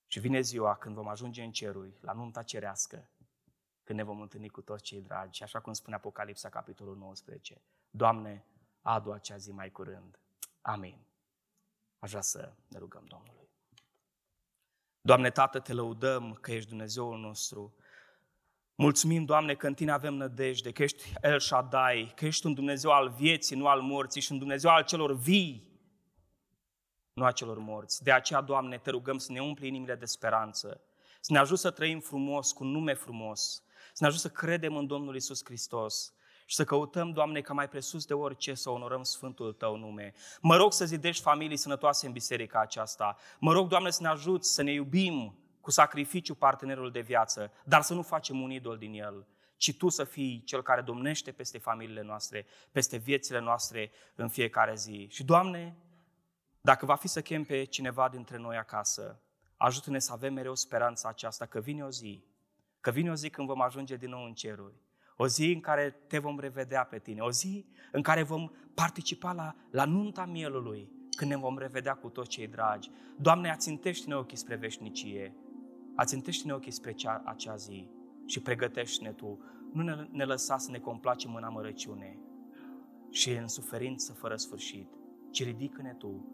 Și 0.07 0.19
vine 0.19 0.41
ziua 0.41 0.75
când 0.75 0.95
vom 0.95 1.07
ajunge 1.07 1.43
în 1.43 1.51
ceruri, 1.51 1.97
la 2.01 2.13
nunta 2.13 2.43
cerească, 2.43 3.09
când 3.83 3.99
ne 3.99 4.05
vom 4.05 4.21
întâlni 4.21 4.49
cu 4.49 4.61
toți 4.61 4.83
cei 4.83 5.01
dragi, 5.01 5.43
așa 5.43 5.59
cum 5.59 5.73
spune 5.73 5.95
Apocalipsa, 5.95 6.49
capitolul 6.49 6.97
19. 6.97 7.61
Doamne, 7.89 8.45
adu 8.81 9.11
acea 9.11 9.37
zi 9.37 9.51
mai 9.51 9.71
curând. 9.71 10.19
Amin. 10.61 11.05
Aș 11.99 12.09
vrea 12.09 12.21
să 12.21 12.53
ne 12.67 12.77
rugăm 12.77 13.05
Domnului. 13.05 13.49
Doamne, 15.01 15.29
Tată, 15.29 15.59
te 15.59 15.73
lăudăm 15.73 16.33
că 16.33 16.51
ești 16.51 16.69
Dumnezeul 16.69 17.19
nostru. 17.19 17.75
Mulțumim, 18.79 19.25
Doamne, 19.25 19.55
că 19.55 19.67
în 19.67 19.73
Tine 19.73 19.91
avem 19.91 20.13
nădejde, 20.13 20.71
că 20.71 20.83
ești 20.83 21.03
El 21.21 21.39
Shaddai, 21.39 22.13
că 22.15 22.25
ești 22.25 22.45
un 22.45 22.53
Dumnezeu 22.53 22.91
al 22.91 23.09
vieții, 23.09 23.55
nu 23.55 23.67
al 23.67 23.81
morții 23.81 24.21
și 24.21 24.31
un 24.31 24.37
Dumnezeu 24.37 24.71
al 24.71 24.83
celor 24.83 25.15
vii, 25.15 25.79
nu 27.13 27.25
a 27.25 27.31
celor 27.31 27.57
morți. 27.57 28.03
De 28.03 28.11
aceea, 28.11 28.41
Doamne, 28.41 28.77
te 28.77 28.89
rugăm 28.89 29.17
să 29.17 29.31
ne 29.31 29.39
umpli 29.39 29.67
inimile 29.67 29.95
de 29.95 30.05
speranță, 30.05 30.81
să 31.21 31.31
ne 31.33 31.39
ajut 31.39 31.59
să 31.59 31.71
trăim 31.71 31.99
frumos, 31.99 32.51
cu 32.51 32.63
un 32.63 32.69
nume 32.69 32.93
frumos, 32.93 33.63
să 33.93 33.97
ne 33.99 34.07
ajut 34.07 34.19
să 34.19 34.29
credem 34.29 34.75
în 34.75 34.87
Domnul 34.87 35.15
Isus 35.15 35.43
Hristos 35.43 36.13
și 36.45 36.55
să 36.55 36.63
căutăm, 36.63 37.11
Doamne, 37.11 37.41
ca 37.41 37.53
mai 37.53 37.69
presus 37.69 38.05
de 38.05 38.13
orice 38.13 38.53
să 38.53 38.69
onorăm 38.69 39.03
Sfântul 39.03 39.53
Tău 39.53 39.75
nume. 39.75 40.13
Mă 40.41 40.55
rog 40.55 40.73
să 40.73 40.85
zidești 40.85 41.21
familii 41.21 41.57
sănătoase 41.57 42.05
în 42.05 42.11
biserica 42.11 42.59
aceasta. 42.59 43.17
Mă 43.39 43.51
rog, 43.51 43.67
Doamne, 43.67 43.89
să 43.89 44.01
ne 44.01 44.07
ajuți 44.07 44.53
să 44.53 44.61
ne 44.61 44.71
iubim 44.71 45.37
cu 45.67 45.73
sacrificiu 45.73 46.35
partenerul 46.35 46.91
de 46.91 46.99
viață, 46.99 47.51
dar 47.63 47.81
să 47.81 47.93
nu 47.93 48.01
facem 48.01 48.41
un 48.41 48.51
idol 48.51 48.77
din 48.77 48.93
el, 48.93 49.27
ci 49.57 49.77
Tu 49.77 49.89
să 49.89 50.03
fii 50.03 50.43
Cel 50.45 50.61
care 50.61 50.81
domnește 50.81 51.31
peste 51.31 51.57
familiile 51.57 52.01
noastre, 52.01 52.45
peste 52.71 52.97
viețile 52.97 53.39
noastre 53.39 53.91
în 54.15 54.27
fiecare 54.27 54.75
zi. 54.75 55.07
Și, 55.09 55.23
Doamne, 55.23 55.77
dacă 56.61 56.85
va 56.85 56.95
fi 56.95 57.07
să 57.07 57.21
chem 57.21 57.43
pe 57.43 57.63
cineva 57.63 58.09
dintre 58.09 58.37
noi 58.37 58.57
acasă, 58.57 59.21
ajută-ne 59.57 59.99
să 59.99 60.11
avem 60.13 60.33
mereu 60.33 60.55
speranța 60.55 61.09
aceasta 61.09 61.45
că 61.45 61.59
vine 61.59 61.83
o 61.83 61.89
zi, 61.89 62.23
că 62.79 62.91
vine 62.91 63.11
o 63.11 63.15
zi 63.15 63.29
când 63.29 63.47
vom 63.47 63.61
ajunge 63.61 63.95
din 63.95 64.09
nou 64.09 64.23
în 64.23 64.33
ceruri, 64.33 64.81
o 65.17 65.27
zi 65.27 65.51
în 65.51 65.59
care 65.59 65.89
te 65.89 66.17
vom 66.17 66.39
revedea 66.39 66.83
pe 66.83 66.99
tine, 66.99 67.21
o 67.21 67.31
zi 67.31 67.65
în 67.91 68.01
care 68.01 68.23
vom 68.23 68.51
participa 68.73 69.31
la, 69.31 69.55
la 69.71 69.85
nunta 69.85 70.25
mielului, 70.25 70.91
când 71.17 71.31
ne 71.31 71.37
vom 71.37 71.57
revedea 71.57 71.93
cu 71.93 72.09
toți 72.09 72.29
cei 72.29 72.47
dragi. 72.47 72.89
Doamne, 73.17 73.51
ațintește-ne 73.51 74.15
ochii 74.15 74.37
spre 74.37 74.55
veșnicie, 74.55 75.35
ațintește-ne 75.97 76.53
ochii 76.53 76.71
spre 76.71 76.93
cea, 76.93 77.21
acea 77.25 77.55
zi 77.55 77.87
și 78.25 78.39
pregătește-ne 78.39 79.11
Tu. 79.11 79.39
Nu 79.73 79.83
ne, 79.83 80.07
ne 80.11 80.23
lăsa 80.23 80.57
să 80.57 80.71
ne 80.71 80.77
complacem 80.77 81.35
în 81.35 81.43
amărăciune 81.43 82.17
și 83.09 83.31
în 83.31 83.47
suferință 83.47 84.13
fără 84.13 84.35
sfârșit, 84.35 84.87
ci 85.31 85.43
ridică-ne 85.43 85.95
Tu 85.97 86.25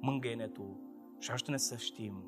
mângâie-ne 0.00 0.46
Tu 0.46 0.80
și 1.18 1.30
ajută-ne 1.30 1.56
să 1.56 1.76
știm 1.76 2.24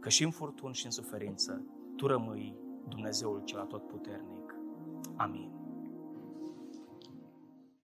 că 0.00 0.08
și 0.08 0.24
în 0.24 0.30
furtun 0.30 0.72
și 0.72 0.84
în 0.84 0.90
suferință 0.90 1.64
Tu 1.96 2.06
rămâi 2.06 2.54
Dumnezeul 2.88 3.42
cel 3.44 3.58
atotputernic. 3.58 4.54
Amin. 5.16 5.59